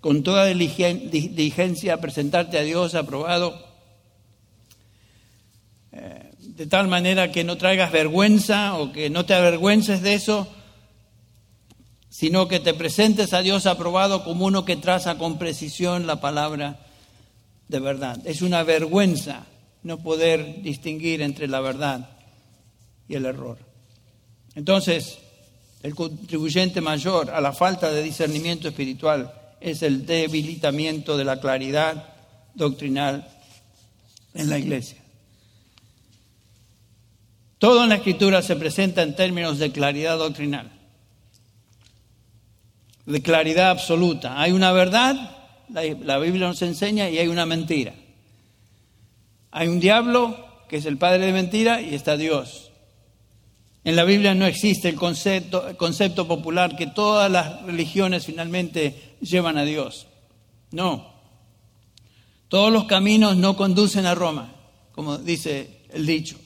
con 0.00 0.22
toda 0.22 0.46
diligencia 0.46 2.00
presentarte 2.00 2.58
a 2.58 2.62
Dios 2.62 2.94
aprobado, 2.94 3.66
eh, 5.92 6.27
de 6.56 6.66
tal 6.66 6.88
manera 6.88 7.30
que 7.30 7.44
no 7.44 7.56
traigas 7.56 7.92
vergüenza 7.92 8.74
o 8.74 8.92
que 8.92 9.10
no 9.10 9.26
te 9.26 9.34
avergüences 9.34 10.02
de 10.02 10.14
eso, 10.14 10.48
sino 12.08 12.48
que 12.48 12.58
te 12.58 12.74
presentes 12.74 13.32
a 13.32 13.42
Dios 13.42 13.66
aprobado 13.66 14.24
como 14.24 14.46
uno 14.46 14.64
que 14.64 14.76
traza 14.76 15.18
con 15.18 15.38
precisión 15.38 16.06
la 16.06 16.20
palabra 16.20 16.80
de 17.68 17.80
verdad. 17.80 18.18
Es 18.24 18.42
una 18.42 18.62
vergüenza 18.62 19.46
no 19.82 19.98
poder 19.98 20.62
distinguir 20.62 21.22
entre 21.22 21.48
la 21.48 21.60
verdad 21.60 22.10
y 23.08 23.14
el 23.14 23.26
error. 23.26 23.58
Entonces, 24.54 25.18
el 25.82 25.94
contribuyente 25.94 26.80
mayor 26.80 27.30
a 27.30 27.40
la 27.40 27.52
falta 27.52 27.90
de 27.90 28.02
discernimiento 28.02 28.68
espiritual 28.68 29.32
es 29.60 29.82
el 29.82 30.06
debilitamiento 30.06 31.16
de 31.16 31.24
la 31.24 31.40
claridad 31.40 32.14
doctrinal 32.54 33.28
en 34.34 34.50
la 34.50 34.58
iglesia. 34.58 34.97
Todo 37.58 37.82
en 37.82 37.88
la 37.88 37.96
escritura 37.96 38.40
se 38.42 38.56
presenta 38.56 39.02
en 39.02 39.16
términos 39.16 39.58
de 39.58 39.72
claridad 39.72 40.16
doctrinal, 40.16 40.70
de 43.04 43.20
claridad 43.20 43.70
absoluta. 43.70 44.40
Hay 44.40 44.52
una 44.52 44.70
verdad, 44.70 45.36
la, 45.68 46.18
Biblia 46.18 46.46
nos 46.46 46.62
enseña, 46.62 47.10
y 47.10 47.18
hay 47.18 47.26
una 47.26 47.46
mentira. 47.46 47.94
Hay 49.50 49.66
un 49.66 49.80
diablo, 49.80 50.36
que 50.68 50.76
es 50.76 50.86
el 50.86 50.98
padre 50.98 51.26
de 51.26 51.32
mentira, 51.32 51.82
y 51.82 51.94
está 51.94 52.16
Dios. 52.16 52.70
En 53.82 53.96
la 53.96 54.04
Biblia 54.04 54.34
no 54.34 54.46
existe 54.46 54.88
el 54.88 54.96
concepto, 54.96 56.28
popular 56.28 56.76
que 56.76 56.86
todas 56.86 57.30
las 57.30 57.62
religiones 57.62 58.26
finalmente 58.26 59.16
llevan 59.20 59.58
a 59.58 59.64
Dios. 59.64 60.06
No. 60.70 61.12
Todos 62.48 62.72
los 62.72 62.84
caminos 62.84 63.36
no 63.36 63.56
conducen 63.56 64.06
a 64.06 64.14
Roma, 64.14 64.52
como 64.92 65.18
dice 65.18 65.80
el 65.90 66.06
dicho. 66.06 66.36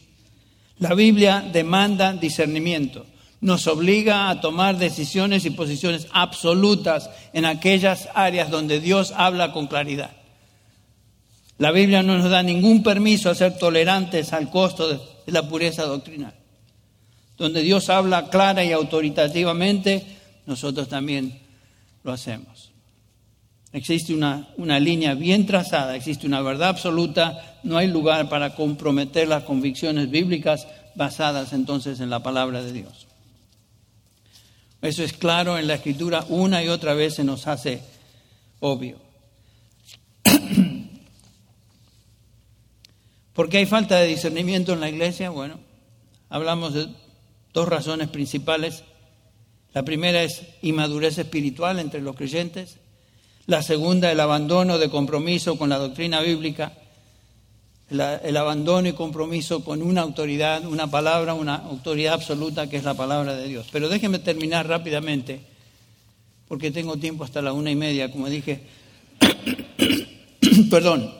La 0.82 0.94
Biblia 0.94 1.48
demanda 1.52 2.12
discernimiento, 2.12 3.06
nos 3.40 3.66
obliga 3.66 4.28
a 4.28 4.40
tomar 4.40 4.78
decisiones 4.78 5.44
y 5.44 5.50
posiciones 5.50 6.08
absolutas 6.12 7.08
en 7.32 7.44
aquellas 7.44 8.08
áreas 8.14 8.50
donde 8.50 8.80
Dios 8.80 9.12
habla 9.16 9.52
con 9.52 9.66
claridad. 9.66 10.10
La 11.58 11.70
Biblia 11.70 12.02
no 12.02 12.18
nos 12.18 12.30
da 12.30 12.42
ningún 12.42 12.82
permiso 12.82 13.30
a 13.30 13.34
ser 13.34 13.56
tolerantes 13.58 14.32
al 14.32 14.50
costo 14.50 14.88
de 14.88 15.00
la 15.26 15.48
pureza 15.48 15.84
doctrinal 15.84 16.34
donde 17.42 17.62
Dios 17.62 17.88
habla 17.90 18.28
clara 18.30 18.64
y 18.64 18.70
autoritativamente, 18.70 20.06
nosotros 20.46 20.88
también 20.88 21.40
lo 22.04 22.12
hacemos. 22.12 22.51
Existe 23.72 24.12
una, 24.14 24.48
una, 24.58 24.78
línea 24.78 25.14
bien 25.14 25.46
trazada, 25.46 25.96
existe 25.96 26.26
una 26.26 26.42
verdad 26.42 26.68
absoluta, 26.68 27.58
no 27.62 27.78
hay 27.78 27.88
lugar 27.88 28.28
para 28.28 28.54
comprometer 28.54 29.28
las 29.28 29.44
convicciones 29.44 30.10
bíblicas 30.10 30.66
basadas 30.94 31.54
entonces 31.54 32.00
en 32.00 32.10
la 32.10 32.22
palabra 32.22 32.62
de 32.62 32.72
Dios. 32.72 33.06
Eso 34.82 35.02
es 35.04 35.12
claro 35.12 35.58
en 35.58 35.68
la 35.68 35.74
escritura, 35.74 36.26
una 36.28 36.62
y 36.62 36.68
otra 36.68 36.92
vez 36.94 37.14
se 37.14 37.24
nos 37.24 37.46
hace 37.46 37.80
obvio. 38.60 38.98
¿Por 43.32 43.48
qué 43.48 43.58
hay 43.58 43.66
falta 43.66 43.98
de 43.98 44.08
discernimiento 44.08 44.72
en 44.72 44.80
la 44.80 44.88
iglesia? 44.88 45.30
Bueno, 45.30 45.60
hablamos 46.28 46.74
de 46.74 46.88
dos 47.52 47.68
razones 47.68 48.08
principales. 48.08 48.82
La 49.72 49.84
primera 49.84 50.22
es 50.22 50.42
inmadurez 50.62 51.16
espiritual 51.16 51.78
entre 51.78 52.02
los 52.02 52.16
creyentes. 52.16 52.78
La 53.47 53.62
segunda, 53.62 54.12
el 54.12 54.20
abandono 54.20 54.78
de 54.78 54.88
compromiso 54.88 55.59
con 55.59 55.70
la 55.70 55.78
doctrina 55.78 56.20
bíblica. 56.20 56.72
el 57.90 58.36
abandono 58.36 58.88
y 58.88 58.93
compromiso 58.93 59.62
con 59.62 59.82
una 59.82 60.01
autoridad, 60.01 60.64
una 60.64 60.90
palabra, 60.90 61.34
una 61.34 61.57
autoridad 61.57 62.14
absoluta 62.14 62.68
que 62.68 62.78
es 62.78 62.84
la 62.84 62.95
palabra 62.95 63.34
de 63.34 63.49
Dios. 63.49 63.66
Pero 63.70 63.88
déjenme 63.88 64.18
terminar 64.18 64.66
rápidamente, 64.66 65.40
porque 66.49 66.70
tengo 66.70 66.97
tiempo 66.97 67.24
hasta 67.24 67.43
la 67.43 67.53
una 67.53 67.70
y 67.70 67.76
media, 67.76 68.11
como 68.11 68.28
dije. 68.28 68.62
Perdón. 70.70 71.12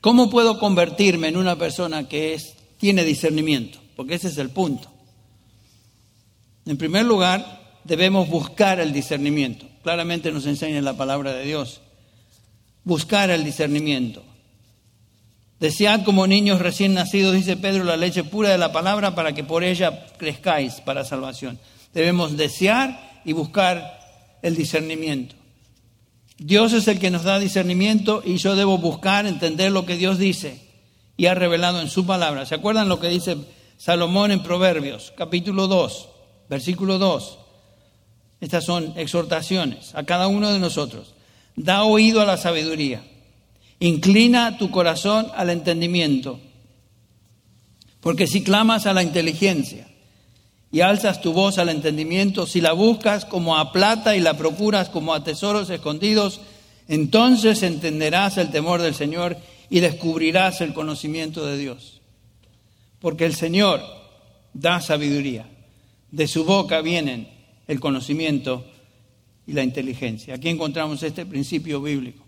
¿Cómo 0.00 0.30
puedo 0.30 0.58
convertirme 0.58 1.28
en 1.28 1.36
una 1.36 1.56
persona 1.56 2.08
que 2.08 2.34
es, 2.34 2.54
tiene 2.78 3.04
discernimiento? 3.04 3.78
Porque 3.94 4.14
ese 4.14 4.28
es 4.28 4.38
el 4.38 4.50
punto. 4.50 4.90
En 6.66 6.76
primer 6.76 7.04
lugar, 7.04 7.61
debemos 7.84 8.28
buscar 8.28 8.80
el 8.80 8.92
discernimiento. 8.92 9.66
Claramente 9.82 10.32
nos 10.32 10.46
enseña 10.46 10.80
la 10.80 10.96
palabra 10.96 11.32
de 11.32 11.44
Dios. 11.44 11.80
Buscar 12.84 13.30
el 13.30 13.44
discernimiento. 13.44 14.22
Desead 15.60 16.02
como 16.02 16.26
niños 16.26 16.60
recién 16.60 16.94
nacidos, 16.94 17.34
dice 17.34 17.56
Pedro, 17.56 17.84
la 17.84 17.96
leche 17.96 18.24
pura 18.24 18.48
de 18.48 18.58
la 18.58 18.72
palabra 18.72 19.14
para 19.14 19.32
que 19.32 19.44
por 19.44 19.62
ella 19.62 20.06
crezcáis 20.16 20.80
para 20.80 21.04
salvación. 21.04 21.58
Debemos 21.94 22.36
desear 22.36 23.20
y 23.24 23.32
buscar 23.32 24.00
el 24.42 24.56
discernimiento. 24.56 25.36
Dios 26.38 26.72
es 26.72 26.88
el 26.88 26.98
que 26.98 27.10
nos 27.10 27.22
da 27.22 27.38
discernimiento 27.38 28.22
y 28.24 28.38
yo 28.38 28.56
debo 28.56 28.78
buscar, 28.78 29.26
entender 29.26 29.70
lo 29.70 29.86
que 29.86 29.96
Dios 29.96 30.18
dice 30.18 30.60
y 31.16 31.26
ha 31.26 31.34
revelado 31.34 31.80
en 31.80 31.88
su 31.88 32.04
palabra. 32.06 32.46
¿Se 32.46 32.56
acuerdan 32.56 32.88
lo 32.88 32.98
que 32.98 33.08
dice 33.08 33.36
Salomón 33.76 34.32
en 34.32 34.42
Proverbios, 34.42 35.12
capítulo 35.16 35.68
2, 35.68 36.08
versículo 36.48 36.98
2? 36.98 37.38
Estas 38.42 38.64
son 38.64 38.92
exhortaciones 38.96 39.94
a 39.94 40.02
cada 40.02 40.26
uno 40.26 40.52
de 40.52 40.58
nosotros. 40.58 41.14
Da 41.54 41.84
oído 41.84 42.20
a 42.20 42.26
la 42.26 42.36
sabiduría, 42.36 43.00
inclina 43.78 44.58
tu 44.58 44.72
corazón 44.72 45.28
al 45.36 45.48
entendimiento, 45.48 46.40
porque 48.00 48.26
si 48.26 48.42
clamas 48.42 48.86
a 48.86 48.94
la 48.94 49.04
inteligencia 49.04 49.86
y 50.72 50.80
alzas 50.80 51.20
tu 51.20 51.32
voz 51.32 51.58
al 51.58 51.68
entendimiento, 51.68 52.48
si 52.48 52.60
la 52.60 52.72
buscas 52.72 53.24
como 53.24 53.56
a 53.56 53.70
plata 53.70 54.16
y 54.16 54.20
la 54.20 54.36
procuras 54.36 54.88
como 54.88 55.14
a 55.14 55.22
tesoros 55.22 55.70
escondidos, 55.70 56.40
entonces 56.88 57.62
entenderás 57.62 58.38
el 58.38 58.50
temor 58.50 58.82
del 58.82 58.96
Señor 58.96 59.36
y 59.70 59.78
descubrirás 59.78 60.60
el 60.62 60.74
conocimiento 60.74 61.46
de 61.46 61.58
Dios. 61.58 62.00
Porque 62.98 63.24
el 63.24 63.36
Señor 63.36 63.82
da 64.52 64.80
sabiduría. 64.80 65.46
De 66.10 66.26
su 66.26 66.44
boca 66.44 66.80
vienen 66.80 67.31
el 67.66 67.80
conocimiento 67.80 68.66
y 69.46 69.52
la 69.52 69.62
inteligencia. 69.62 70.34
Aquí 70.34 70.48
encontramos 70.48 71.02
este 71.02 71.26
principio 71.26 71.80
bíblico. 71.80 72.24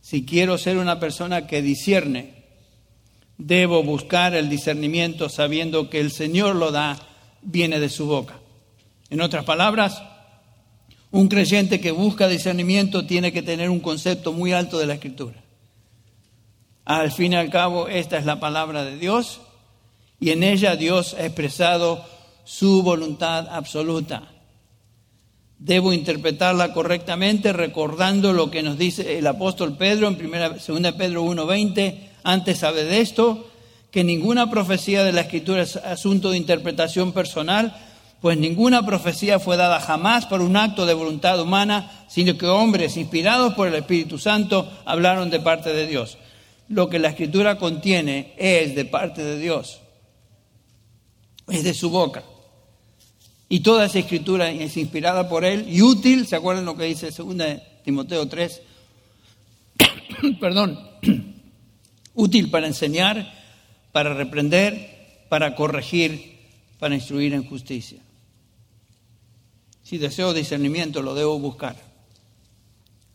Si 0.00 0.24
quiero 0.24 0.58
ser 0.58 0.76
una 0.76 1.00
persona 1.00 1.46
que 1.46 1.62
discierne, 1.62 2.34
debo 3.38 3.82
buscar 3.82 4.34
el 4.34 4.48
discernimiento 4.48 5.28
sabiendo 5.28 5.90
que 5.90 6.00
el 6.00 6.10
Señor 6.10 6.56
lo 6.56 6.70
da 6.70 6.98
viene 7.42 7.80
de 7.80 7.88
su 7.88 8.06
boca. 8.06 8.38
En 9.10 9.20
otras 9.20 9.44
palabras, 9.44 10.02
un 11.10 11.28
creyente 11.28 11.80
que 11.80 11.92
busca 11.92 12.28
discernimiento 12.28 13.06
tiene 13.06 13.32
que 13.32 13.42
tener 13.42 13.70
un 13.70 13.80
concepto 13.80 14.32
muy 14.32 14.52
alto 14.52 14.78
de 14.78 14.86
la 14.86 14.94
escritura. 14.94 15.42
Al 16.84 17.10
fin 17.10 17.32
y 17.32 17.36
al 17.36 17.50
cabo, 17.50 17.88
esta 17.88 18.16
es 18.18 18.24
la 18.24 18.38
palabra 18.38 18.84
de 18.84 18.96
Dios 18.98 19.40
y 20.20 20.30
en 20.30 20.42
ella 20.42 20.76
Dios 20.76 21.14
ha 21.14 21.24
expresado 21.24 22.04
su 22.44 22.82
voluntad 22.82 23.48
absoluta. 23.48 24.35
Debo 25.58 25.92
interpretarla 25.92 26.74
correctamente 26.74 27.52
recordando 27.52 28.34
lo 28.34 28.50
que 28.50 28.62
nos 28.62 28.76
dice 28.76 29.18
el 29.18 29.26
apóstol 29.26 29.76
Pedro 29.76 30.08
en 30.08 30.18
2 30.18 30.92
Pedro 30.92 31.24
1:20, 31.24 32.10
antes 32.24 32.58
sabe 32.58 32.84
de 32.84 33.00
esto, 33.00 33.48
que 33.90 34.04
ninguna 34.04 34.50
profecía 34.50 35.02
de 35.02 35.12
la 35.12 35.22
Escritura 35.22 35.62
es 35.62 35.76
asunto 35.76 36.30
de 36.30 36.36
interpretación 36.36 37.12
personal, 37.12 37.74
pues 38.20 38.36
ninguna 38.36 38.84
profecía 38.84 39.38
fue 39.38 39.56
dada 39.56 39.80
jamás 39.80 40.26
por 40.26 40.42
un 40.42 40.56
acto 40.56 40.84
de 40.84 40.92
voluntad 40.92 41.40
humana, 41.40 42.04
sino 42.08 42.36
que 42.36 42.46
hombres 42.46 42.98
inspirados 42.98 43.54
por 43.54 43.68
el 43.68 43.74
Espíritu 43.76 44.18
Santo 44.18 44.70
hablaron 44.84 45.30
de 45.30 45.40
parte 45.40 45.72
de 45.72 45.86
Dios. 45.86 46.18
Lo 46.68 46.90
que 46.90 46.98
la 46.98 47.08
Escritura 47.08 47.56
contiene 47.56 48.34
es 48.36 48.74
de 48.74 48.84
parte 48.84 49.22
de 49.22 49.38
Dios, 49.38 49.80
es 51.48 51.64
de 51.64 51.72
su 51.72 51.88
boca. 51.88 52.22
Y 53.48 53.60
toda 53.60 53.86
esa 53.86 54.00
escritura 54.00 54.50
es 54.50 54.76
inspirada 54.76 55.28
por 55.28 55.44
Él 55.44 55.66
y 55.68 55.82
útil, 55.82 56.26
¿se 56.26 56.36
acuerdan 56.36 56.64
lo 56.64 56.76
que 56.76 56.84
dice 56.84 57.10
2 57.10 57.36
Timoteo 57.84 58.26
3? 58.26 58.60
Perdón, 60.40 60.78
útil 62.14 62.50
para 62.50 62.66
enseñar, 62.66 63.32
para 63.92 64.14
reprender, 64.14 65.26
para 65.28 65.54
corregir, 65.54 66.38
para 66.78 66.96
instruir 66.96 67.34
en 67.34 67.44
justicia. 67.44 68.00
Si 69.84 69.98
deseo 69.98 70.34
discernimiento, 70.34 71.00
lo 71.00 71.14
debo 71.14 71.38
buscar. 71.38 71.76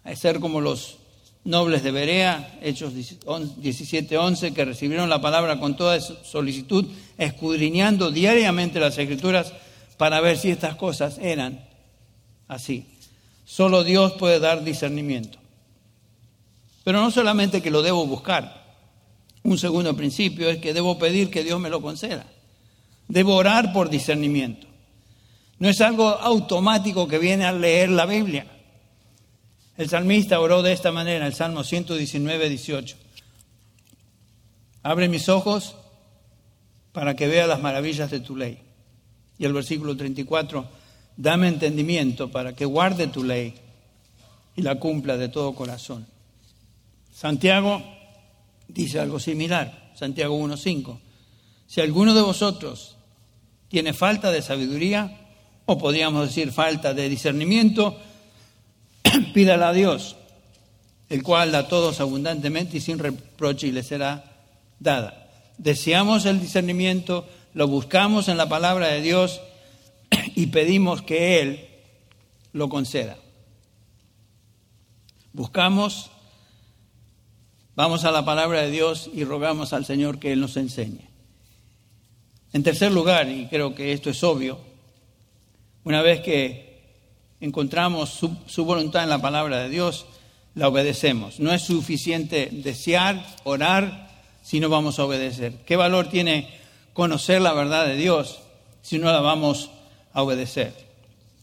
Hay 0.06 0.16
ser 0.16 0.40
como 0.40 0.62
los 0.62 0.98
nobles 1.44 1.84
de 1.84 1.92
Berea, 1.92 2.58
Hechos 2.62 2.94
17:11, 2.94 4.54
que 4.54 4.64
recibieron 4.64 5.10
la 5.10 5.20
palabra 5.20 5.60
con 5.60 5.76
toda 5.76 6.00
solicitud, 6.00 6.86
escudriñando 7.18 8.12
diariamente 8.12 8.80
las 8.80 8.98
escrituras 8.98 9.54
para 10.02 10.20
ver 10.20 10.36
si 10.36 10.49
estas 10.49 10.78
cosas 10.78 11.20
eran 11.20 11.64
así. 12.47 12.88
Solo 13.45 13.84
Dios 13.84 14.14
puede 14.14 14.39
dar 14.39 14.64
discernimiento. 14.64 15.38
Pero 16.84 16.99
no 17.02 17.12
solamente 17.12 17.62
que 17.62 17.70
lo 17.70 17.84
debo 17.84 18.08
buscar, 18.08 18.66
un 19.43 19.60
segundo 19.60 19.95
principio 19.95 20.49
es 20.49 20.58
que 20.58 20.74
debo 20.74 20.97
pedir 20.97 21.30
que 21.30 21.43
Dios 21.43 21.60
me 21.60 21.70
lo 21.70 21.84
conceda. 21.84 22.26
Debo 23.10 23.36
orar 23.36 23.74
por 23.74 23.91
discernimiento. 23.91 24.66
No 25.60 25.70
es 25.70 25.80
algo 25.82 26.08
automático 26.08 27.08
que 27.08 27.20
viene 27.20 27.45
al 27.45 27.62
leer 27.62 27.89
la 27.89 28.08
Biblia. 28.08 28.47
El 29.78 29.88
salmista 29.88 30.39
oró 30.39 30.64
de 30.64 30.74
esta 30.74 30.91
manera, 30.91 31.28
el 31.28 31.36
Salmo 31.36 31.64
119, 31.64 32.49
18. 32.49 32.97
Abre 34.82 35.08
mis 35.10 35.30
ojos 35.30 35.76
para 36.91 37.16
que 37.16 37.28
vea 37.28 37.45
las 37.45 37.62
maravillas 37.62 38.10
de 38.10 38.20
tu 38.20 38.36
ley. 38.36 38.70
Y 39.42 39.46
el 39.46 39.54
versículo 39.54 39.98
34, 39.98 40.66
dame 41.18 41.48
entendimiento 41.48 42.30
para 42.30 42.56
que 42.56 42.64
guarde 42.64 43.08
tu 43.08 43.24
ley 43.24 43.56
y 44.56 44.62
la 44.62 44.76
cumpla 44.76 45.18
de 45.18 45.30
todo 45.30 45.56
corazón. 45.56 46.06
Santiago 47.12 47.82
dice 48.68 49.00
algo 49.00 49.20
similar, 49.20 49.94
Santiago 49.96 50.38
1.5. 50.38 51.00
Si 51.66 51.82
alguno 51.82 52.14
de 52.14 52.22
vosotros 52.22 52.98
tiene 53.68 53.94
falta 53.94 54.30
de 54.30 54.44
sabiduría, 54.44 55.26
o 55.66 55.76
podríamos 55.76 56.28
decir 56.28 56.52
falta 56.52 56.94
de 56.94 57.10
discernimiento, 57.10 57.98
pídala 59.34 59.70
a 59.70 59.74
Dios, 59.74 60.18
el 61.10 61.24
cual 61.24 61.52
da 61.52 61.60
a 61.60 61.68
todos 61.68 62.00
abundantemente 62.00 62.78
y 62.78 62.80
sin 62.80 63.00
reproche 63.00 63.66
y 63.66 63.72
le 63.72 63.82
será 63.82 64.24
dada. 64.80 65.32
Deseamos 65.58 66.28
el 66.28 66.39
discernimiento, 66.39 67.28
lo 67.54 67.68
buscamos 67.68 68.28
en 68.28 68.38
la 68.38 68.49
palabra 68.49 68.88
de 68.88 69.02
Dios 69.02 69.41
y 70.36 70.47
pedimos 70.47 71.02
que 71.02 71.41
Él 71.41 71.70
lo 72.54 72.70
conceda. 72.70 73.18
Buscamos 75.34 76.12
Vamos 77.74 78.04
a 78.04 78.12
la 78.12 78.26
palabra 78.26 78.62
de 78.62 78.70
Dios 78.70 79.10
y 79.14 79.24
rogamos 79.24 79.72
al 79.72 79.86
Señor 79.86 80.20
que 80.20 80.34
Él 80.34 80.41
nos 80.41 80.58
enseñe. 80.58 81.10
En 82.52 82.64
tercer 82.64 82.91
lugar, 82.91 83.30
y 83.30 83.47
creo 83.47 83.74
que 83.74 83.93
esto 83.93 84.10
es 84.10 84.24
obvio, 84.24 84.60
una 85.86 86.02
vez 86.02 86.20
que 86.20 86.82
encontramos 87.39 88.10
su, 88.10 88.66
voluntad 88.66 89.04
en 89.04 89.10
la 89.10 89.22
palabra 89.22 89.64
de 89.64 89.70
Dios, 89.70 90.06
la 90.54 90.68
obedecemos. 90.68 91.39
No 91.39 91.54
es 91.54 91.62
suficiente 91.62 92.49
desear, 92.52 93.26
orar, 93.45 94.10
si 94.43 94.60
no 94.60 94.68
vamos 94.68 94.99
a 94.99 95.06
obedecer. 95.06 95.64
¿Qué 95.66 95.78
valor 95.78 96.08
tiene 96.08 96.49
conocer 96.94 97.42
la 97.42 97.54
verdad 97.54 97.86
de 97.86 97.96
Dios 97.96 98.39
si 98.82 98.98
no 99.00 99.12
la 99.12 99.22
vamos 99.22 99.70
a 100.14 100.24
obedecer? 100.24 100.74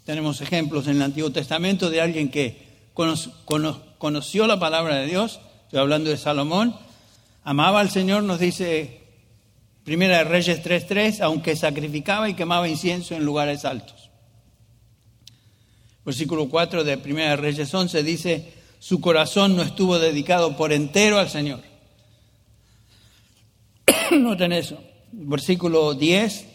Tenemos 0.04 0.40
ejemplos 0.40 0.86
en 0.86 0.96
el 0.96 1.02
Antiguo 1.02 1.30
Testamento 1.30 1.90
de 1.90 2.00
alguien 2.00 2.30
que 2.30 2.66
conoció 2.94 4.46
la 4.46 4.58
palabra 4.58 4.96
de 4.96 5.06
Dios, 5.06 5.40
estoy 5.64 5.80
hablando 5.80 6.10
de 6.10 6.16
Salomón, 6.16 6.74
amaba 7.44 7.80
al 7.80 7.90
Señor, 7.90 8.22
nos 8.22 8.40
dice 8.40 9.02
Primera 9.84 10.18
de 10.18 10.24
Reyes 10.24 10.62
3.3, 10.62 11.20
aunque 11.20 11.56
sacrificaba 11.56 12.28
y 12.28 12.34
quemaba 12.34 12.68
incienso 12.68 13.14
en 13.14 13.24
lugares 13.24 13.64
altos. 13.64 14.10
Versículo 16.04 16.48
4 16.48 16.84
de 16.84 16.96
Primera 16.98 17.30
de 17.30 17.36
Reyes 17.36 17.72
11 17.72 18.02
dice, 18.02 18.54
su 18.78 19.00
corazón 19.00 19.56
no 19.56 19.62
estuvo 19.62 19.98
dedicado 19.98 20.56
por 20.56 20.72
entero 20.72 21.18
al 21.18 21.28
Señor. 21.28 21.60
Noten 24.12 24.52
eso. 24.52 24.82
Versículo 25.12 25.94
10, 25.94 26.46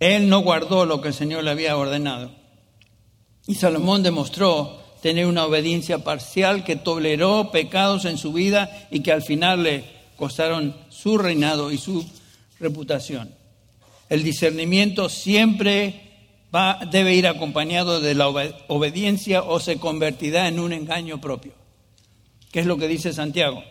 él 0.00 0.28
no 0.28 0.40
guardó 0.40 0.86
lo 0.86 1.00
que 1.00 1.08
el 1.08 1.14
Señor 1.14 1.44
le 1.44 1.50
había 1.50 1.76
ordenado. 1.76 2.30
Y 3.46 3.54
Salomón 3.54 4.02
demostró 4.02 4.80
tener 5.02 5.26
una 5.26 5.44
obediencia 5.44 6.04
parcial 6.04 6.64
que 6.64 6.76
toleró 6.76 7.50
pecados 7.50 8.04
en 8.04 8.18
su 8.18 8.32
vida 8.32 8.88
y 8.90 9.00
que 9.00 9.12
al 9.12 9.22
final 9.22 9.62
le 9.62 9.84
costaron 10.16 10.76
su 10.88 11.18
reinado 11.18 11.72
y 11.72 11.78
su 11.78 12.04
reputación. 12.58 13.34
El 14.08 14.22
discernimiento 14.22 15.08
siempre 15.08 16.10
va, 16.54 16.80
debe 16.90 17.14
ir 17.14 17.26
acompañado 17.26 18.00
de 18.00 18.14
la 18.14 18.28
obediencia 18.28 19.42
o 19.42 19.60
se 19.60 19.78
convertirá 19.78 20.48
en 20.48 20.60
un 20.60 20.72
engaño 20.72 21.20
propio. 21.20 21.52
¿Qué 22.52 22.60
es 22.60 22.66
lo 22.66 22.76
que 22.76 22.88
dice 22.88 23.12
Santiago? 23.12 23.62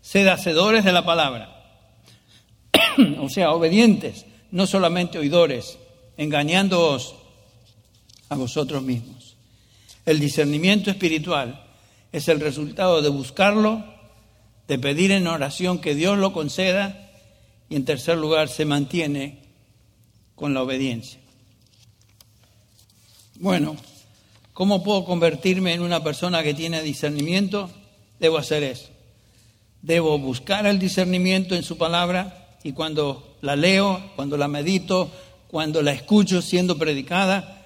Sed 0.00 0.26
hacedores 0.26 0.84
de 0.84 0.92
la 0.92 1.04
palabra. 1.04 1.53
o 3.20 3.28
sea, 3.28 3.52
obedientes, 3.52 4.26
no 4.50 4.66
solamente 4.66 5.18
oidores, 5.18 5.78
engañándoos 6.16 7.14
a 8.28 8.36
vosotros 8.36 8.82
mismos. 8.82 9.36
El 10.06 10.20
discernimiento 10.20 10.90
espiritual 10.90 11.64
es 12.12 12.28
el 12.28 12.40
resultado 12.40 13.02
de 13.02 13.08
buscarlo, 13.08 13.84
de 14.68 14.78
pedir 14.78 15.10
en 15.10 15.26
oración 15.26 15.78
que 15.78 15.94
Dios 15.94 16.18
lo 16.18 16.32
conceda 16.32 17.10
y 17.68 17.76
en 17.76 17.84
tercer 17.84 18.18
lugar 18.18 18.48
se 18.48 18.64
mantiene 18.64 19.42
con 20.34 20.54
la 20.54 20.62
obediencia. 20.62 21.20
Bueno, 23.36 23.76
¿Cómo 24.54 24.84
puedo 24.84 25.04
convertirme 25.04 25.74
en 25.74 25.82
una 25.82 26.04
persona 26.04 26.44
que 26.44 26.54
tiene 26.54 26.80
discernimiento? 26.80 27.68
Debo 28.20 28.38
hacer 28.38 28.62
eso. 28.62 28.88
Debo 29.82 30.16
buscar 30.16 30.64
el 30.66 30.78
discernimiento 30.78 31.56
en 31.56 31.64
su 31.64 31.76
palabra 31.76 32.43
y 32.64 32.72
cuando 32.72 33.36
la 33.42 33.54
leo, 33.54 34.02
cuando 34.16 34.36
la 34.36 34.48
medito, 34.48 35.10
cuando 35.48 35.82
la 35.82 35.92
escucho 35.92 36.42
siendo 36.42 36.76
predicada, 36.78 37.62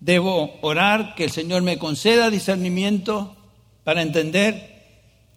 debo 0.00 0.58
orar 0.62 1.14
que 1.14 1.24
el 1.24 1.30
Señor 1.30 1.62
me 1.62 1.78
conceda 1.78 2.30
discernimiento 2.30 3.36
para 3.84 4.02
entender 4.02 4.70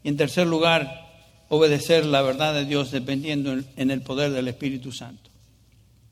y 0.04 0.10
en 0.10 0.18
tercer 0.18 0.48
lugar, 0.48 1.02
obedecer 1.50 2.06
la 2.06 2.22
verdad 2.22 2.54
de 2.54 2.66
Dios 2.66 2.92
dependiendo 2.92 3.54
en 3.76 3.92
el 3.92 4.02
poder 4.02 4.32
del 4.32 4.48
Espíritu 4.48 4.94
Santo. 4.94 5.30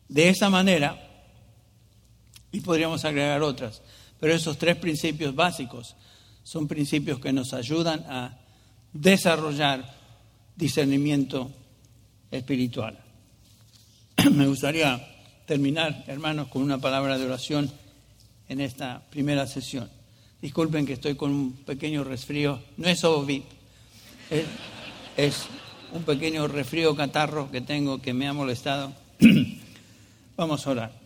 De 0.09 0.27
esa 0.27 0.49
manera, 0.49 1.01
y 2.51 2.59
podríamos 2.59 3.05
agregar 3.05 3.41
otras, 3.41 3.81
pero 4.19 4.33
esos 4.33 4.57
tres 4.57 4.75
principios 4.75 5.33
básicos 5.33 5.95
son 6.43 6.67
principios 6.67 7.19
que 7.19 7.31
nos 7.31 7.53
ayudan 7.53 8.01
a 8.09 8.37
desarrollar 8.91 9.95
discernimiento 10.57 11.51
espiritual. 12.31 12.97
Me 14.31 14.47
gustaría 14.47 15.07
terminar, 15.45 16.03
hermanos, 16.07 16.47
con 16.47 16.63
una 16.63 16.79
palabra 16.79 17.17
de 17.17 17.25
oración 17.25 17.69
en 18.49 18.61
esta 18.61 19.01
primera 19.09 19.45
sesión. 19.47 19.89
Disculpen 20.41 20.85
que 20.85 20.93
estoy 20.93 21.15
con 21.15 21.31
un 21.31 21.53
pequeño 21.53 22.03
resfrío, 22.03 22.59
no 22.77 22.87
es 22.87 23.03
obvio, 23.03 23.43
es, 24.29 24.45
es 25.17 25.45
un 25.93 26.03
pequeño 26.03 26.47
resfrío 26.47 26.95
catarro 26.95 27.51
que 27.51 27.61
tengo 27.61 28.01
que 28.01 28.13
me 28.13 28.27
ha 28.27 28.33
molestado. 28.33 28.93
Vamos 30.37 30.65
a 30.65 30.71
orar. 30.71 31.01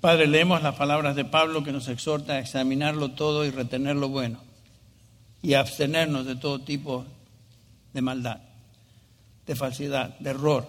Padre, 0.00 0.28
leemos 0.28 0.62
las 0.62 0.76
palabras 0.76 1.16
de 1.16 1.24
Pablo 1.24 1.64
que 1.64 1.72
nos 1.72 1.88
exhorta 1.88 2.34
a 2.34 2.38
examinarlo 2.38 3.12
todo 3.12 3.44
y 3.44 3.50
retener 3.50 3.96
lo 3.96 4.08
bueno 4.08 4.40
y 5.42 5.54
abstenernos 5.54 6.26
de 6.26 6.36
todo 6.36 6.60
tipo 6.60 7.04
de 7.92 8.02
maldad, 8.02 8.40
de 9.48 9.56
falsedad, 9.56 10.16
de 10.18 10.30
error. 10.30 10.68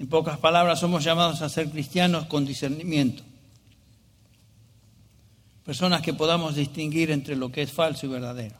En 0.00 0.08
pocas 0.08 0.38
palabras, 0.38 0.80
somos 0.80 1.04
llamados 1.04 1.40
a 1.40 1.48
ser 1.48 1.70
cristianos 1.70 2.26
con 2.26 2.44
discernimiento. 2.44 3.22
Personas 5.64 6.02
que 6.02 6.14
podamos 6.14 6.56
distinguir 6.56 7.12
entre 7.12 7.36
lo 7.36 7.52
que 7.52 7.62
es 7.62 7.72
falso 7.72 8.06
y 8.06 8.08
verdadero. 8.08 8.56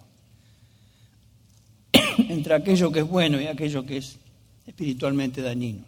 entre 2.29 2.55
aquello 2.55 2.93
que 2.93 3.01
es 3.01 3.09
bueno 3.09 3.41
y 3.41 3.49
aquello 3.49 3.85
que 3.85 3.97
es 3.97 4.17
espiritualmente 4.65 5.43
dañino. 5.43 5.85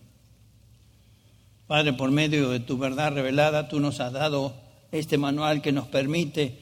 Padre, 1.68 1.92
por 1.92 2.10
medio 2.10 2.50
de 2.50 2.58
tu 2.58 2.76
verdad 2.76 3.12
revelada, 3.12 3.68
tú 3.68 3.78
nos 3.78 4.00
has 4.00 4.12
dado 4.12 4.56
este 4.90 5.16
manual 5.16 5.62
que 5.62 5.70
nos 5.70 5.86
permite 5.86 6.58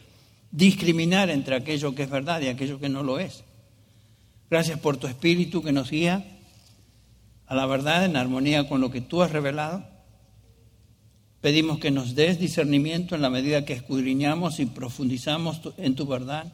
discriminar 0.51 1.31
entre 1.31 1.57
aquello 1.57 1.95
que 1.95 2.03
es 2.03 2.11
verdad 2.11 2.43
y 2.43 2.49
aquello 2.49 2.79
que 2.79 2.91
no 2.91 3.03
lo 3.03 3.19
es. 3.19 3.45
Gracias 4.51 4.79
por 4.79 4.97
tu 4.97 5.07
espíritu 5.07 5.63
que 5.63 5.73
nos 5.73 5.91
guía 5.91 6.25
a 7.47 7.55
la 7.55 7.67
verdad 7.67 8.05
en 8.05 8.17
armonía 8.17 8.69
con 8.69 8.81
lo 8.81 8.91
que 8.91 9.01
tú 9.01 9.23
has 9.23 9.31
revelado. 9.31 9.85
Pedimos 11.41 11.79
que 11.79 11.91
nos 11.91 12.15
des 12.15 12.39
discernimiento 12.39 13.15
en 13.15 13.23
la 13.23 13.31
medida 13.31 13.65
que 13.65 13.73
escudriñamos 13.73 14.59
y 14.59 14.67
profundizamos 14.67 15.61
en 15.77 15.95
tu 15.95 16.07
verdad. 16.07 16.53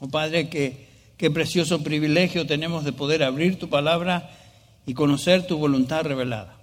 Oh 0.00 0.08
Padre, 0.08 0.48
que, 0.48 0.88
qué 1.16 1.30
precioso 1.30 1.82
privilegio 1.82 2.46
tenemos 2.46 2.84
de 2.84 2.92
poder 2.92 3.22
abrir 3.22 3.58
tu 3.58 3.68
palabra 3.68 4.30
y 4.86 4.94
conocer 4.94 5.46
tu 5.46 5.56
voluntad 5.58 6.04
revelada. 6.04 6.56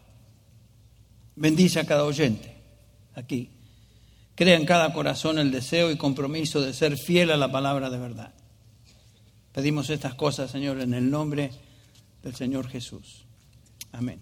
Bendice 1.36 1.80
a 1.80 1.86
cada 1.86 2.04
oyente 2.04 2.56
aquí. 3.16 3.52
Crea 4.36 4.56
en 4.56 4.66
cada 4.66 4.94
corazón 4.94 5.40
el 5.40 5.52
deseo 5.52 5.92
y 5.92 5.98
compromiso 5.98 6.62
de 6.62 6.74
ser 6.74 6.98
fiel 6.98 7.32
a 7.32 7.38
la 7.38 7.52
palabra 7.52 7.90
de 7.90 7.98
verdad. 7.98 8.34
Pedimos 9.58 9.90
estas 9.90 10.14
cosas, 10.14 10.52
Señor, 10.52 10.80
en 10.82 10.94
el 10.94 11.10
nombre 11.10 11.50
del 12.22 12.36
Señor 12.36 12.68
Jesús. 12.68 13.26
Amén. 13.92 14.22